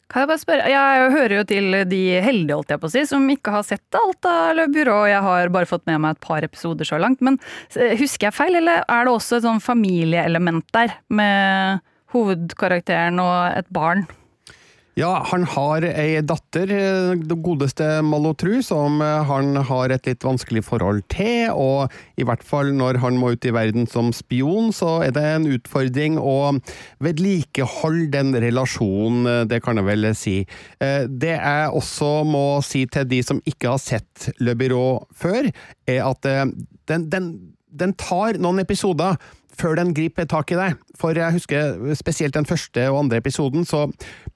Kan 0.07 0.23
jeg 0.23 0.29
bare 0.29 0.39
spørre, 0.39 0.67
jeg 0.71 1.07
hører 1.11 1.33
jo 1.35 1.45
til 1.49 1.77
de 1.91 2.01
heldige, 2.23 2.55
holdt 2.55 2.69
jeg 2.71 2.79
på 2.79 2.87
å 2.87 2.91
si, 2.93 3.01
som 3.09 3.25
ikke 3.33 3.51
har 3.57 3.65
sett 3.67 3.97
alt 3.99 4.27
av 4.29 4.53
Le 4.55 4.67
Bureau. 4.71 5.03
Jeg 5.09 5.19
har 5.25 5.51
bare 5.51 5.67
fått 5.67 5.83
med 5.89 5.99
meg 5.99 6.15
et 6.15 6.23
par 6.23 6.47
episoder 6.47 6.87
så 6.87 6.99
langt. 7.01 7.19
Men 7.25 7.35
husker 7.75 8.29
jeg 8.29 8.37
feil, 8.37 8.55
eller 8.61 8.85
er 8.87 9.03
det 9.03 9.11
også 9.11 9.41
et 9.41 9.47
sånn 9.49 9.59
familieelement 9.63 10.63
der? 10.77 10.95
Med 11.11 11.83
hovedkarakteren 12.15 13.19
og 13.19 13.59
et 13.59 13.67
barn? 13.75 14.07
Ja, 14.97 15.19
han 15.29 15.43
har 15.45 15.85
ei 15.85 16.23
datter, 16.25 16.71
eh, 16.73 17.11
det 17.21 17.35
godeste 17.45 17.85
Malotru, 18.01 18.63
som 18.65 18.97
eh, 19.05 19.27
han 19.29 19.53
har 19.69 19.93
et 19.93 20.09
litt 20.09 20.25
vanskelig 20.25 20.63
forhold 20.65 21.03
til, 21.13 21.51
og 21.53 21.93
i 22.17 22.25
hvert 22.25 22.41
fall 22.41 22.71
når 22.73 22.97
han 23.03 23.19
må 23.21 23.35
ut 23.35 23.45
i 23.45 23.53
verden 23.53 23.85
som 23.85 24.09
spion, 24.09 24.71
så 24.73 25.03
er 25.05 25.13
det 25.13 25.25
en 25.35 25.45
utfordring 25.53 26.17
å 26.17 26.57
vedlikeholde 27.05 28.09
den 28.17 28.33
relasjonen, 28.41 29.29
eh, 29.29 29.45
det 29.53 29.61
kan 29.61 29.77
jeg 29.77 29.85
vel 29.85 30.09
si. 30.17 30.37
Det 30.81 31.35
jeg 31.35 31.77
også 31.77 32.11
må 32.25 32.45
si 32.65 32.87
til 32.89 33.05
de 33.05 33.21
som 33.21 33.43
ikke 33.45 33.75
har 33.75 33.83
sett 33.83 34.31
Le 34.41 34.57
Byrå 34.57 34.87
før, 35.13 35.51
er 35.85 36.05
at 36.09 36.25
den, 36.25 37.05
den, 37.13 37.33
den 37.69 37.93
tar 38.01 38.41
noen 38.41 38.65
episoder 38.65 39.21
før 39.57 39.77
den 39.79 39.93
griper 39.97 40.27
tak 40.29 40.51
i 40.53 40.59
deg. 40.59 40.77
For 40.97 41.17
jeg 41.17 41.35
husker 41.35 41.93
spesielt 41.97 42.35
den 42.37 42.47
første 42.49 42.87
og 42.91 43.03
andre 43.03 43.21
episoden, 43.21 43.65
så 43.67 43.85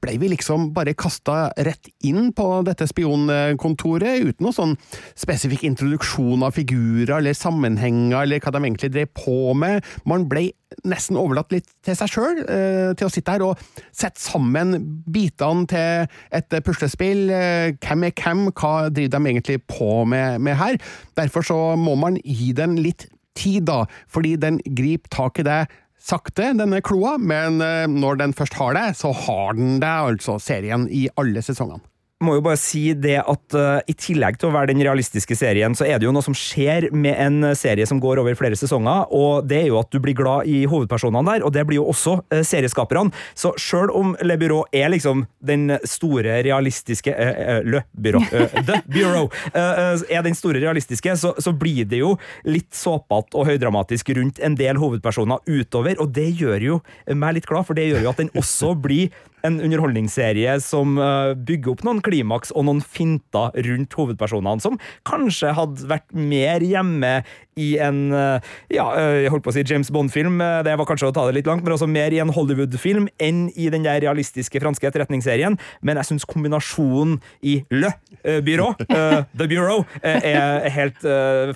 ble 0.02 0.18
vi 0.22 0.32
liksom 0.34 0.72
bare 0.76 0.96
kasta 0.98 1.52
rett 1.58 1.90
inn 2.08 2.32
på 2.38 2.48
dette 2.68 2.88
spionkontoret, 2.90 4.26
uten 4.32 4.46
noe 4.46 4.56
sånn 4.56 4.76
spesifikk 5.18 5.66
introduksjon 5.70 6.46
av 6.46 6.56
figurer 6.58 7.18
eller 7.20 7.38
sammenhenger, 7.38 8.24
eller 8.24 8.42
hva 8.42 8.54
de 8.54 8.64
egentlig 8.64 8.92
drev 8.94 9.14
på 9.18 9.54
med. 9.58 9.86
Man 10.10 10.28
ble 10.30 10.50
nesten 10.88 11.20
overlatt 11.20 11.52
litt 11.54 11.68
til 11.86 11.98
seg 12.00 12.12
sjøl, 12.12 12.44
eh, 12.48 12.92
til 12.98 13.08
å 13.08 13.12
sitte 13.12 13.36
her 13.36 13.46
og 13.46 13.60
sette 13.92 14.22
sammen 14.22 14.78
bitene 15.12 15.68
til 15.70 16.12
et 16.32 16.60
puslespill. 16.66 17.26
Eh, 17.30 17.74
hvem 17.82 18.08
er 18.08 18.16
hvem, 18.16 18.46
hva 18.56 18.90
driver 18.90 19.18
de 19.18 19.34
egentlig 19.34 19.62
på 19.68 20.06
med, 20.06 20.40
med 20.42 20.58
her? 20.62 20.78
Derfor 21.18 21.46
så 21.46 21.60
må 21.78 21.98
man 22.00 22.18
gi 22.24 22.54
den 22.58 22.80
litt 22.82 23.10
tid, 23.38 23.66
da, 23.70 23.86
fordi 24.12 24.36
den 24.42 24.60
griper 24.66 25.12
tak 25.14 25.42
i 25.42 25.48
deg 25.48 25.80
sakte, 26.02 26.50
denne 26.58 26.82
kloa, 26.82 27.18
men 27.22 27.62
eh, 27.62 27.86
når 27.90 28.18
den 28.24 28.34
først 28.34 28.58
har 28.58 28.76
det, 28.78 28.88
så 28.98 29.14
har 29.14 29.54
den 29.58 29.80
det, 29.84 29.96
altså 30.12 30.40
serien, 30.42 30.88
i 30.90 31.08
alle 31.22 31.44
sesongene 31.46 31.86
må 32.24 32.38
jo 32.38 32.44
bare 32.46 32.60
si 32.60 32.92
det 32.98 33.18
at 33.20 33.56
uh, 33.58 33.80
i 33.90 33.96
tillegg 33.98 34.40
til 34.40 34.50
å 34.50 34.54
være 34.56 34.72
den 34.72 34.84
realistiske 34.84 35.36
serien, 35.38 35.76
så 35.78 35.88
er 35.88 36.00
det 36.00 36.08
jo 36.08 36.14
noe 36.16 36.26
som 36.26 36.36
skjer 36.38 36.90
med 36.94 37.18
en 37.18 37.52
serie 37.58 37.88
som 37.90 38.02
går 38.02 38.22
over 38.22 38.38
flere 38.40 38.58
sesonger, 38.60 39.10
og 39.16 39.48
det 39.50 39.64
er 39.64 39.70
jo 39.72 39.80
at 39.82 39.92
du 39.94 40.00
blir 40.04 40.18
glad 40.18 40.50
i 40.50 40.64
hovedpersonene 40.70 41.36
der, 41.36 41.46
og 41.48 41.54
det 41.56 41.66
blir 41.68 41.82
jo 41.82 41.88
også 41.92 42.18
uh, 42.22 42.42
serieskaperne. 42.48 43.14
Så 43.38 43.54
sjøl 43.62 43.92
om 43.98 44.14
Le 44.26 44.38
Bureau 44.42 44.66
er 44.76 44.92
liksom 44.94 45.26
den 45.46 45.78
store 45.88 46.40
realistiske 46.46 47.16
uh, 47.16 47.62
Le 47.66 47.84
Bureau 47.92 48.24
The 48.68 48.82
Bureau 48.92 49.30
er 49.54 50.24
den 50.24 50.36
store 50.38 50.62
realistiske, 50.62 51.14
så, 51.20 51.34
så 51.42 51.54
blir 51.58 51.88
det 51.90 52.02
jo 52.02 52.14
litt 52.48 52.72
såpete 52.76 53.38
og 53.40 53.48
høydramatisk 53.50 54.12
rundt 54.18 54.40
en 54.44 54.56
del 54.60 54.80
hovedpersoner 54.82 55.42
utover, 55.50 55.98
og 56.02 56.14
det 56.16 56.30
gjør 56.40 56.68
jo 56.68 56.80
meg 57.18 57.38
litt 57.38 57.50
glad, 57.50 57.68
for 57.68 57.78
det 57.78 57.90
gjør 57.90 58.06
jo 58.06 58.14
at 58.14 58.22
den 58.22 58.32
også 58.38 58.74
blir 58.80 59.12
en 59.48 59.60
underholdningsserie 59.62 60.58
som 60.64 60.98
uh, 61.02 61.34
bygger 61.36 61.74
opp 61.74 61.86
noen 61.88 62.02
klimaks 62.06 62.54
og 62.56 62.68
noen 62.68 62.82
finter 62.84 63.54
rundt 63.68 63.98
hovedpersonene, 63.98 64.64
som 64.64 64.80
kanskje 65.08 65.54
hadde 65.58 65.88
vært 65.92 66.08
mer 66.16 66.64
hjemme 66.66 67.14
i 67.60 67.74
en 67.84 68.04
uh, 68.16 68.54
ja, 68.72 68.88
uh, 68.96 69.18
jeg 69.24 69.34
holdt 69.34 69.46
på 69.46 69.54
å 69.54 69.58
si 69.58 69.66
James 69.68 69.92
Bond-film, 69.94 70.40
det 70.66 70.78
var 70.78 70.90
kanskje 70.90 71.12
å 71.12 71.16
ta 71.16 71.28
det 71.28 71.40
litt 71.40 71.50
langt, 71.50 71.66
men 71.66 71.76
også 71.76 71.90
mer 71.90 72.14
i 72.14 72.22
en 72.24 72.34
Hollywood-film 72.34 73.10
enn 73.22 73.48
i 73.56 73.70
den 73.74 73.88
der 73.88 74.02
realistiske 74.04 74.62
franske 74.64 74.90
etterretningsserien. 74.90 75.58
Men 75.86 76.00
jeg 76.00 76.12
syns 76.12 76.28
kombinasjonen 76.30 77.20
i 77.42 77.62
Le 77.74 77.94
Byrå, 78.22 78.72
The 79.38 79.48
Bureau, 79.50 79.86
er 80.02 80.70
helt 80.74 81.02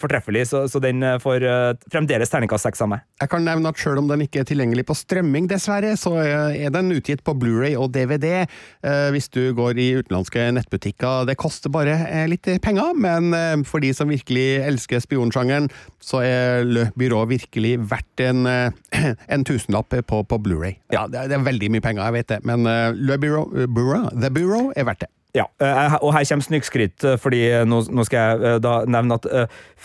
fortreffelig, 0.01 0.47
så, 0.49 0.65
så, 0.71 0.81
den 0.83 1.03
får 1.21 1.45
fremdeles 1.91 2.31
terningkast 2.31 2.67
seks 2.67 2.83
av 2.83 2.91
meg. 2.91 3.05
Jeg 3.21 3.31
kan 3.31 3.45
nevne 3.47 3.71
at 3.71 3.79
selv 3.79 4.01
om 4.01 4.09
den 4.09 4.25
ikke 4.25 4.41
er 4.43 4.49
tilgjengelig 4.49 4.85
på 4.89 4.97
strømming, 4.97 5.49
dessverre, 5.51 5.93
så 5.99 6.15
er 6.21 6.73
den 6.73 6.93
utgitt 6.95 7.23
på 7.25 7.35
Blu-ray 7.39 7.75
og 7.79 7.91
DVD 7.95 8.27
eh, 8.43 9.09
hvis 9.13 9.29
du 9.33 9.41
går 9.57 9.79
i 9.81 9.87
utenlandske 9.99 10.47
nettbutikker. 10.57 11.25
Det 11.29 11.37
koster 11.39 11.73
bare 11.73 11.97
eh, 12.05 12.25
litt 12.31 12.49
penger, 12.63 12.95
men 12.99 13.31
eh, 13.35 13.55
for 13.67 13.83
de 13.83 13.91
som 13.95 14.11
virkelig 14.11 14.61
elsker 14.65 15.03
spionsjangeren, 15.03 15.69
så 16.03 16.21
er 16.25 16.65
Le 16.67 16.87
Byrå 16.99 17.23
virkelig 17.29 17.75
verdt 17.91 18.25
en, 18.25 18.45
en 19.35 19.47
tusenlapp 19.47 19.95
på, 20.07 20.23
på 20.23 20.41
Blu-ray. 20.41 20.79
Ja, 20.93 21.05
det 21.11 21.27
er, 21.27 21.45
veldig 21.45 21.71
mye 21.73 21.83
penger, 21.83 22.07
jeg 22.07 22.19
vet 22.19 22.33
det, 22.35 22.41
men 22.47 22.65
Le 22.65 23.19
Bureau, 23.21 23.67
Bureau, 23.67 24.09
The 24.13 24.31
Bureau 24.33 24.71
er 24.75 24.87
verdt 24.87 25.05
det. 25.05 25.11
Ja, 25.35 25.45
eh, 25.59 25.95
og 25.99 26.13
her 26.15 26.23
kommer 26.29 26.45
snikskryt, 26.45 27.03
eh, 27.03 27.17
fordi 27.19 27.41
nå, 27.67 27.81
nå, 27.91 28.05
skal 28.07 28.21
jeg 28.21 28.47
eh, 28.47 28.59
da 28.63 28.75
nevne 28.87 29.17
at 29.19 29.27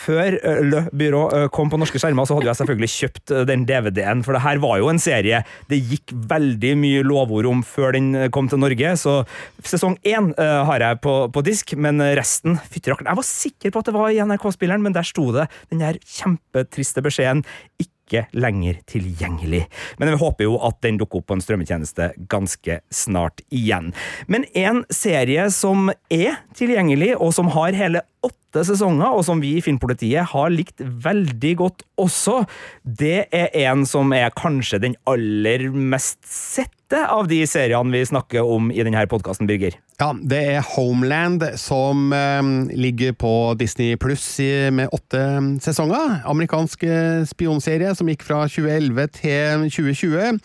før 0.01 0.37
Le 0.63 0.85
Byrå 0.97 1.49
kom 1.53 1.73
på 1.73 1.81
norske 1.81 1.99
skjermer, 2.01 2.29
så 2.29 2.37
hadde 2.39 2.51
jeg 2.53 2.61
selvfølgelig 2.61 2.91
kjøpt 3.01 3.35
den 3.51 3.67
DVD-en, 3.69 4.23
for 4.27 4.37
det 4.37 4.45
her 4.45 4.63
var 4.63 4.79
jo 4.81 4.91
en 4.93 5.03
serie. 5.03 5.43
Det 5.71 5.81
gikk 5.81 6.15
veldig 6.31 6.73
mye 6.81 7.05
lovord 7.07 7.51
om 7.51 7.65
før 7.67 7.97
den 7.99 8.13
kom 8.35 8.49
til 8.51 8.63
Norge, 8.63 8.95
så 9.01 9.21
sesong 9.67 9.99
én 10.07 10.33
har 10.39 10.85
jeg 10.85 11.01
på, 11.05 11.17
på, 11.35 11.45
disk, 11.47 11.75
men 11.81 12.03
resten 12.17 12.59
Fytti 12.71 12.93
rakkeren, 12.93 13.11
jeg 13.11 13.21
var 13.21 13.27
sikker 13.27 13.75
på 13.75 13.83
at 13.83 13.91
det 13.91 13.97
var 13.97 14.15
i 14.15 14.21
NRK-spilleren, 14.23 14.85
men 14.85 14.95
der 14.95 15.07
sto 15.07 15.31
det 15.35 15.49
den 15.73 15.83
her 15.85 15.99
kjempetriste 16.07 17.03
beskjeden 17.05 17.43
ikke 17.81 18.00
ikke 18.11 18.27
lenger 18.35 18.81
tilgjengelig. 18.91 19.65
Men 19.99 20.11
vi 20.11 20.21
håper 20.21 20.49
jo 20.49 20.59
at 20.67 20.81
den 20.83 20.99
dukker 20.99 21.23
opp 21.23 21.31
på 21.31 21.39
en 21.39 21.45
strømmetjeneste 21.45 22.11
ganske 22.31 22.81
snart 22.91 23.45
igjen. 23.55 23.93
Men 24.27 24.49
en 24.59 24.83
serie 24.91 25.47
som 25.55 25.93
er 26.11 26.43
tilgjengelig, 26.59 27.15
og 27.17 27.33
som 27.37 27.53
har 27.55 27.79
hele 27.79 28.03
åtte 28.27 28.65
sesonger, 28.67 29.15
og 29.15 29.25
som 29.27 29.41
vi 29.43 29.55
i 29.57 29.63
Filmpolitiet 29.65 30.33
har 30.33 30.51
likt 30.53 30.83
veldig 30.83 31.55
godt 31.61 31.85
også, 32.01 32.43
det 32.83 33.29
er 33.35 33.49
en 33.67 33.87
som 33.89 34.13
er 34.17 34.33
kanskje 34.37 34.83
den 34.83 34.97
aller 35.09 35.69
mest 35.71 36.19
sette 36.27 36.99
av 37.07 37.29
de 37.31 37.39
seriene 37.47 37.95
vi 37.95 38.03
snakker 38.09 38.43
om 38.43 38.73
i 38.75 38.83
denne 38.83 39.05
podkasten, 39.11 39.47
Birger. 39.47 39.77
Ja, 40.01 40.11
det 40.17 40.41
er 40.57 40.67
Homeland 40.73 41.45
som 41.61 42.11
eh, 42.17 42.51
ligger 42.75 43.15
på 43.21 43.33
Disney 43.61 43.95
pluss 44.01 44.27
med 44.73 44.91
åtte 44.97 45.23
sesonger. 45.63 46.19
Amerikansk 46.29 46.85
eh, 46.89 47.23
spionserie 47.31 47.95
som 47.95 48.11
gikk 48.11 48.27
fra 48.27 48.43
2011 48.51 49.11
til 49.21 49.67
2020. 49.71 50.41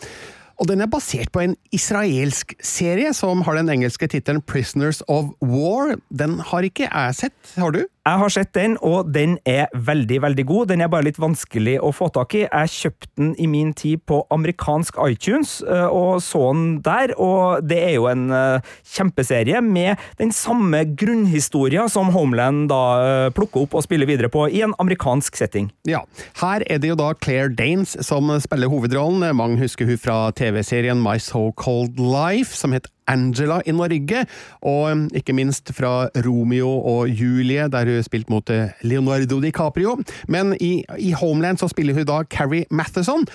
Og 0.56 0.68
den 0.70 0.80
er 0.80 0.88
basert 0.88 1.32
på 1.34 1.42
en 1.44 1.56
israelsk 1.76 2.54
serie 2.64 3.12
som 3.16 3.42
har 3.44 3.58
den 3.58 3.68
engelske 3.72 4.08
tittelen 4.08 4.40
Prisoners 4.40 5.02
of 5.08 5.34
War. 5.44 5.96
Den 6.08 6.38
har 6.40 6.64
ikke 6.64 6.88
jeg 6.88 7.18
sett, 7.18 7.36
har 7.60 7.74
du? 7.76 7.82
Jeg 8.06 8.20
har 8.20 8.30
sett 8.30 8.52
den, 8.54 8.76
og 8.86 9.08
den 9.10 9.32
er 9.42 9.66
veldig, 9.74 10.20
veldig 10.22 10.44
god. 10.46 10.68
Den 10.70 10.84
er 10.84 10.90
bare 10.92 11.08
litt 11.08 11.18
vanskelig 11.18 11.80
å 11.82 11.90
få 11.90 12.06
tak 12.14 12.36
i. 12.38 12.44
Jeg 12.44 12.70
kjøpte 12.70 13.08
den 13.18 13.32
i 13.42 13.48
min 13.50 13.72
tid 13.74 14.04
på 14.06 14.20
amerikansk 14.30 15.00
iTunes, 15.08 15.56
eh, 15.66 15.88
og 15.90 16.22
så 16.22 16.52
den 16.52 16.78
der. 16.86 17.16
Og 17.18 17.66
det 17.66 17.80
er 17.82 17.96
jo 17.96 18.06
en 18.06 18.30
eh, 18.30 18.70
kjempeserie 18.94 19.58
med 19.58 19.98
den 20.22 20.30
samme 20.30 20.84
grunnhistoria 20.94 21.88
som 21.90 22.12
Homeland 22.14 22.68
da 22.70 22.82
eh, 23.02 23.34
plukker 23.34 23.66
opp 23.66 23.74
og 23.74 23.86
spiller 23.88 24.06
videre 24.06 24.30
på 24.30 24.46
i 24.54 24.62
en 24.62 24.76
amerikansk 24.78 25.34
setting. 25.42 25.72
Ja. 25.90 26.04
Her 26.38 26.62
er 26.70 26.78
det 26.78 26.94
jo 26.94 27.00
da 27.02 27.10
Claire 27.18 27.50
Danes 27.58 27.98
som 28.06 28.30
spiller 28.44 28.70
hovedrollen. 28.70 29.26
Mange 29.34 29.58
husker 29.58 29.90
hun 29.90 29.98
fra 29.98 30.28
TV-serien 30.38 31.02
My 31.02 31.18
So 31.18 31.48
Cold 31.58 31.98
Life, 31.98 32.54
som 32.54 32.70
het 32.76 32.86
Angela 33.10 33.60
i 33.66 33.74
Norge, 33.74 34.24
og 34.62 34.90
um, 34.92 35.04
ikke 35.14 35.34
minst 35.36 35.72
fra 35.76 36.08
Romeo 36.26 36.68
og 36.68 37.10
Julie, 37.10 37.68
der 37.72 37.92
hun 37.92 38.06
spilte 38.06 38.32
mot 38.32 38.50
uh, 38.50 38.72
Leonardo 38.82 39.40
DiCaprio. 39.40 39.96
Men 40.28 40.56
i, 40.60 40.84
i 40.98 41.12
Homeland 41.12 41.58
så 41.58 41.68
spiller 41.72 41.94
hun 41.94 42.08
da 42.08 42.22
Carrie 42.30 42.66
Matheson. 42.70 43.26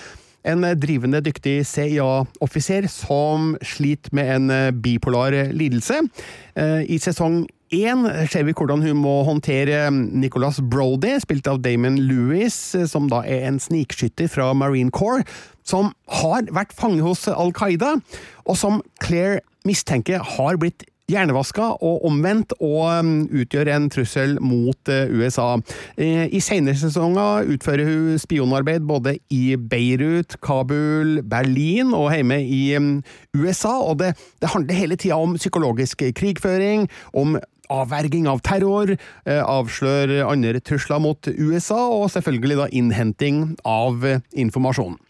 En 0.44 0.64
uh, 0.64 0.74
drivende 0.76 1.22
dyktig 1.24 1.62
CIA-offiser 1.66 2.88
som 2.90 3.56
sliter 3.62 4.12
med 4.12 4.36
en 4.36 4.50
uh, 4.50 4.70
bipolar 4.82 5.52
lidelse. 5.52 6.02
I 6.84 6.98
sesong 7.00 7.46
én 7.72 8.04
ser 8.30 8.44
vi 8.46 8.54
hvordan 8.56 8.84
hun 8.84 9.00
må 9.00 9.14
håndtere 9.26 9.86
um, 9.88 10.04
Nicholas 10.20 10.60
Brody, 10.60 11.16
spilt 11.22 11.48
av 11.50 11.62
Damon 11.64 11.98
Lewis, 11.98 12.56
som 12.90 13.08
da 13.10 13.22
er 13.24 13.48
en 13.48 13.60
snikskytter 13.62 14.30
fra 14.30 14.52
Marine 14.52 14.92
Corps, 14.92 15.24
som 15.64 15.92
har 16.20 16.46
vært 16.52 16.76
fange 16.76 17.02
hos 17.04 17.26
Al 17.30 17.54
Qaida, 17.56 17.96
og 18.44 18.58
som 18.58 18.82
Claire 19.02 19.40
mistenker 19.68 20.22
har 20.36 20.58
blitt 20.60 20.84
hjernevaska 21.10 21.66
og 21.84 22.04
omvendt, 22.08 22.54
og 22.62 22.86
um, 23.00 23.12
utgjør 23.28 23.70
en 23.74 23.88
trussel 23.92 24.36
mot 24.40 24.92
uh, 24.92 25.10
USA. 25.12 25.56
I 25.98 26.40
senere 26.44 26.78
sesonger 26.78 27.48
utfører 27.52 27.88
hun 27.88 28.20
spionarbeid 28.22 28.86
både 28.88 29.16
i 29.34 29.56
Beirut, 29.56 30.38
Kabul, 30.44 31.20
Berlin 31.28 31.92
og 31.96 32.12
hjemme 32.14 32.40
i 32.44 32.62
um, 32.78 32.94
USA, 33.36 33.78
og 33.82 34.00
det, 34.02 34.14
det 34.40 34.52
handler 34.54 34.78
hele 34.78 35.00
tida 35.00 35.18
om 35.20 35.36
psykologisk 35.40 36.04
krigføring, 36.16 36.88
om 37.12 37.36
avverging 37.72 38.28
av 38.30 38.42
terror, 38.46 38.94
uh, 38.96 39.40
avslør 39.42 40.18
andre 40.26 40.60
trusler 40.64 41.02
mot 41.02 41.32
USA, 41.32 41.80
og 41.92 42.10
selvfølgelig 42.14 42.60
da 42.60 42.68
innhenting 42.72 43.44
av 43.68 44.04
uh, 44.04 44.20
informasjon. 44.32 45.00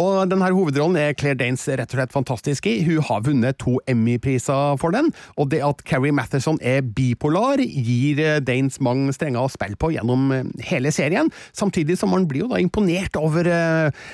Og 0.00 0.26
denne 0.26 0.48
hovedrollen 0.50 0.98
er 0.98 1.14
Claire 1.18 1.38
Danes 1.38 1.62
rett 1.68 1.92
og 1.92 1.98
slett 1.98 2.14
fantastisk 2.14 2.66
i. 2.66 2.80
Hun 2.86 3.02
har 3.06 3.22
vunnet 3.26 3.58
to 3.62 3.76
Emmy-priser 3.90 4.78
for 4.80 4.94
den, 4.94 5.12
og 5.38 5.52
det 5.52 5.62
at 5.66 5.84
Carrie 5.86 6.14
Matheson 6.14 6.58
er 6.62 6.82
bipolar, 6.82 7.62
gir 7.62 8.22
eh, 8.22 8.40
Danes 8.42 8.80
mange 8.82 9.14
strenger 9.14 9.44
å 9.44 9.52
spille 9.52 9.78
på 9.78 9.92
gjennom 9.94 10.26
eh, 10.34 10.50
hele 10.70 10.90
serien, 10.94 11.30
samtidig 11.54 11.98
som 12.00 12.10
man 12.14 12.26
blir 12.30 12.44
jo 12.44 12.50
da 12.50 12.60
imponert 12.62 13.18
over 13.20 13.46
eh, 13.46 14.04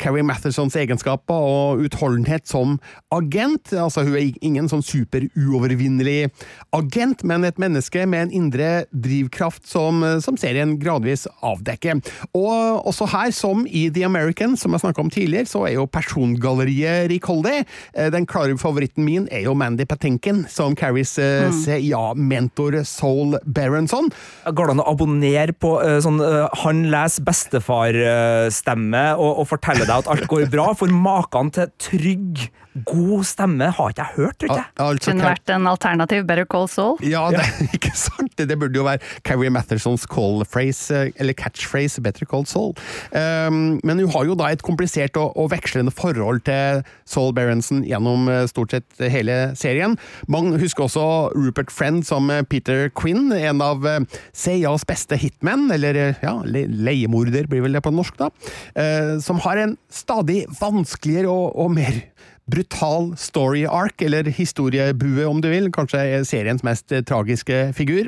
Carrie 0.00 0.24
Mathersons 0.24 0.76
egenskaper 0.78 1.46
og 1.46 1.82
utholdenhet 1.84 2.46
som 2.48 2.78
agent. 3.12 3.72
Altså, 3.76 4.06
hun 4.06 4.16
er 4.16 4.32
ingen 4.40 4.70
sånn 4.70 4.84
superuovervinnelig 4.84 6.30
agent, 6.76 7.24
men 7.28 7.44
et 7.44 7.58
menneske 7.60 8.06
med 8.08 8.26
en 8.26 8.34
indre 8.40 8.70
drivkraft 8.92 9.66
som, 9.68 10.00
som 10.24 10.38
serien 10.40 10.76
gradvis 10.80 11.26
avdekker. 11.44 12.00
Og 12.36 12.86
også 12.88 13.08
her, 13.12 13.32
som 13.36 13.66
i 13.68 13.86
The 13.92 14.06
American, 14.08 14.56
som 14.56 14.72
jeg 14.74 14.84
snakka 14.84 15.04
om 15.04 15.12
tidligere, 15.12 15.48
så 15.50 15.66
er 15.68 15.76
jo 15.76 15.86
persongalleriet 15.90 17.10
rikholdig. 17.12 17.64
Eh, 17.94 18.10
Den 18.14 18.26
klare 18.28 18.56
favoritten 18.60 19.04
min 19.06 19.28
er 19.34 19.44
jo 19.46 19.54
Mandy 19.58 19.84
Patinkin, 19.88 20.44
som 20.50 20.76
Carries 20.78 21.16
eh, 21.20 21.50
CIA-mentor 21.52 22.80
Soul 22.88 23.36
Berenson. 23.44 24.10
Går 24.46 24.70
det 24.70 24.76
an 24.76 24.84
å 24.84 24.88
abonnere 24.94 25.56
på 25.56 25.76
eh, 25.82 25.98
sånn 26.04 26.20
eh, 26.24 26.46
Han 26.64 26.86
leser 26.92 27.26
bestefar-stemme 27.26 29.04
og, 29.16 29.42
og 29.42 29.48
forteller 29.66 29.88
deg 29.88 30.04
at 30.04 30.12
alt 30.12 30.28
går 30.30 30.46
bra? 30.52 30.70
For 30.78 30.92
maken 30.92 31.50
til 31.54 31.70
trygg, 31.82 32.46
god 32.86 33.24
stemme 33.24 33.70
har 33.72 33.92
ikke 33.92 34.04
jeg 34.04 34.16
hørt, 34.18 34.36
tror 34.40 34.50
jeg. 34.52 34.64
jeg. 34.66 34.84
Altså, 34.84 35.10
Kunne 35.10 35.28
vært 35.30 35.52
en 35.54 35.68
alternativ 35.70 36.26
Better 36.28 36.48
Call 36.52 36.68
Saul. 36.68 36.98
Ja, 37.04 37.24
det 37.32 37.40
er 37.42 37.70
ikke 37.78 37.92
sant. 37.96 38.34
Det 38.36 38.48
det 38.50 38.58
burde 38.60 38.76
jo 38.76 38.84
være 38.86 39.00
Carrie 39.24 39.50
Mathersons 39.50 40.04
call 40.10 40.44
phrase, 40.44 40.92
eh, 40.92 41.12
eller 41.16 41.36
catchphrase, 41.36 42.02
better 42.04 42.28
Call 42.28 42.44
Saul. 42.46 42.74
Um, 43.12 43.78
men 43.86 44.02
hun 44.02 44.12
har 44.12 44.26
jo 44.28 44.36
da 44.38 44.50
et 44.52 44.64
komplisert 44.66 45.16
og, 45.20 45.32
og 45.40 45.50
vekslende 45.54 45.94
forhold 45.94 46.42
til 46.46 46.84
Saul 47.08 47.32
Berenson 47.36 47.82
gjennom 47.86 48.28
eh, 48.30 48.44
stort 48.50 48.76
sett 48.76 49.00
hele 49.00 49.38
serien. 49.58 49.96
Mange 50.28 50.60
husker 50.60 50.86
også 50.86 51.06
Rupert 51.34 51.72
Friend 51.72 52.02
som 52.06 52.30
eh, 52.30 52.44
Peter 52.44 52.90
Quinn, 52.96 53.32
en 53.32 53.64
av 53.64 53.86
CIAs 54.36 54.84
beste 54.86 55.16
hitmen, 55.20 55.66
eller 55.72 55.96
ja, 56.22 56.36
leiemorder 56.44 57.48
blir 57.50 57.64
vel 57.64 57.76
det 57.76 57.82
på 57.84 57.94
norsk, 57.94 58.18
da, 58.20 58.30
eh, 58.76 59.16
som 59.24 59.40
har 59.46 59.55
en 59.62 59.76
stadig 59.92 60.44
vanskeligere 60.60 61.32
og, 61.32 61.56
og 61.56 61.74
mer 61.76 62.02
brutal 62.46 63.10
story 63.18 63.64
arc, 63.66 64.02
eller 64.06 64.28
historiebue 64.30 65.24
om 65.26 65.40
du 65.42 65.48
vil, 65.50 65.66
kanskje 65.74 65.98
er 65.98 66.26
seriens 66.26 66.62
mest 66.66 66.92
eh, 66.94 67.02
tragiske 67.06 67.72
figur. 67.74 68.06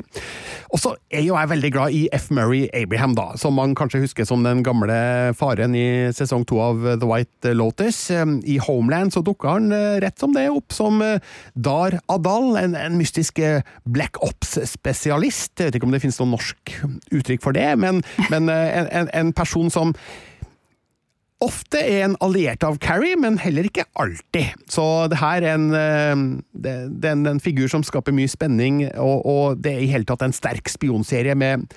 Og 0.71 0.79
så 0.79 0.93
er 1.11 1.25
jo 1.25 1.35
jeg 1.35 1.51
veldig 1.51 1.71
glad 1.75 1.95
i 1.95 2.05
F. 2.15 2.29
Murray 2.31 2.69
Abraham, 2.77 3.17
da, 3.17 3.33
som 3.39 3.57
man 3.59 3.75
kanskje 3.75 4.03
husker 4.05 4.27
som 4.27 4.45
den 4.47 4.63
gamle 4.63 4.95
faren 5.35 5.75
i 5.75 6.07
sesong 6.15 6.45
to 6.47 6.61
av 6.63 6.85
The 7.01 7.09
White 7.09 7.53
Lotus. 7.57 7.99
Eh, 8.15 8.23
I 8.47 8.59
Homeland 8.63 9.15
så 9.15 9.23
dukka 9.25 9.57
han 9.57 9.73
eh, 9.75 9.99
rett 10.05 10.19
som 10.23 10.35
det 10.35 10.47
opp 10.53 10.71
som 10.75 11.03
eh, 11.03 11.19
Dar 11.59 11.99
Adal, 12.07 12.55
en, 12.63 12.79
en 12.79 12.97
mystisk 12.99 13.43
Black 13.83 14.21
Ops-spesialist. 14.23 15.57
Jeg 15.59 15.67
vet 15.67 15.79
ikke 15.79 15.89
om 15.89 15.93
det 15.95 16.03
finnes 16.05 16.19
noe 16.21 16.37
norsk 16.37 16.75
uttrykk 17.11 17.43
for 17.43 17.55
det, 17.55 17.67
men, 17.81 17.99
men 18.31 18.47
en, 18.47 18.87
en, 18.87 19.11
en 19.11 19.35
person 19.35 19.67
som 19.73 19.91
ofte 21.43 21.79
er 21.79 22.03
en 22.05 22.17
alliert 22.23 22.63
av 22.67 22.79
Carrie, 22.83 23.17
men 23.19 23.37
heller 23.39 23.67
ikke 23.69 23.87
alltid. 23.99 24.57
Så 24.71 24.83
det 25.11 25.19
her 25.21 25.45
er 25.45 25.55
en, 25.55 25.69
eh, 25.75 26.25
det, 26.51 26.75
det 26.99 27.11
er 27.11 27.15
en, 27.15 27.29
en 27.35 27.43
figur 27.43 27.69
som 27.71 27.85
skaper 27.85 28.15
mye 28.15 28.31
spenning, 28.31 28.83
og, 28.99 29.23
og 29.23 29.63
det 29.63 29.75
er 29.75 29.85
i 29.85 29.91
hele 29.93 30.07
tatt 30.09 30.25
en 30.25 30.35
sterk 30.35 30.71
spionserie 30.71 31.37
med, 31.39 31.69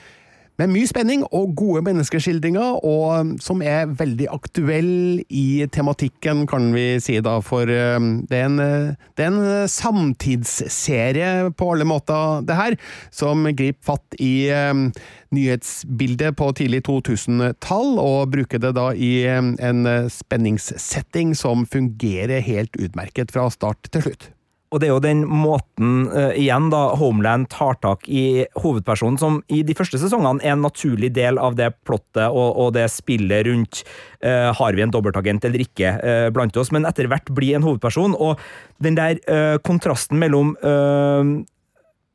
med 0.60 0.68
mye 0.68 0.88
spenning 0.88 1.22
og 1.32 1.54
gode 1.56 1.80
menneskeskildringer, 1.86 2.82
og 2.84 3.04
um, 3.20 3.30
som 3.40 3.62
er 3.64 3.90
veldig 3.98 4.28
aktuell 4.32 5.22
i 5.32 5.64
tematikken, 5.72 6.44
kan 6.50 6.68
vi 6.74 6.98
si 7.02 7.16
da, 7.24 7.38
for 7.44 7.68
um, 7.68 8.10
det 8.28 8.38
er 8.38 8.50
en, 8.50 8.60
uh, 8.60 9.08
det 9.16 9.24
er 9.24 9.30
en 9.30 9.40
uh, 9.40 9.70
samtidsserie 9.70 11.52
på 11.56 11.70
alle 11.72 11.88
måter, 11.88 12.44
det 12.48 12.58
her, 12.58 12.76
som 13.14 13.48
griper 13.48 13.80
fatt 13.94 14.20
i 14.20 14.50
um, 14.52 14.90
nyhetsbildet 15.32 16.36
på 16.36 16.50
tidlig 16.60 16.82
2000-tall, 16.90 17.96
og 18.02 18.36
bruker 18.36 18.60
det 18.62 18.74
da 18.76 18.90
i 18.92 19.14
en 19.32 19.82
uh, 19.88 20.12
spenningssetting 20.12 21.32
som 21.38 21.64
fungerer 21.64 22.44
helt 22.44 22.76
utmerket 22.76 23.32
fra 23.32 23.48
start 23.52 23.88
til 23.88 24.10
slutt. 24.10 24.32
Og 24.72 24.80
det 24.80 24.88
er 24.88 24.94
jo 24.94 25.02
den 25.04 25.22
måten, 25.28 26.06
uh, 26.08 26.32
igjen 26.38 26.70
da, 26.72 26.82
Homeland 26.98 27.50
tar 27.52 27.76
tak 27.84 28.08
i 28.08 28.44
hovedpersonen, 28.62 29.20
som 29.20 29.40
i 29.52 29.60
de 29.66 29.76
første 29.76 30.00
sesongene 30.00 30.42
er 30.42 30.56
en 30.56 30.64
naturlig 30.64 31.12
del 31.16 31.40
av 31.42 31.58
det 31.58 31.70
plottet 31.86 32.24
og, 32.32 32.56
og 32.56 32.72
det 32.76 32.88
spillet 32.92 33.46
rundt 33.48 33.82
uh, 34.24 34.50
har 34.56 34.76
vi 34.76 34.84
en 34.84 34.94
dobbeltagent 34.94 35.44
eller 35.48 35.64
ikke 35.66 35.94
uh, 36.00 36.28
blant 36.34 36.56
oss, 36.56 36.72
men 36.72 36.88
etter 36.88 37.10
hvert 37.12 37.28
blir 37.36 37.58
en 37.58 37.66
hovedperson. 37.66 38.16
Og 38.16 38.40
den 38.82 38.96
der 38.98 39.20
kontrasten 39.62 40.18
mellom 40.18 40.56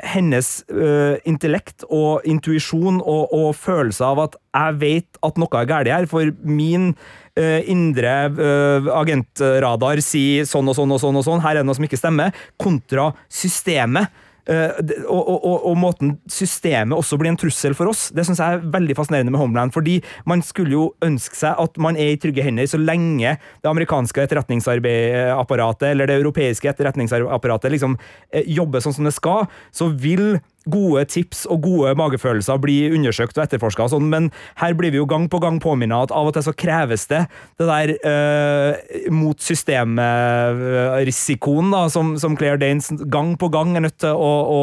hennes 0.03 0.49
uh, 0.69 1.17
intellekt 1.25 1.85
og 1.89 2.25
intuisjon 2.29 2.99
og, 3.01 3.31
og 3.33 3.55
følelse 3.57 4.05
av 4.05 4.21
at 4.27 4.37
jeg 4.37 4.77
vet 4.81 5.19
at 5.25 5.39
noe 5.41 5.57
er 5.57 5.69
galt 5.69 5.89
her, 5.89 6.05
for 6.09 6.29
min 6.45 6.91
uh, 6.93 7.61
indre 7.65 8.13
uh, 8.37 8.91
agentradar 8.99 10.01
sier 10.05 10.45
sånn 10.49 10.69
og 10.69 10.77
sånn 10.77 10.93
og 10.93 11.01
sånn 11.01 11.17
og 11.17 11.25
sånn, 11.25 11.41
her 11.45 11.57
er 11.57 11.63
det 11.63 11.69
noe 11.69 11.79
som 11.79 11.89
ikke 11.89 11.99
stemmer, 11.99 12.45
kontra 12.61 13.09
systemet. 13.25 14.13
Og, 14.47 15.21
og, 15.21 15.37
og, 15.43 15.65
og 15.69 15.75
måten 15.79 16.13
systemet 16.31 16.95
også 16.95 17.17
blir 17.19 17.33
en 17.33 17.39
trussel 17.39 17.75
for 17.75 17.91
oss, 17.91 18.07
det 18.15 18.23
syns 18.23 18.39
jeg 18.39 18.57
er 18.57 18.67
veldig 18.73 18.95
fascinerende 18.95 19.33
med 19.33 19.41
Homeland. 19.41 19.73
Fordi 19.75 19.97
man 20.29 20.43
skulle 20.45 20.75
jo 20.75 20.85
ønske 21.03 21.35
seg 21.35 21.59
at 21.59 21.79
man 21.83 21.99
er 21.99 22.13
i 22.13 22.19
trygge 22.21 22.45
hender 22.45 22.69
så 22.69 22.79
lenge 22.79 23.35
det 23.37 23.71
amerikanske 23.71 24.23
etterretningsapparatet 24.23 25.89
eller 25.91 26.09
det 26.09 26.19
europeiske 26.21 26.71
etterretningsapparatet 26.71 27.75
liksom 27.75 27.97
eh, 28.31 28.47
jobber 28.47 28.83
sånn 28.83 28.95
som 28.95 29.09
det 29.09 29.15
skal, 29.17 29.49
så 29.75 29.89
vil 29.91 30.39
gode 30.71 31.03
tips 31.11 31.45
og 31.51 31.57
gode 31.65 31.89
magefølelser 31.99 32.57
blir 32.61 32.93
undersøkt 32.97 33.37
og 33.37 33.43
etterforska 33.45 33.83
sånn, 33.93 34.07
men 34.11 34.23
her 34.61 34.73
blir 34.77 34.91
vi 34.93 34.99
jo 35.01 35.09
gang 35.09 35.25
på 35.31 35.39
gang 35.43 35.57
påminnet 35.63 36.03
at 36.07 36.15
av 36.15 36.25
og 36.29 36.33
til 36.35 36.43
så 36.47 36.53
kreves 36.57 37.03
det 37.11 37.23
det 37.59 37.67
der 37.69 37.87
eh, 38.11 38.73
mot 39.13 39.39
systemet-risikoen 39.43 41.67
som, 41.93 42.05
som 42.19 42.37
Claire 42.39 42.59
Danes 42.61 42.87
gang 43.11 43.29
på 43.39 43.47
gang 43.53 43.69
er 43.77 43.83
nødt 43.87 43.99
til 44.03 44.13
å, 44.13 44.33
å 44.51 44.61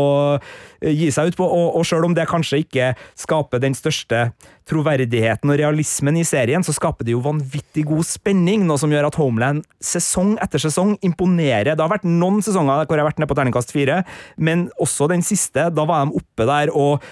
gi 0.93 1.11
seg 1.14 1.32
ut 1.32 1.39
på, 1.39 1.47
og, 1.47 1.78
og 1.78 1.87
selv 1.89 2.09
om 2.09 2.16
det 2.16 2.26
kanskje 2.30 2.62
ikke 2.64 2.93
skaper 3.18 3.62
den 3.62 3.76
største 3.78 4.28
troverdigheten 4.68 5.53
og 5.53 5.59
realismen 5.61 6.18
i 6.20 6.24
serien, 6.26 6.64
så 6.64 6.72
skaper 6.74 7.07
det 7.07 7.14
jo 7.14 7.22
vanvittig 7.24 7.85
god 7.89 8.07
spenning, 8.09 8.64
noe 8.68 8.80
som 8.80 8.93
gjør 8.93 9.11
at 9.11 9.18
Homeland 9.20 9.64
sesong 9.85 10.35
etter 10.45 10.62
sesong 10.62 10.97
imponerer. 11.05 11.74
Det 11.74 11.85
har 11.85 11.93
vært 11.93 12.09
noen 12.09 12.41
sesonger 12.45 12.85
hvor 12.85 12.97
jeg 12.97 13.05
har 13.05 13.11
vært 13.11 13.20
nede 13.20 13.32
på 13.32 13.39
terningkast 13.39 13.74
fire, 13.74 14.03
men 14.37 14.68
også 14.80 15.11
den 15.12 15.24
siste, 15.26 15.68
da 15.74 15.87
var 15.89 16.07
de 16.07 16.20
oppe 16.20 16.49
der 16.49 16.72
og 16.72 17.05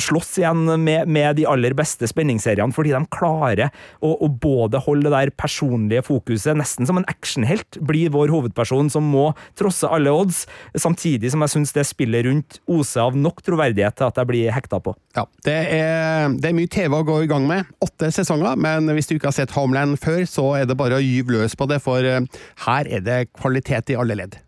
slåss 0.00 0.38
igjen 0.40 0.64
med, 0.82 1.08
med 1.08 1.36
de 1.36 1.44
aller 1.48 1.74
beste 1.76 2.08
spenningsseriene, 2.08 2.72
fordi 2.74 2.94
de 2.94 3.02
klarer 3.12 3.68
å, 4.00 4.14
å 4.24 4.28
både 4.28 4.80
holde 4.86 5.10
det 5.10 5.14
der 5.14 5.32
personlige 5.36 6.04
fokuset, 6.06 6.56
nesten 6.56 6.88
som 6.88 7.00
en 7.00 7.08
actionhelt, 7.10 7.78
blir 7.84 8.12
vår 8.14 8.32
hovedperson 8.32 8.88
som 8.92 9.08
må 9.12 9.28
trosse 9.58 9.88
alle 9.92 10.12
odds, 10.14 10.44
samtidig 10.80 11.32
som 11.34 11.44
jeg 11.44 11.54
syns 11.56 11.76
det 11.76 11.86
spillet 11.88 12.26
rundt 12.28 12.60
oser 12.72 13.04
av 13.04 13.18
nok 13.18 13.44
troverdighet 13.46 13.98
til 13.98 14.08
at 14.08 14.22
jeg 14.22 14.30
blir 14.32 14.54
hekta 14.54 14.80
på. 14.82 14.96
Ja, 15.16 15.26
det 15.46 15.58
er, 15.76 16.32
det 16.32 16.50
er 16.50 16.56
mye 16.56 16.72
TV 16.72 16.96
å 16.96 17.04
gå 17.06 17.20
i 17.24 17.30
gang 17.30 17.46
med. 17.48 17.68
Åtte 17.84 18.10
sesonger, 18.14 18.56
men 18.60 18.88
hvis 18.96 19.10
du 19.10 19.16
ikke 19.16 19.30
har 19.30 19.38
sett 19.38 19.54
Homeland 19.56 20.00
før, 20.00 20.24
så 20.30 20.48
er 20.60 20.68
det 20.68 20.78
bare 20.78 20.98
å 20.98 21.04
gyve 21.04 21.36
løs 21.36 21.56
på 21.58 21.68
det, 21.70 21.82
for 21.84 22.04
eh, 22.04 22.24
her 22.66 22.88
er 22.88 23.04
det 23.04 23.22
kvalitet 23.36 23.92
i 23.92 24.00
alle 24.00 24.16
ledd. 24.24 24.40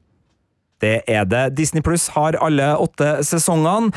Det 0.82 1.02
er 1.10 1.24
det. 1.26 1.56
Disney 1.58 1.82
Pluss 1.82 2.08
har 2.14 2.36
alle 2.38 2.70
åtte 2.78 3.18
sesongene. 3.26 3.90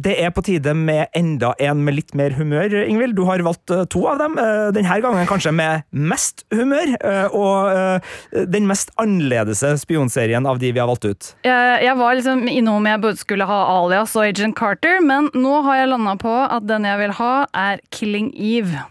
Det 0.00 0.14
er 0.22 0.30
på 0.32 0.40
tide 0.46 0.72
med 0.78 1.10
enda 1.16 1.50
en 1.60 1.82
med 1.84 1.96
litt 1.98 2.14
mer 2.16 2.32
humør, 2.38 2.72
Ingvild. 2.86 3.16
Du 3.18 3.24
har 3.28 3.42
valgt 3.44 3.72
eh, 3.74 3.82
to 3.92 4.06
av 4.08 4.20
dem. 4.22 4.38
eh, 4.40 4.70
Denne 4.72 5.00
gangen 5.04 5.26
kanskje 5.28 5.52
med 5.52 5.82
mest 5.92 6.44
humør, 6.54 6.94
eh, 7.04 7.34
og 7.36 8.06
den 8.54 8.68
mest 8.70 8.94
annerledese 9.00 9.74
spionserien 9.82 10.46
av 10.46 10.58
de 10.62 10.70
vi 10.72 10.80
har 10.80 10.88
valgt 10.88 11.04
ut. 11.04 11.32
Jeg, 11.44 11.82
jeg 11.84 11.96
var 11.98 12.16
liksom 12.16 12.46
innom 12.48 12.80
om 12.80 12.88
jeg 12.88 13.02
både 13.02 13.20
skulle 13.20 13.48
ha 13.50 13.58
Alias 13.74 14.14
og 14.16 14.28
Agent 14.30 14.56
Carter, 14.56 15.02
men 15.04 15.28
nå 15.34 15.60
har 15.66 15.82
jeg 15.82 15.92
landa 15.92 16.16
på 16.20 16.32
at 16.46 16.64
den 16.70 16.86
jeg 16.88 17.02
vil 17.02 17.16
ha, 17.20 17.34
er 17.52 17.82
Killing 17.90 18.30
Eve. 18.38 18.86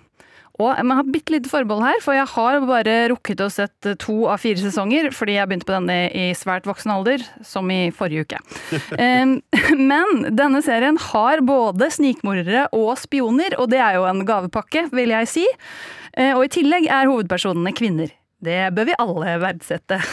Og 0.59 0.73
jeg 0.75 0.83
må 0.89 0.97
ha 0.97 1.03
bitte 1.07 1.31
lite 1.31 1.47
forbehold 1.51 1.85
her, 1.87 2.01
for 2.03 2.17
jeg 2.17 2.27
har 2.33 2.57
bare 2.67 2.95
rukket 3.13 3.39
å 3.45 3.47
sett 3.53 3.87
to 4.03 4.15
av 4.27 4.41
fire 4.43 4.59
sesonger, 4.59 5.07
fordi 5.15 5.37
jeg 5.37 5.47
begynte 5.47 5.67
på 5.69 5.75
denne 5.77 5.95
i 6.11 6.25
svært 6.35 6.67
voksen 6.67 6.91
alder, 6.97 7.23
som 7.47 7.69
i 7.71 7.77
forrige 7.95 8.25
uke. 8.27 8.41
Men 9.91 10.27
denne 10.35 10.59
serien 10.65 10.99
har 11.09 11.43
både 11.47 11.87
snikmordere 11.95 12.67
og 12.75 12.91
spioner, 12.99 13.55
og 13.55 13.71
det 13.71 13.79
er 13.79 13.99
jo 14.01 14.07
en 14.09 14.25
gavepakke, 14.27 14.89
vil 14.91 15.15
jeg 15.15 15.31
si. 15.31 15.45
Eh, 16.19 16.33
Og 16.35 16.43
i 16.49 16.51
tillegg 16.59 16.89
er 16.91 17.07
hovedpersonene 17.07 17.71
kvinner. 17.77 18.11
Det 18.43 18.59
bør 18.75 18.91
vi 18.91 18.99
alle 18.99 19.39
verdsette. 19.41 19.99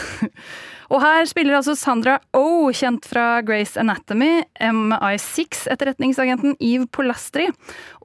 Og 0.87 1.01
her 1.03 1.25
spiller 1.27 1.57
altså 1.57 1.75
Sandra 1.75 2.17
Oh, 2.37 2.69
kjent 2.71 3.07
fra 3.09 3.41
Grace 3.45 3.79
Anatomy, 3.79 4.43
MI6, 4.63 5.65
etterretningsagenten 5.73 6.55
Eve 6.63 6.87
Polastri. 6.87 7.49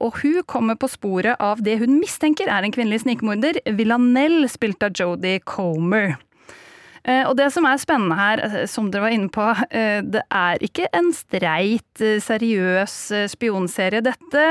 Og 0.03 0.19
hun 0.23 0.41
kommer 0.49 0.79
på 0.79 0.91
sporet 0.91 1.39
av 1.39 1.63
det 1.63 1.77
hun 1.83 1.97
mistenker 2.01 2.51
er 2.51 2.65
en 2.65 2.75
kvinnelig 2.75 3.05
snikmorder, 3.05 3.61
Villanelle, 3.77 4.51
spilt 4.51 4.83
av 4.83 4.95
Jodie 4.99 5.39
Comer. 5.47 6.17
Eh, 7.03 7.27
Og 7.27 7.35
det 7.35 7.49
som 7.51 7.65
er 7.67 7.79
spennende 7.81 8.15
her, 8.15 8.39
eh, 8.39 8.65
som 8.65 8.89
dere 8.91 9.03
var 9.03 9.11
inne 9.11 9.29
på, 9.29 9.43
eh, 9.71 10.01
det 10.01 10.23
er 10.31 10.57
ikke 10.63 10.87
en 10.93 11.11
streit, 11.11 11.99
seriøs 11.99 13.29
spionserie, 13.29 14.01
dette. 14.01 14.43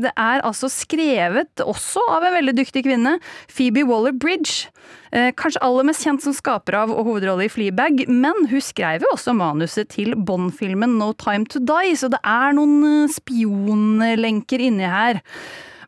Det 0.00 0.12
er 0.16 0.42
altså 0.42 0.68
skrevet 0.68 1.56
også 1.56 2.00
av 2.10 2.24
en 2.24 2.34
veldig 2.34 2.54
dyktig 2.56 2.84
kvinne, 2.84 3.18
Phoebe 3.48 3.84
Waller-Bridge. 3.84 4.68
Kanskje 5.12 5.62
aller 5.62 5.84
mest 5.84 6.04
kjent 6.04 6.22
som 6.22 6.32
skaper 6.32 6.74
av 6.74 6.90
og 6.90 7.04
hovedrolle 7.04 7.44
i 7.44 7.48
Fleabag, 7.48 8.06
men 8.08 8.46
hun 8.48 8.60
skrev 8.60 9.02
jo 9.02 9.10
også 9.12 9.34
manuset 9.34 9.88
til 9.88 10.14
Bond-filmen 10.14 10.98
No 10.98 11.12
Time 11.12 11.44
To 11.46 11.58
Die, 11.58 11.96
så 11.96 12.08
det 12.08 12.20
er 12.24 12.52
noen 12.52 13.08
spionlenker 13.10 14.60
inni 14.60 14.86
her. 14.86 15.20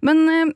Men 0.03 0.53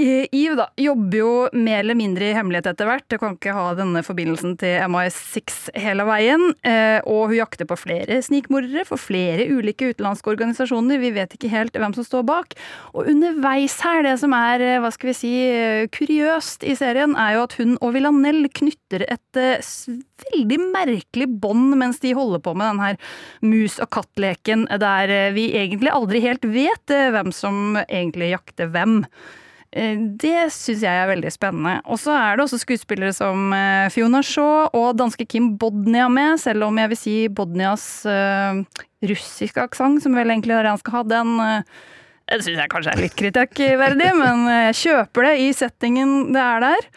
Eve 0.00 0.56
da, 0.56 0.66
jobber 0.80 1.18
jo 1.18 1.30
mer 1.52 1.82
eller 1.82 1.96
mindre 1.98 2.30
i 2.30 2.34
hemmelighet 2.36 2.70
etter 2.70 2.88
hvert. 2.88 3.06
Hun 3.12 3.20
kan 3.20 3.36
ikke 3.36 3.54
ha 3.56 3.64
denne 3.78 4.02
forbindelsen 4.06 4.54
til 4.60 4.78
MI6 4.88 5.58
hele 5.78 6.06
veien. 6.08 6.44
eh, 6.64 7.00
Og 7.04 7.30
hun 7.30 7.36
jakter 7.36 7.68
på 7.68 7.76
flere 7.78 8.20
snikmordere 8.24 8.86
for 8.88 9.00
flere 9.00 9.48
ulike 9.50 9.90
utenlandske 9.92 10.32
organisasjoner. 10.32 11.00
Vi 11.02 11.12
vet 11.16 11.34
ikke 11.36 11.50
helt 11.52 11.76
hvem 11.76 11.94
som 11.96 12.06
står 12.06 12.24
bak. 12.28 12.56
Og 12.94 13.10
underveis 13.12 13.76
her, 13.84 14.02
det 14.06 14.16
som 14.22 14.32
er 14.36 14.64
eh, 14.64 14.78
hva 14.80 14.92
skal 14.94 15.10
vi 15.12 15.16
si, 15.18 15.32
eh, 15.48 15.88
kuriøst 15.92 16.64
i 16.64 16.76
serien, 16.78 17.16
er 17.16 17.36
jo 17.36 17.44
at 17.48 17.58
hun 17.60 17.76
og 17.80 17.94
Villanell 17.96 18.48
knytter 18.56 19.04
et 19.08 19.40
veldig 19.40 20.58
merkelig 20.72 21.28
bånd 21.40 21.76
mens 21.80 22.00
de 22.02 22.14
holder 22.16 22.42
på 22.44 22.54
med 22.56 22.72
den 22.72 22.82
her 22.84 22.96
mus 23.46 23.78
og 23.80 23.90
katt-leken, 23.94 24.66
der 24.80 25.32
vi 25.36 25.50
egentlig 25.56 25.92
aldri 25.92 26.20
helt 26.24 26.44
vet 26.44 26.90
hvem 26.90 27.30
som 27.34 27.78
egentlig 27.86 28.32
jakter 28.34 28.70
hvem. 28.72 29.00
Eh, 29.70 29.98
Det 30.18 30.48
syns 30.50 30.82
jeg 30.82 30.90
er 30.90 31.10
veldig 31.10 31.30
spennende. 31.30 31.76
Og 31.86 32.00
så 32.02 32.14
er 32.16 32.36
det 32.36 32.46
også 32.46 32.58
skuespillere 32.64 33.14
som 33.14 33.52
eh, 33.54 33.90
Fiona 33.94 34.22
Shaw 34.26 34.70
og 34.74 34.96
danske 34.98 35.26
Kim 35.30 35.52
Bodnia 35.58 36.08
med, 36.10 36.40
selv 36.42 36.66
om 36.66 36.80
jeg 36.80 36.90
vil 36.90 36.98
si 36.98 37.14
Bodnias 37.28 37.86
uh, 38.08 38.58
russiske 39.06 39.62
aksent, 39.62 40.02
som 40.02 40.18
vel 40.18 40.32
egentlig 40.32 40.56
er 40.56 40.66
det 40.66 40.74
han 40.74 40.82
skal 40.82 40.98
ha, 40.98 41.04
den 41.14 41.38
uh, 41.38 41.86
det 42.30 42.44
syns 42.46 42.60
jeg 42.62 42.70
kanskje 42.70 42.92
er 42.92 43.00
litt 43.02 43.14
kritikkverdig, 43.18 44.10
men 44.22 44.44
jeg 44.50 44.76
kjøper 44.84 45.26
det 45.26 45.32
i 45.42 45.48
settingen 45.54 46.30
det 46.34 46.42
er 46.42 46.66
der. 46.66 46.90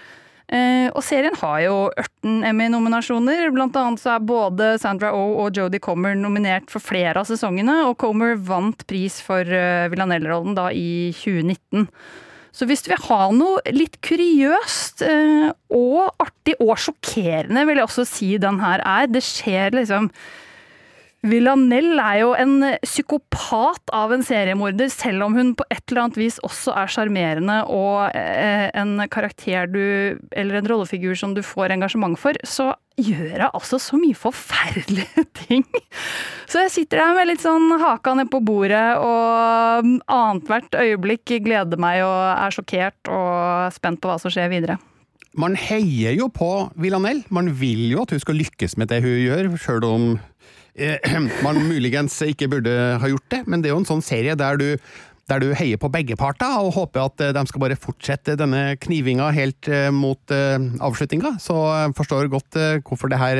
Eh, 0.53 0.89
og 0.93 1.01
serien 1.01 1.33
har 1.39 1.61
jo 1.63 1.77
18 1.97 2.43
Emmy-nominasjoner. 2.51 3.47
Blant 3.55 3.77
annet 3.79 4.01
så 4.01 4.11
er 4.13 4.27
både 4.29 4.67
Sandra 4.81 5.09
Oh 5.17 5.39
og 5.41 5.57
Jodie 5.57 5.81
Comer 5.81 6.13
nominert 6.19 6.69
for 6.69 6.83
flere 6.85 7.17
av 7.17 7.25
sesongene, 7.25 7.79
og 7.87 7.97
Comer 8.01 8.35
vant 8.37 8.85
pris 8.89 9.17
for 9.25 9.41
Villanelle-rollen 9.41 10.53
da 10.57 10.67
i 10.69 11.09
2019. 11.17 11.87
Så 12.53 12.67
hvis 12.69 12.85
du 12.85 12.91
vil 12.91 13.01
ha 13.07 13.19
noe 13.33 13.73
litt 13.73 13.97
kuriøst 14.05 15.01
eh, 15.07 15.49
og 15.73 16.13
artig 16.21 16.53
og 16.61 16.75
sjokkerende, 16.77 17.65
vil 17.65 17.81
jeg 17.81 17.87
også 17.87 18.05
si 18.05 18.29
den 18.41 18.61
her 18.61 18.83
er. 18.85 19.09
Det 19.09 19.23
skjer 19.25 19.73
liksom 19.73 20.11
Villanelle 21.23 22.03
er 22.03 22.17
jo 22.19 22.31
en 22.35 22.57
psykopat 22.83 23.91
av 23.95 24.11
en 24.11 24.25
seriemorder, 24.27 24.89
selv 24.91 25.23
om 25.23 25.37
hun 25.37 25.53
på 25.55 25.63
et 25.71 25.79
eller 25.87 26.01
annet 26.01 26.19
vis 26.19 26.39
også 26.43 26.73
er 26.75 26.91
sjarmerende 26.91 27.61
og 27.71 28.11
eh, 28.11 28.67
en 28.75 28.97
karakter 29.07 29.69
du 29.71 29.83
Eller 30.35 30.59
en 30.59 30.67
rollefigur 30.67 31.15
som 31.15 31.31
du 31.35 31.39
får 31.45 31.71
engasjement 31.77 32.19
for. 32.19 32.35
Så 32.43 32.73
gjør 32.99 33.45
hun 33.45 33.47
altså 33.53 33.79
så 33.79 33.97
mye 33.97 34.17
forferdelige 34.17 35.23
ting. 35.45 35.63
Så 36.45 36.65
jeg 36.65 36.73
sitter 36.75 36.99
der 36.99 37.15
med 37.15 37.31
litt 37.31 37.43
sånn 37.43 37.71
haka 37.79 38.17
ned 38.19 38.29
på 38.33 38.43
bordet 38.43 38.99
og 38.99 39.93
annethvert 40.11 40.75
øyeblikk 40.75 41.37
gleder 41.45 41.79
meg 41.79 42.03
og 42.03 42.19
er 42.35 42.53
sjokkert 42.53 43.13
og 43.13 43.71
spent 43.73 44.03
på 44.03 44.11
hva 44.11 44.19
som 44.19 44.33
skjer 44.33 44.51
videre. 44.51 44.77
Man 45.33 45.55
heier 45.57 46.13
jo 46.13 46.27
på 46.29 46.49
Villanelle. 46.77 47.23
Man 47.33 47.47
vil 47.57 47.87
jo 47.89 48.03
at 48.03 48.11
hun 48.13 48.21
skal 48.21 48.37
lykkes 48.37 48.75
med 48.77 48.91
det 48.91 48.99
hun 49.01 49.15
gjør, 49.17 49.49
sjøl 49.57 49.87
om 49.87 50.05
man 51.45 51.59
muligens 51.67 52.15
ikke 52.25 52.49
burde 52.49 52.73
ha 52.99 53.09
gjort 53.11 53.29
det. 53.33 53.43
Men 53.47 53.61
det 53.61 53.69
er 53.69 53.75
jo 53.75 53.81
en 53.83 53.89
sånn 53.89 54.05
serie 54.05 54.37
der 54.39 54.59
du, 54.59 54.67
der 55.31 55.39
du 55.39 55.53
heier 55.55 55.79
på 55.79 55.89
begge 55.91 56.17
parter, 56.19 56.51
og 56.59 56.73
håper 56.75 57.05
at 57.05 57.23
eh, 57.23 57.33
de 57.35 57.43
skal 57.47 57.63
bare 57.63 57.79
fortsette 57.79 58.35
denne 58.39 58.75
knivinga 58.83 59.29
helt 59.35 59.69
eh, 59.71 59.87
mot 59.93 60.33
eh, 60.33 60.57
avslutninga. 60.83 61.35
Så 61.43 61.55
jeg 61.55 61.95
forstår 61.97 62.31
godt 62.31 62.59
hvorfor 62.83 63.11
det 63.11 63.19
her 63.19 63.39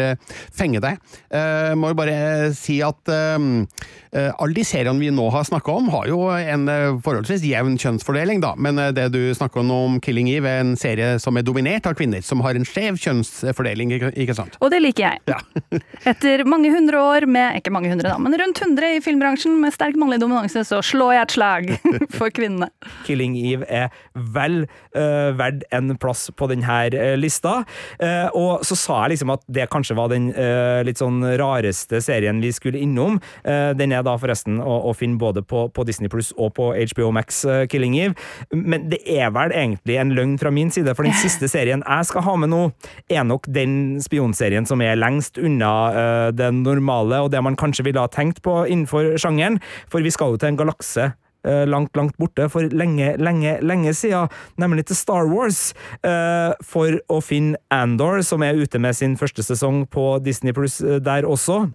fenger 0.53 0.81
deg. 0.83 0.99
Jeg 1.33 1.77
må 1.79 1.91
jo 1.91 1.97
bare 1.97 2.15
si 2.55 2.79
at 2.83 3.09
alle 3.09 4.55
de 4.55 4.63
seriene 4.65 5.01
vi 5.01 5.09
nå 5.13 5.25
har 5.33 5.45
snakka 5.47 5.75
om, 5.79 5.89
har 5.93 6.07
jo 6.09 6.19
en 6.33 6.65
forholdsvis 7.03 7.45
jevn 7.47 7.77
kjønnsfordeling, 7.81 8.41
da. 8.43 8.53
Men 8.57 8.79
det 8.95 9.07
du 9.13 9.19
snakker 9.35 9.61
om 9.63 9.71
om 9.73 9.99
Killing 10.03 10.29
Eve, 10.31 10.49
er 10.49 10.63
en 10.63 10.75
serie 10.79 11.15
som 11.21 11.37
er 11.39 11.45
dominert 11.45 11.87
av 11.89 11.97
kvinner, 11.97 12.23
som 12.25 12.43
har 12.45 12.57
en 12.57 12.67
skjev 12.67 12.99
kjønnsfordeling, 13.01 13.95
ikke, 14.11 14.37
sant? 14.37 14.57
Og 14.63 14.73
det 14.73 14.81
liker 14.83 15.07
jeg. 15.07 15.23
Ja. 15.33 15.39
Etter 16.13 16.45
mange 16.49 16.73
hundre 16.73 17.01
år 17.01 17.27
med 17.29 17.59
ikke 17.61 17.73
mange 17.73 17.91
hundre 17.93 18.13
da, 18.13 18.19
men 18.21 18.37
rundt 18.39 18.61
100 18.61 18.99
i 18.99 19.03
filmbransjen 19.03 19.57
med 19.61 19.75
sterk 19.75 19.97
mannlig 19.99 20.21
dominanse, 20.23 20.65
så 20.67 20.81
slår 20.85 21.17
jeg 21.17 21.27
et 21.27 21.37
slag 21.37 21.72
for 22.17 22.33
kvinnene. 22.33 22.69
Killing 23.07 23.37
Eve 23.39 23.67
er 23.69 23.89
vel 24.13 24.63
uh, 24.95 25.33
verdt 25.39 25.65
en 25.73 25.95
plass 25.99 26.27
på 26.35 26.49
denne 26.51 26.79
uh, 26.93 27.13
lista. 27.19 27.61
Uh, 28.01 28.29
og 28.37 28.67
så 28.67 28.77
sa 28.79 29.01
jeg 29.03 29.15
liksom 29.15 29.33
at 29.35 29.45
det 29.51 29.69
kanskje 29.73 29.97
var 29.97 30.11
den 30.13 30.31
uh, 30.35 30.81
litt 30.85 31.01
sånn 31.01 31.23
rareste 31.39 32.01
serien 32.03 32.41
vi 32.43 32.51
skulle 32.53 32.81
innom. 32.83 33.19
Eh, 33.43 33.71
den 33.77 33.93
er 33.95 34.03
da 34.05 34.15
forresten 34.19 34.59
å, 34.61 34.75
å 34.89 34.93
finne 34.97 35.19
både 35.21 35.43
på, 35.45 35.65
på 35.73 35.85
Disney 35.87 36.11
Pluss 36.11 36.31
og 36.37 36.53
på 36.57 36.71
HBO 36.93 37.11
Max, 37.15 37.43
eh, 37.45 37.65
Killing 37.71 37.95
Eve. 37.99 38.15
Men 38.53 38.87
det 38.91 39.01
er 39.09 39.33
vel 39.35 39.53
egentlig 39.55 39.97
en 40.01 40.13
løgn 40.17 40.37
fra 40.41 40.51
min 40.53 40.71
side, 40.73 40.95
for 40.97 41.07
den 41.07 41.17
siste 41.23 41.49
serien 41.51 41.83
jeg 41.83 42.09
skal 42.09 42.25
ha 42.27 42.37
med 42.39 42.53
nå, 42.53 42.63
er 43.11 43.27
nok 43.27 43.49
den 43.53 43.99
spionserien 44.03 44.67
som 44.69 44.83
er 44.83 44.99
lengst 44.99 45.39
unna 45.41 45.73
eh, 45.91 46.29
det 46.35 46.51
normale, 46.61 47.23
og 47.23 47.33
det 47.33 47.43
man 47.43 47.59
kanskje 47.59 47.87
ville 47.89 48.03
ha 48.03 48.11
tenkt 48.11 48.43
på 48.45 48.63
innenfor 48.65 49.15
sjangeren. 49.21 49.59
For 49.91 50.03
vi 50.03 50.13
skal 50.13 50.33
jo 50.33 50.41
til 50.41 50.53
en 50.53 50.59
galakse 50.59 51.09
eh, 51.11 51.17
langt, 51.43 51.95
langt 51.97 52.17
borte 52.17 52.47
for 52.51 52.67
lenge, 52.71 53.13
lenge, 53.19 53.57
lenge 53.61 53.93
siden, 53.97 54.31
nemlig 54.57 54.87
til 54.87 54.99
Star 54.99 55.27
Wars, 55.27 55.73
eh, 56.03 56.53
for 56.63 56.99
å 57.11 57.21
finne 57.23 57.59
Andor, 57.73 58.23
som 58.23 58.43
er 58.43 58.59
ute 58.59 58.79
med 58.79 58.95
sin 58.95 59.17
første 59.19 59.43
sesong 59.45 59.83
på 59.91 60.17
Disney 60.23 60.55
Pluss 60.55 60.79
der 60.79 61.27
også. 61.27 61.65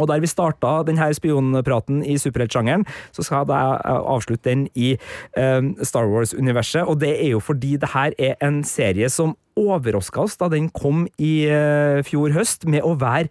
Og 0.00 0.08
der 0.08 0.22
vi 0.22 0.30
starta 0.30 0.80
denne 0.86 1.10
spionpraten 1.14 2.02
i 2.02 2.16
superheltsjangeren, 2.18 2.86
så 3.14 3.24
skal 3.26 3.46
jeg 3.46 3.80
avslutte 3.86 4.48
den 4.48 4.66
i 4.74 4.94
eh, 5.38 5.62
Star 5.86 6.08
Wars-universet. 6.10 6.86
Og 6.88 7.00
det 7.02 7.14
er 7.18 7.34
jo 7.34 7.42
fordi 7.44 7.76
det 7.76 7.92
her 7.94 8.16
er 8.18 8.36
en 8.42 8.62
serie 8.66 9.10
som 9.12 9.36
overraska 9.58 10.24
oss 10.24 10.38
da 10.40 10.48
den 10.52 10.70
kom 10.72 11.06
i 11.20 11.44
eh, 11.46 12.00
fjor 12.08 12.32
høst, 12.34 12.66
med 12.66 12.82
å 12.86 12.96
være 12.98 13.28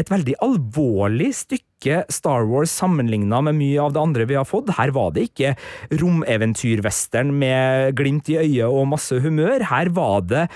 et 0.00 0.10
veldig 0.10 0.34
alvorlig 0.42 1.30
stykke 1.38 1.73
Star 2.12 2.46
Wars 2.48 2.72
sammenligna 2.72 3.42
med 3.44 3.58
mye 3.58 3.82
av 3.84 3.92
det 3.94 4.02
andre 4.02 4.28
vi 4.30 4.38
har 4.38 4.48
fått. 4.48 4.72
Her 4.78 4.94
var 4.96 5.12
det 5.14 5.28
ikke 5.28 5.54
romeventyrwestern 5.92 7.34
med 7.38 7.94
glimt 7.98 8.30
i 8.32 8.40
øyet 8.40 8.68
og 8.70 8.88
masse 8.94 9.20
humør. 9.24 9.66
Her 9.70 9.92
var 9.94 10.24
det 10.30 10.48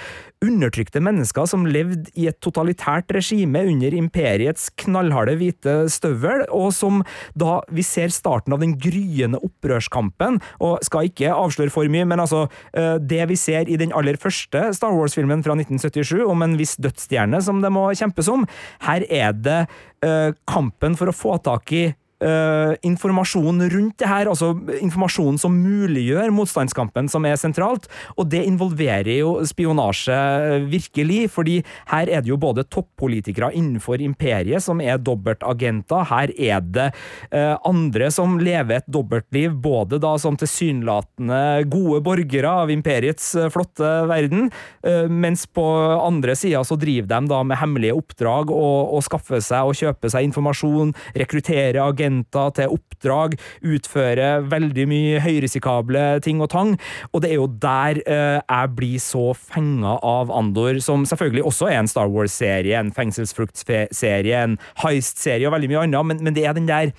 undertrykte 0.44 1.00
mennesker 1.02 1.48
som 1.50 1.64
levde 1.66 2.12
i 2.14 2.28
et 2.30 2.36
totalitært 2.44 3.10
regime 3.14 3.64
under 3.66 3.94
imperiets 3.98 4.68
knallharde 4.78 5.34
hvite 5.40 5.74
støvel, 5.90 6.44
og 6.54 6.70
som 6.76 7.00
da 7.34 7.56
vi 7.74 7.82
ser 7.82 8.12
starten 8.14 8.54
av 8.54 8.62
den 8.62 8.76
gryende 8.78 9.40
opprørskampen, 9.42 10.38
og 10.62 10.78
skal 10.86 11.10
ikke 11.10 11.34
avsløre 11.34 11.74
for 11.74 11.90
mye, 11.90 12.06
men 12.06 12.22
altså 12.22 12.44
det 13.02 13.24
vi 13.32 13.38
ser 13.40 13.66
i 13.66 13.80
den 13.80 13.90
aller 13.98 14.18
første 14.20 14.68
Star 14.78 14.94
Wars-filmen 14.94 15.42
fra 15.42 15.58
1977, 15.58 16.22
om 16.22 16.46
en 16.46 16.54
viss 16.60 16.76
dødsstjerne 16.78 17.42
som 17.42 17.58
det 17.64 17.74
må 17.74 17.88
kjempes 17.98 18.30
om, 18.30 18.46
her 18.86 19.06
er 19.10 19.34
det 19.34 19.60
kampen 20.48 20.94
for 20.98 21.10
å 21.10 21.16
få 21.16 21.38
tak 21.42 21.72
i 21.74 21.82
Uh, 22.18 22.74
informasjon 22.82 23.62
rundt 23.70 24.00
det 24.02 24.08
her, 24.10 24.26
altså 24.26 24.48
informasjon 24.82 25.36
som 25.38 25.54
muliggjør 25.54 26.32
motstandskampen, 26.34 27.06
som 27.06 27.22
er 27.28 27.36
sentralt. 27.38 27.84
Og 28.18 28.26
det 28.32 28.40
involverer 28.42 29.20
jo 29.20 29.36
spionasje 29.46 30.16
virkelig, 30.66 31.28
fordi 31.30 31.60
her 31.92 32.10
er 32.10 32.24
det 32.24 32.32
jo 32.32 32.38
både 32.42 32.64
toppolitikere 32.66 33.52
innenfor 33.54 34.02
imperiet 34.02 34.64
som 34.64 34.82
er 34.82 34.98
dobbeltagenter, 34.98 36.08
her 36.10 36.32
er 36.34 36.64
det 36.66 36.88
uh, 37.30 37.54
andre 37.70 38.10
som 38.10 38.34
lever 38.42 38.80
et 38.80 38.90
dobbeltliv, 38.90 39.54
både 39.54 40.02
da 40.02 40.16
som 40.18 40.34
tilsynelatende 40.34 41.68
gode 41.70 42.02
borgere 42.02 42.56
av 42.64 42.74
imperiets 42.74 43.30
uh, 43.38 43.46
flotte 43.46 43.94
verden, 44.10 44.48
mens 45.08 45.44
på 45.54 45.62
andre 46.02 46.34
sida 46.38 46.60
så 46.66 46.76
driver 46.78 47.08
de 47.10 47.30
da 47.30 47.38
med 47.46 47.58
hemmelige 47.60 47.94
oppdrag 47.96 48.50
og, 48.50 48.94
og 48.96 49.02
skaffer 49.06 49.42
seg 49.44 49.68
og 49.68 49.76
kjøper 49.78 50.12
seg 50.12 50.26
informasjon, 50.28 50.92
rekrutterer 51.18 51.78
agenter 51.84 52.07
til 52.56 52.74
oppdrag, 52.74 53.36
utføre 53.62 54.30
veldig 54.50 54.86
mye 54.90 55.22
høyrisikable 55.24 56.04
ting 56.24 56.42
og 56.44 56.50
tang. 56.54 56.74
Og 57.12 57.22
det 57.22 57.32
er 57.32 57.38
jo 57.38 57.48
der 57.62 58.02
eh, 58.06 58.40
jeg 58.40 58.74
blir 58.78 58.98
så 59.02 59.30
fenga 59.36 59.98
av 60.04 60.32
Andor, 60.34 60.80
som 60.84 61.06
selvfølgelig 61.08 61.46
også 61.48 61.70
er 61.70 61.80
en 61.82 61.90
Star 61.90 62.10
Wars-serie, 62.12 62.78
en 62.78 62.92
fengselsfruktserie, 62.94 64.42
en 64.42 64.58
heist-serie 64.82 65.48
og 65.48 65.56
veldig 65.56 65.72
mye 65.72 65.86
annet, 65.86 66.12
men, 66.12 66.22
men 66.28 66.36
det 66.36 66.46
er 66.46 66.56
den 66.56 66.68
der 66.68 66.92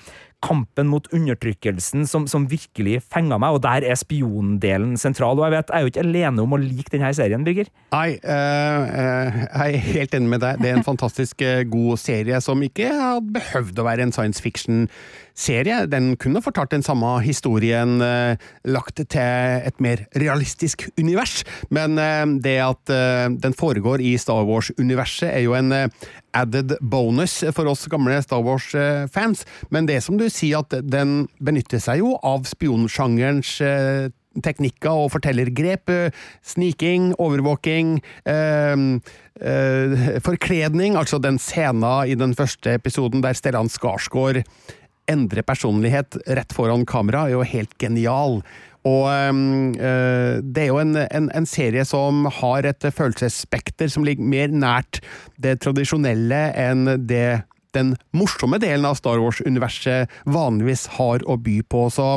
kampen 0.44 0.88
mot 0.88 1.08
undertrykkelsen 1.16 2.06
som, 2.08 2.26
som 2.30 2.48
virkelig 2.50 3.00
fenga 3.12 3.40
meg, 3.42 3.58
og 3.58 3.64
der 3.66 3.86
er 3.88 4.00
spiondelen 4.00 4.96
sentral. 5.00 5.40
Og 5.40 5.48
jeg 5.48 5.58
vet, 5.58 5.72
jeg 5.72 5.78
er 5.78 5.86
jo 5.86 5.92
ikke 5.94 6.06
alene 6.06 6.44
om 6.44 6.56
å 6.56 6.62
like 6.62 6.94
denne 6.94 7.12
serien, 7.16 7.44
Birger. 7.46 7.70
Nei, 7.94 8.10
uh, 8.24 8.80
uh, 8.88 9.40
jeg 9.44 9.80
er 9.80 9.88
helt 9.90 10.16
enig 10.16 10.34
med 10.36 10.44
deg. 10.46 10.62
Det 10.64 10.72
er 10.72 10.80
en 10.80 10.88
fantastisk 10.88 11.44
eh, 11.46 11.64
god 11.70 12.00
serie 12.00 12.40
som 12.44 12.62
ikke 12.64 12.92
har 12.96 13.24
behøvd 13.24 13.82
å 13.82 13.88
være 13.88 14.06
en 14.08 14.14
science 14.16 14.44
fiction-serie. 14.44 15.82
Den 15.92 16.14
kunne 16.22 16.44
fortalt 16.44 16.72
den 16.74 16.86
samme 16.86 17.18
historien 17.26 18.00
lagt 18.00 19.02
til 19.02 19.68
et 19.70 19.82
mer 19.84 20.06
realistisk 20.20 20.86
univers, 21.00 21.42
men 21.74 21.98
det 22.44 22.58
at 22.64 22.92
den 23.42 23.56
foregår 23.58 24.04
i 24.04 24.16
Star 24.22 24.46
Wars-universet 24.48 25.30
er 25.32 25.44
jo 25.46 25.56
en 25.58 25.74
added 26.34 26.76
bonus 26.82 27.44
for 27.56 27.70
oss 27.72 27.88
gamle 27.92 28.22
Star 28.24 28.44
Wars-fans. 28.46 29.46
Men 29.70 29.90
det 29.90 30.02
som 30.06 30.18
du 30.20 30.28
sier, 30.30 30.64
at 30.64 30.74
den 30.86 31.28
benytter 31.40 31.82
seg 31.84 32.04
jo 32.04 32.16
av 32.26 32.48
spionsjangerens 32.50 33.56
eh, 33.66 34.10
teknikker 34.46 35.06
og 35.06 35.14
fortellergrep. 35.16 35.90
eh, 35.90 36.12
Sniking, 36.46 37.14
overvåking, 37.20 38.02
eh, 38.26 38.76
forkledning. 40.26 40.98
Altså 41.00 41.20
den 41.20 41.40
scenen 41.40 42.08
i 42.08 42.16
den 42.16 42.36
første 42.36 42.76
episoden 42.80 43.22
der 43.26 43.34
Stellan 43.34 43.70
Skarsgård 43.70 44.44
endrer 45.10 45.42
personlighet 45.42 46.20
rett 46.28 46.54
foran 46.54 46.86
kamera, 46.86 47.26
er 47.26 47.38
jo 47.38 47.46
helt 47.48 47.74
genial. 47.82 48.44
Og 48.88 49.10
øh, 49.12 50.40
det 50.44 50.64
er 50.64 50.70
jo 50.72 50.80
en, 50.80 50.96
en, 50.96 51.30
en 51.36 51.46
serie 51.50 51.84
som 51.86 52.26
har 52.40 52.70
et 52.70 52.86
følelsesspekter 52.96 53.92
som 53.92 54.06
ligger 54.08 54.24
mer 54.24 54.48
nært 54.54 55.02
det 55.42 55.60
tradisjonelle 55.66 56.50
enn 56.56 56.86
det 57.10 57.42
den 57.78 57.92
morsomme 58.18 58.58
delen 58.58 58.82
av 58.90 58.96
Star 58.98 59.20
Wars-universet 59.22 60.10
vanligvis 60.26 60.88
har 60.96 61.22
å 61.30 61.36
by 61.38 61.60
på. 61.70 61.84
Så 61.94 62.08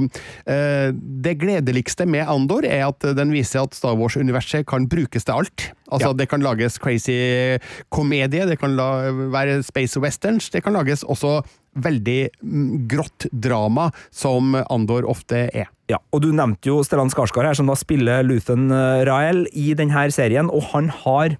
øh, 0.49 0.95
det 0.97 1.35
gledeligste 1.43 2.07
med 2.09 2.25
Andor 2.25 2.65
er 2.65 2.87
at 2.87 3.05
den 3.19 3.35
viser 3.37 3.67
at 3.67 3.77
Star 3.77 3.99
Wars-universet 4.01 4.65
kan 4.71 4.89
brukes 4.89 5.29
til 5.29 5.43
alt. 5.43 5.67
Altså, 5.93 6.09
Ja. 6.09 6.17
det 6.17 6.31
kan 6.31 6.41
lages 6.41 6.79
crazy 6.81 7.59
komedie, 7.93 8.47
det 8.49 8.57
kan 8.63 8.73
la, 8.79 9.11
være 9.13 9.61
space 9.63 10.01
westerns, 10.01 10.49
det 10.49 10.65
kan 10.65 10.73
lages 10.73 11.05
også 11.05 11.43
veldig 11.73 12.19
mm, 12.43 12.89
grått 12.91 13.29
drama, 13.33 13.89
som 14.11 14.57
Andor 14.63 15.07
ofte 15.09 15.47
er. 15.49 15.71
Ja, 15.91 16.01
og 16.13 16.25
Du 16.25 16.31
nevnte 16.33 16.71
jo 16.71 16.83
Stellan 16.87 17.13
Skarsgård 17.13 17.49
her, 17.49 17.57
som 17.59 17.71
da 17.71 17.77
spiller 17.79 18.25
Luthen 18.27 18.71
eh, 18.73 19.05
Rael 19.09 19.47
i 19.53 19.73
denne 19.79 20.05
serien, 20.15 20.51
og 20.53 20.71
han 20.73 20.93
har 21.05 21.39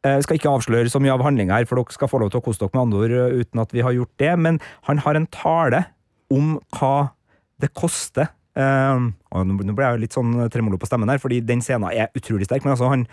jeg 0.00 0.24
skal 0.24 0.38
ikke 0.38 0.48
avsløre 0.48 0.88
så 0.88 0.96
mye 0.96 1.12
av 1.12 1.20
handlinga 1.20 1.58
her, 1.58 1.66
for 1.68 1.76
dere 1.76 1.92
skal 1.92 2.08
få 2.08 2.22
lov 2.22 2.30
til 2.32 2.40
å 2.40 2.44
kose 2.46 2.62
dere 2.62 2.72
med 2.72 2.82
Andor 2.86 3.12
eh, 3.12 3.40
uten 3.42 3.60
at 3.60 3.74
vi 3.76 3.82
har 3.84 3.92
gjort 3.92 4.14
det, 4.22 4.30
men 4.40 4.60
han 4.88 5.02
har 5.04 5.18
en 5.18 5.28
tale 5.28 5.82
om 6.32 6.54
hva 6.78 7.10
det 7.60 7.68
koster. 7.76 8.30
Nå 8.56 9.74
ble 9.76 9.84
jeg 9.84 10.00
litt 10.00 10.16
sånn 10.16 10.32
tremolo 10.52 10.78
på 10.80 10.88
stemmen 10.88 11.10
her, 11.12 11.20
fordi 11.20 11.42
den 11.44 11.60
scenen 11.64 11.90
er 11.92 12.08
utrolig 12.16 12.48
sterk. 12.48 12.64
Men 12.64 12.74
altså, 12.74 12.88
han, 12.88 13.04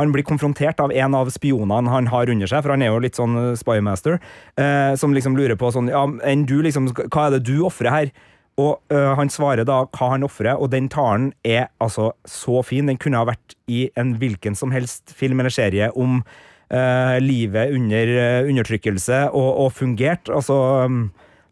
han 0.00 0.12
blir 0.14 0.26
konfrontert 0.26 0.80
av 0.82 0.92
en 0.92 1.14
av 1.14 1.30
spionene 1.30 1.90
han 1.90 2.08
har 2.10 2.30
under 2.32 2.50
seg, 2.50 2.64
for 2.64 2.74
han 2.74 2.82
er 2.82 2.90
jo 2.90 3.02
litt 3.04 3.18
sånn 3.18 3.36
eh, 3.38 3.50
spymaster, 3.58 4.18
eh, 4.58 4.94
som 4.98 5.14
liksom 5.14 5.38
lurer 5.38 5.58
på 5.60 5.70
sånn 5.74 5.90
Ja, 5.92 6.06
enn 6.26 6.46
du, 6.50 6.58
liksom, 6.64 6.90
hva 6.94 7.28
er 7.28 7.36
det 7.36 7.44
du 7.46 7.58
ofrer 7.66 7.92
her? 7.94 8.14
Og 8.60 8.78
øh, 8.94 9.12
han 9.18 9.30
svarer 9.34 9.66
da 9.66 9.80
hva 9.88 10.12
han 10.12 10.26
ofrer, 10.26 10.54
og 10.54 10.70
den 10.70 10.86
talen 10.92 11.32
er 11.42 11.72
altså 11.82 12.12
så 12.28 12.60
fin. 12.62 12.86
Den 12.86 13.00
kunne 13.02 13.18
ha 13.18 13.26
vært 13.26 13.56
i 13.66 13.88
en 13.98 14.14
hvilken 14.20 14.54
som 14.58 14.70
helst 14.74 15.10
film 15.18 15.42
eller 15.42 15.50
serie 15.54 15.90
om 15.90 16.20
øh, 16.22 17.16
livet 17.22 17.74
under 17.74 18.14
øh, 18.14 18.50
undertrykkelse, 18.52 19.24
og, 19.34 19.50
og 19.66 19.72
fungert. 19.74 20.30
Altså, 20.30 20.86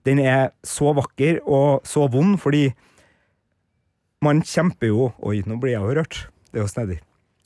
den 0.07 0.23
er 0.23 0.55
så 0.63 0.95
vakker 0.95 1.43
og 1.43 1.83
så 1.87 2.07
vond, 2.07 2.39
fordi 2.39 2.69
man 4.23 4.45
kjemper 4.47 4.93
jo 4.93 5.11
Oi, 5.27 5.41
nå 5.47 5.59
blir 5.59 5.75
jeg 5.75 5.83
jo 5.83 5.97
rørt. 5.99 6.27
Det 6.53 6.63
er 6.63 6.69
jo 6.69 6.71
snedig. 6.71 7.03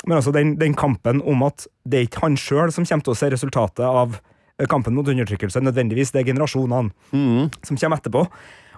Men 0.06 0.18
altså, 0.18 0.32
den, 0.34 0.54
den 0.60 0.76
kampen 0.78 1.22
om 1.26 1.42
at 1.46 1.66
det 1.84 1.98
er 1.98 2.08
ikke 2.08 2.22
han 2.24 2.38
sjøl 2.40 2.72
som 2.74 2.86
kommer 2.86 3.06
til 3.06 3.14
å 3.14 3.18
se 3.18 3.30
resultatet 3.34 3.84
av 3.86 4.18
øh, 4.18 4.68
kampen 4.70 4.94
mot 4.96 5.08
undertrykkelse, 5.10 5.62
nødvendigvis. 5.64 6.14
Det 6.14 6.22
er 6.22 6.30
generasjonene 6.30 6.92
som 7.66 7.80
kommer 7.80 8.00
etterpå. 8.00 8.26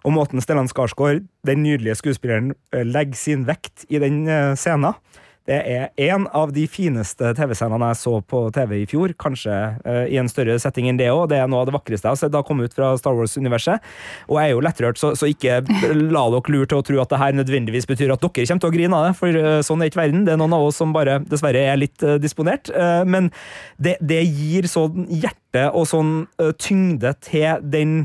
Og 0.06 0.14
måten 0.14 0.42
Stellan 0.42 0.70
Skarsgård, 0.70 1.24
den 1.46 1.64
nydelige 1.64 1.98
skuespilleren, 1.98 2.52
eh, 2.72 2.86
legger 2.86 3.18
sin 3.18 3.46
vekt 3.48 3.86
i 3.90 4.00
den 4.02 4.26
eh, 4.30 4.54
scenen, 4.58 4.96
det 5.48 5.58
er 5.64 6.10
en 6.10 6.26
av 6.36 6.50
de 6.52 6.66
fineste 6.68 7.30
TV-scenene 7.36 7.88
jeg 7.90 7.98
så 8.02 8.18
på 8.20 8.42
TV 8.52 8.74
i 8.82 8.88
fjor. 8.88 9.14
Kanskje 9.20 9.54
uh, 9.80 10.04
i 10.04 10.18
en 10.20 10.28
større 10.28 10.58
setting 10.60 10.90
enn 10.90 10.98
det 11.00 11.08
òg. 11.08 11.30
Det 11.32 11.38
er 11.40 11.48
noe 11.48 11.62
av 11.62 11.70
det 11.70 11.74
vakreste 11.76 12.04
jeg 12.04 12.12
har 12.12 12.20
sett 12.20 12.34
da 12.34 12.42
komme 12.44 12.66
ut 12.68 12.76
fra 12.76 12.90
Star 13.00 13.16
Wars-universet. 13.16 13.84
Og 14.28 14.36
jeg 14.36 14.50
er 14.50 14.52
jo 14.52 14.64
lettrørt, 14.66 15.00
så, 15.00 15.14
så 15.16 15.30
ikke 15.30 15.62
la 16.16 16.26
dere 16.34 16.52
lure 16.52 16.68
til 16.68 16.82
å 16.82 16.84
tro 16.84 17.00
at 17.00 17.14
det 17.14 17.20
her 17.22 17.38
nødvendigvis 17.38 17.88
betyr 17.88 18.12
at 18.12 18.24
dere 18.26 18.44
kommer 18.44 18.64
til 18.66 18.68
å 18.68 18.76
grine 18.76 18.98
av 18.98 19.08
det, 19.08 19.14
for 19.16 19.40
uh, 19.40 19.60
sånn 19.64 19.84
er 19.84 19.92
ikke 19.92 20.02
verden. 20.02 20.26
Det 20.28 20.34
er 20.34 20.42
noen 20.42 20.56
av 20.58 20.68
oss 20.68 20.80
som 20.82 20.92
bare 20.96 21.16
dessverre 21.30 21.64
er 21.72 21.80
litt 21.80 22.04
uh, 22.04 22.18
disponert. 22.20 22.68
Men 23.08 23.30
det, 23.80 23.94
det 24.04 24.20
gir 24.26 24.66
sånn 24.68 25.06
hjerte 25.08 25.64
og 25.72 25.86
sånn 25.88 26.12
tyngde 26.60 27.14
til 27.24 27.62
den 27.64 28.02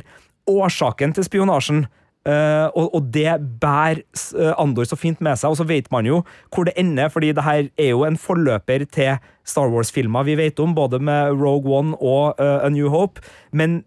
årsaken 0.49 1.15
til 1.17 1.27
spionasjen. 1.27 1.83
Eh, 2.29 2.67
og, 2.71 2.95
og 2.95 3.09
det 3.13 3.35
bærer 3.61 4.03
eh, 4.03 4.53
Andor 4.57 4.87
så 4.89 4.97
fint 4.99 5.21
med 5.23 5.39
seg, 5.39 5.53
og 5.53 5.59
så 5.59 5.67
vet 5.69 5.89
man 5.93 6.07
jo 6.07 6.21
hvor 6.53 6.67
det 6.67 6.75
ender, 6.79 7.11
fordi 7.13 7.33
det 7.35 7.45
her 7.45 7.67
er 7.77 7.91
jo 7.91 8.05
en 8.07 8.19
forløper 8.19 8.87
til 8.91 9.19
Star 9.47 9.71
Wars-filmer 9.73 10.27
vi 10.27 10.37
vet 10.39 10.59
om, 10.63 10.75
både 10.75 11.01
med 11.03 11.35
Rogue 11.39 11.71
One 11.73 11.97
og 11.99 12.39
uh, 12.39 12.63
A 12.63 12.69
New 12.71 12.89
Hope, 12.93 13.23
men 13.51 13.83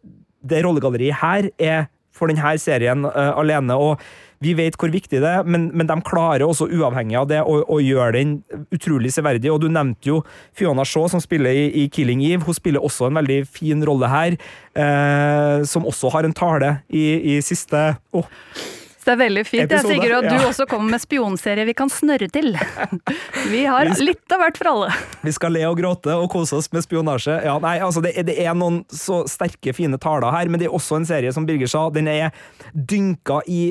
det 0.47 0.64
rollegalleriet 0.66 1.22
her 1.22 1.51
er 1.59 1.89
for 2.16 2.30
denne 2.32 2.57
serien 2.61 3.05
uh, 3.09 3.32
alene, 3.37 3.76
og 3.76 4.01
vi 4.43 4.53
vet 4.57 4.76
hvor 4.78 4.93
viktig 4.93 5.20
det 5.22 5.30
er, 5.30 5.47
men, 5.49 5.70
men 5.76 5.89
de 5.89 5.97
klarer 6.05 6.45
også, 6.47 6.68
uavhengig 6.68 7.16
av 7.18 7.28
det, 7.30 7.41
å, 7.41 7.61
å 7.72 7.80
gjøre 7.82 8.18
den 8.18 8.37
utrolig 8.74 9.12
severdig. 9.14 9.51
Og 9.53 9.62
du 9.64 9.70
nevnte 9.72 10.11
jo 10.11 10.20
Fiona 10.57 10.84
Shaw, 10.87 11.09
som 11.12 11.22
spiller 11.22 11.57
i, 11.57 11.66
i 11.84 11.87
Killing 11.93 12.24
Eve. 12.26 12.45
Hun 12.47 12.57
spiller 12.57 12.84
også 12.84 13.09
en 13.09 13.20
veldig 13.20 13.43
fin 13.49 13.84
rolle 13.87 14.11
her, 14.12 14.37
eh, 14.76 15.64
som 15.68 15.89
også 15.89 16.12
har 16.12 16.28
en 16.28 16.37
tale 16.37 16.78
i, 16.89 17.37
i 17.37 17.39
siste 17.45 17.87
Så 18.12 19.07
det 19.07 19.14
er 19.14 19.20
veldig 19.22 19.45
fint 19.47 19.62
jeg, 19.62 19.70
Episode, 19.70 19.95
Sigurd, 19.95 20.16
at 20.18 20.28
ja. 20.28 20.37
du 20.37 20.51
også 20.51 20.66
kommer 20.68 20.97
med 20.97 21.03
spionserie 21.03 21.64
vi 21.68 21.76
kan 21.78 21.91
snørre 21.93 22.28
til. 22.32 22.53
Vi 23.53 23.62
har 23.68 23.89
litt 24.03 24.34
av 24.34 24.41
hvert 24.43 24.57
for 24.59 24.70
alle. 24.72 24.93
Vi 25.22 25.32
skal 25.32 25.55
le 25.55 25.62
og 25.68 25.78
gråte 25.78 26.16
og 26.18 26.26
kose 26.32 26.59
oss 26.59 26.68
med 26.74 26.82
spionasje. 26.82 27.39
Ja, 27.47 27.55
nei, 27.62 27.76
altså 27.84 28.03
det, 28.03 28.16
det 28.26 28.34
er 28.43 28.57
noen 28.59 28.82
så 28.91 29.22
sterke, 29.30 29.72
fine 29.76 30.01
taler 30.03 30.34
her, 30.34 30.51
men 30.51 30.61
det 30.61 30.68
er 30.68 30.74
også 30.74 30.99
en 30.99 31.09
serie, 31.09 31.30
som 31.32 31.47
Birger 31.47 31.70
sa, 31.70 31.87
den 31.95 32.11
er 32.11 32.34
dynka 32.74 33.41
i 33.47 33.68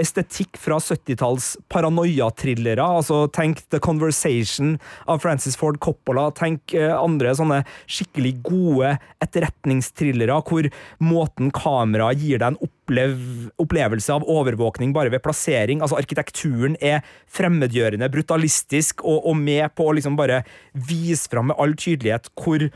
estetikk 0.00 0.56
fra 0.60 0.78
70-talls 0.80 1.52
paranoia-thrillere. 1.72 2.82
Altså, 2.82 3.26
tenk 3.34 3.60
The 3.72 3.80
Conversation 3.82 4.76
av 5.10 5.22
Francis 5.24 5.58
Ford 5.58 5.78
Coppola. 5.84 6.30
Tenk 6.36 6.74
eh, 6.76 6.92
andre 6.92 7.34
sånne 7.36 7.62
skikkelig 7.90 8.34
gode 8.46 8.94
etterretningsthrillere, 9.24 10.38
hvor 10.48 10.70
måten 11.02 11.52
kamera 11.54 12.10
gir 12.16 12.40
deg 12.42 12.54
en 12.54 12.62
opplev 12.62 13.50
opplevelse 13.62 14.10
av 14.12 14.24
overvåkning 14.28 14.94
bare 14.96 15.12
ved 15.12 15.22
plassering. 15.24 15.84
Altså, 15.84 16.00
arkitekturen 16.00 16.78
er 16.80 17.04
fremmedgjørende, 17.30 18.10
brutalistisk, 18.12 19.04
og, 19.04 19.22
og 19.28 19.38
med 19.38 19.68
på 19.76 19.88
å 19.88 19.94
liksom 19.98 20.18
bare 20.18 20.42
vise 20.72 21.30
fram 21.32 21.50
med 21.52 21.60
all 21.62 21.76
tydelighet 21.78 22.32
hvor 22.38 22.68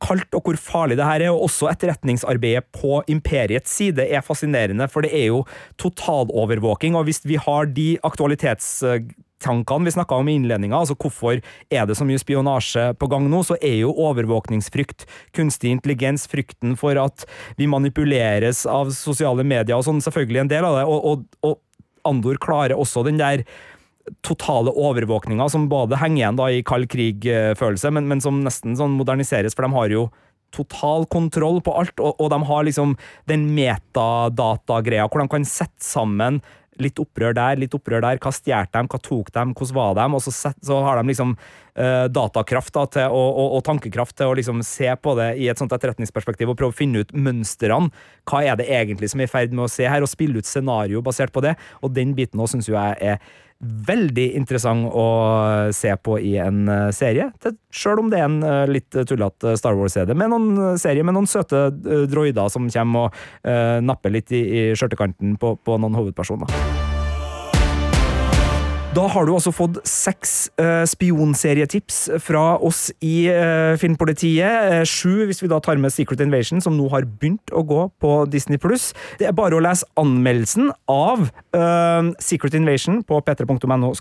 kaldt 0.00 0.36
og 0.36 0.46
hvor 0.46 0.58
farlig 0.60 0.98
det 0.98 1.06
her 1.06 1.26
er, 1.26 1.32
og 1.32 1.46
også 1.48 1.70
etterretningsarbeidet 1.70 2.66
på 2.76 3.00
imperiets 3.10 3.72
side 3.80 4.06
er 4.08 4.24
fascinerende, 4.24 4.88
for 4.90 5.04
det 5.04 5.12
er 5.16 5.30
jo 5.30 5.42
totalovervåking, 5.80 6.96
og 6.96 7.08
hvis 7.08 7.22
vi 7.28 7.38
har 7.40 7.68
de 7.76 7.88
aktualitetstankene 8.06 9.88
vi 9.88 9.94
snakka 9.94 10.20
om 10.20 10.28
i 10.28 10.36
innledninga, 10.40 10.80
altså 10.80 10.96
hvorfor 10.96 11.40
er 11.70 11.88
det 11.88 11.98
så 11.98 12.06
mye 12.08 12.20
spionasje 12.20 12.90
på 13.00 13.10
gang 13.12 13.28
nå, 13.30 13.42
så 13.46 13.58
er 13.60 13.80
jo 13.82 13.94
overvåkningsfrykt, 14.08 15.06
kunstig 15.36 15.74
intelligens, 15.76 16.26
frykten 16.30 16.76
for 16.80 16.98
at 17.00 17.26
vi 17.60 17.70
manipuleres 17.70 18.66
av 18.68 18.92
sosiale 18.96 19.44
medier 19.44 19.76
og 19.76 19.86
sånn, 19.88 20.04
selvfølgelig 20.04 20.46
en 20.46 20.54
del 20.54 20.70
av 20.70 20.80
det, 20.80 20.86
og, 20.88 21.10
og, 21.12 21.26
og 21.44 21.60
Andor 22.08 22.38
klarer 22.40 22.78
også 22.80 23.02
den 23.04 23.18
der 23.20 23.42
totale 24.26 24.72
overvåkninga 24.74 25.48
som 25.52 25.68
både 25.70 25.98
henger 26.00 26.22
igjen 26.22 26.40
da 26.40 26.48
i 26.50 26.64
kald 26.66 26.90
krig-følelse, 26.92 27.92
men, 27.94 28.08
men 28.10 28.22
som 28.24 28.42
nesten 28.44 28.76
sånn 28.78 28.98
moderniseres, 28.98 29.56
for 29.56 29.66
de 29.66 29.76
har 29.76 29.94
jo 29.94 30.08
total 30.54 31.06
kontroll 31.06 31.60
på 31.62 31.74
alt, 31.78 32.00
og, 32.02 32.16
og 32.18 32.30
de 32.32 32.40
har 32.48 32.64
liksom 32.66 32.96
den 33.30 33.50
metadata-greia 33.54 35.06
hvor 35.06 35.22
de 35.22 35.30
kan 35.30 35.46
sette 35.46 35.84
sammen 35.84 36.40
litt 36.80 37.00
opprør 37.02 37.34
der, 37.36 37.58
litt 37.60 37.74
opprør 37.76 38.02
der, 38.04 38.20
hva 38.22 38.32
stjal 38.34 38.68
de, 38.72 38.82
hva 38.88 39.00
tok 39.02 39.30
de, 39.34 39.42
hvordan 39.52 39.76
var 39.76 39.98
de, 39.98 40.06
og 40.16 40.22
så, 40.24 40.32
set, 40.34 40.56
så 40.64 40.78
har 40.84 41.00
de 41.00 41.10
liksom 41.10 41.34
uh, 41.36 42.06
datakraft 42.12 42.72
da, 42.76 42.86
til, 42.94 43.16
og, 43.16 43.28
og, 43.42 43.58
og 43.58 43.64
tankekraft 43.66 44.16
til 44.18 44.30
å 44.30 44.38
liksom 44.38 44.62
se 44.66 44.88
på 44.96 45.14
det 45.18 45.28
i 45.42 45.50
et 45.52 45.60
sånt 45.60 45.74
etterretningsperspektiv 45.76 46.52
og 46.52 46.58
prøve 46.60 46.74
å 46.74 46.80
finne 46.80 47.04
ut 47.04 47.12
mønstrene. 47.12 47.92
Hva 48.30 48.42
er 48.46 48.58
det 48.60 48.70
egentlig 48.72 49.12
som 49.12 49.20
er 49.20 49.28
i 49.28 49.34
ferd 49.34 49.54
med 49.54 49.66
å 49.66 49.70
se 49.72 49.86
her, 49.88 50.04
og 50.04 50.10
spille 50.10 50.40
ut 50.40 50.48
scenario 50.48 51.04
basert 51.04 51.34
på 51.34 51.44
det, 51.44 51.56
og 51.84 51.94
den 51.96 52.16
biten 52.16 52.40
nå 52.40 52.48
syns 52.50 52.70
jeg 52.70 52.98
er 53.12 53.20
veldig 53.60 54.26
interessant 54.38 54.88
å 54.88 55.06
se 55.76 55.92
på 56.00 56.16
i 56.24 56.36
en 56.40 56.64
eh, 56.68 56.88
serie, 56.96 57.28
Sjøl 57.70 58.00
om 58.02 58.08
det 58.10 58.18
er 58.18 58.26
en 58.26 58.40
eh, 58.42 58.64
litt 58.70 58.88
tullete 58.90 59.52
Star 59.60 59.76
Wars-serie 59.78 60.16
med 60.16 60.32
noen 60.32 60.50
eh, 60.56 60.76
serie 60.80 61.04
med 61.04 61.18
noen 61.18 61.28
søte 61.28 61.66
eh, 61.68 62.06
droider 62.10 62.48
som 62.52 62.70
kommer 62.72 63.10
og 63.10 63.22
eh, 63.44 63.78
napper 63.84 64.16
litt 64.16 64.32
i, 64.32 64.40
i 64.40 64.68
skjørtekanten 64.72 65.36
på, 65.40 65.58
på 65.60 65.80
noen 65.80 66.00
hovedpersoner. 66.00 66.79
Da 69.00 69.06
har 69.08 69.24
du 69.24 69.30
altså 69.32 69.48
fått 69.54 69.78
seks 69.88 70.50
eh, 70.60 70.82
spionserietips 70.84 72.02
fra 72.20 72.58
oss 72.60 72.90
i 73.00 73.30
eh, 73.32 73.72
Filmpolitiet. 73.80 74.74
Eh, 74.74 74.82
sju 74.84 75.24
hvis 75.24 75.40
vi 75.40 75.48
da 75.48 75.56
tar 75.64 75.78
med 75.80 75.94
Secret 75.94 76.20
Invasion, 76.20 76.60
som 76.60 76.76
nå 76.76 76.90
har 76.92 77.06
begynt 77.08 77.48
å 77.56 77.62
gå 77.64 77.86
på 78.02 78.10
Disney+. 78.28 78.60
Det 79.16 79.30
er 79.30 79.36
bare 79.36 79.56
å 79.56 79.62
lese 79.64 79.88
anmeldelsen 80.00 80.68
av 80.92 81.22
eh, 81.24 82.10
Secret 82.20 82.58
Invasion 82.58 83.00
på 83.08 83.22
p3.no 83.24 83.94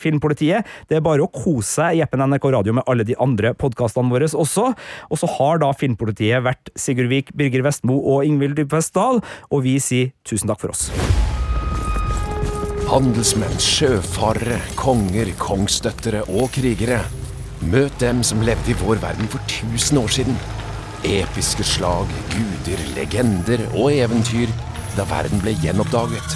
filmpolitiet. 0.00 0.70
Det 0.88 0.96
er 0.96 1.04
bare 1.04 1.26
å 1.26 1.32
kose 1.34 1.74
seg 1.74 1.98
i 1.98 2.04
appen 2.06 2.24
NRK 2.24 2.48
Radio 2.54 2.78
med 2.78 2.88
alle 2.88 3.04
de 3.04 3.18
andre 3.20 3.52
podkastene 3.52 4.08
våre 4.08 4.30
også. 4.30 4.70
Og 5.12 5.20
så 5.20 5.28
har 5.36 5.60
da 5.60 5.74
Filmpolitiet 5.76 6.46
vært 6.48 6.72
Sigurd 6.80 7.12
Vik, 7.12 7.34
Birger 7.36 7.66
Vestmo 7.68 8.00
og 8.14 8.24
Ingvild 8.24 8.56
Dybvest 8.56 8.96
Dahl, 8.96 9.20
og 9.52 9.66
vi 9.68 9.76
sier 9.84 10.14
tusen 10.24 10.48
takk 10.48 10.64
for 10.64 10.72
oss. 10.72 10.88
Handelsmenn, 12.90 13.52
sjøfarere, 13.62 14.56
konger, 14.74 15.28
kongsdøttere 15.38 16.24
og 16.26 16.48
krigere. 16.56 17.04
Møt 17.62 17.94
dem 18.02 18.24
som 18.26 18.40
levde 18.42 18.72
i 18.72 18.74
vår 18.80 18.98
verden 18.98 19.30
for 19.30 19.38
1000 19.46 20.00
år 20.00 20.10
siden. 20.16 20.40
Episke 21.06 21.62
slag, 21.62 22.10
guder, 22.32 22.82
legender 22.96 23.62
og 23.76 23.94
eventyr 23.94 24.50
da 24.96 25.06
verden 25.06 25.38
ble 25.44 25.54
gjenoppdaget. 25.62 26.34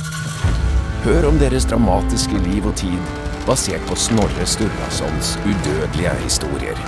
Hør 1.02 1.26
om 1.32 1.42
deres 1.42 1.66
dramatiske 1.66 2.38
liv 2.46 2.70
og 2.70 2.78
tid, 2.78 3.02
basert 3.48 3.82
på 3.90 3.98
Snorre 3.98 4.46
Sturlasons 4.46 5.34
udødelige 5.42 6.14
historier. 6.22 6.78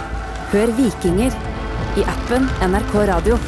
Hør 0.54 0.76
Vikinger 0.78 1.34
i 1.98 2.06
appen 2.14 2.46
NRK 2.70 2.94
Radio. 3.10 3.42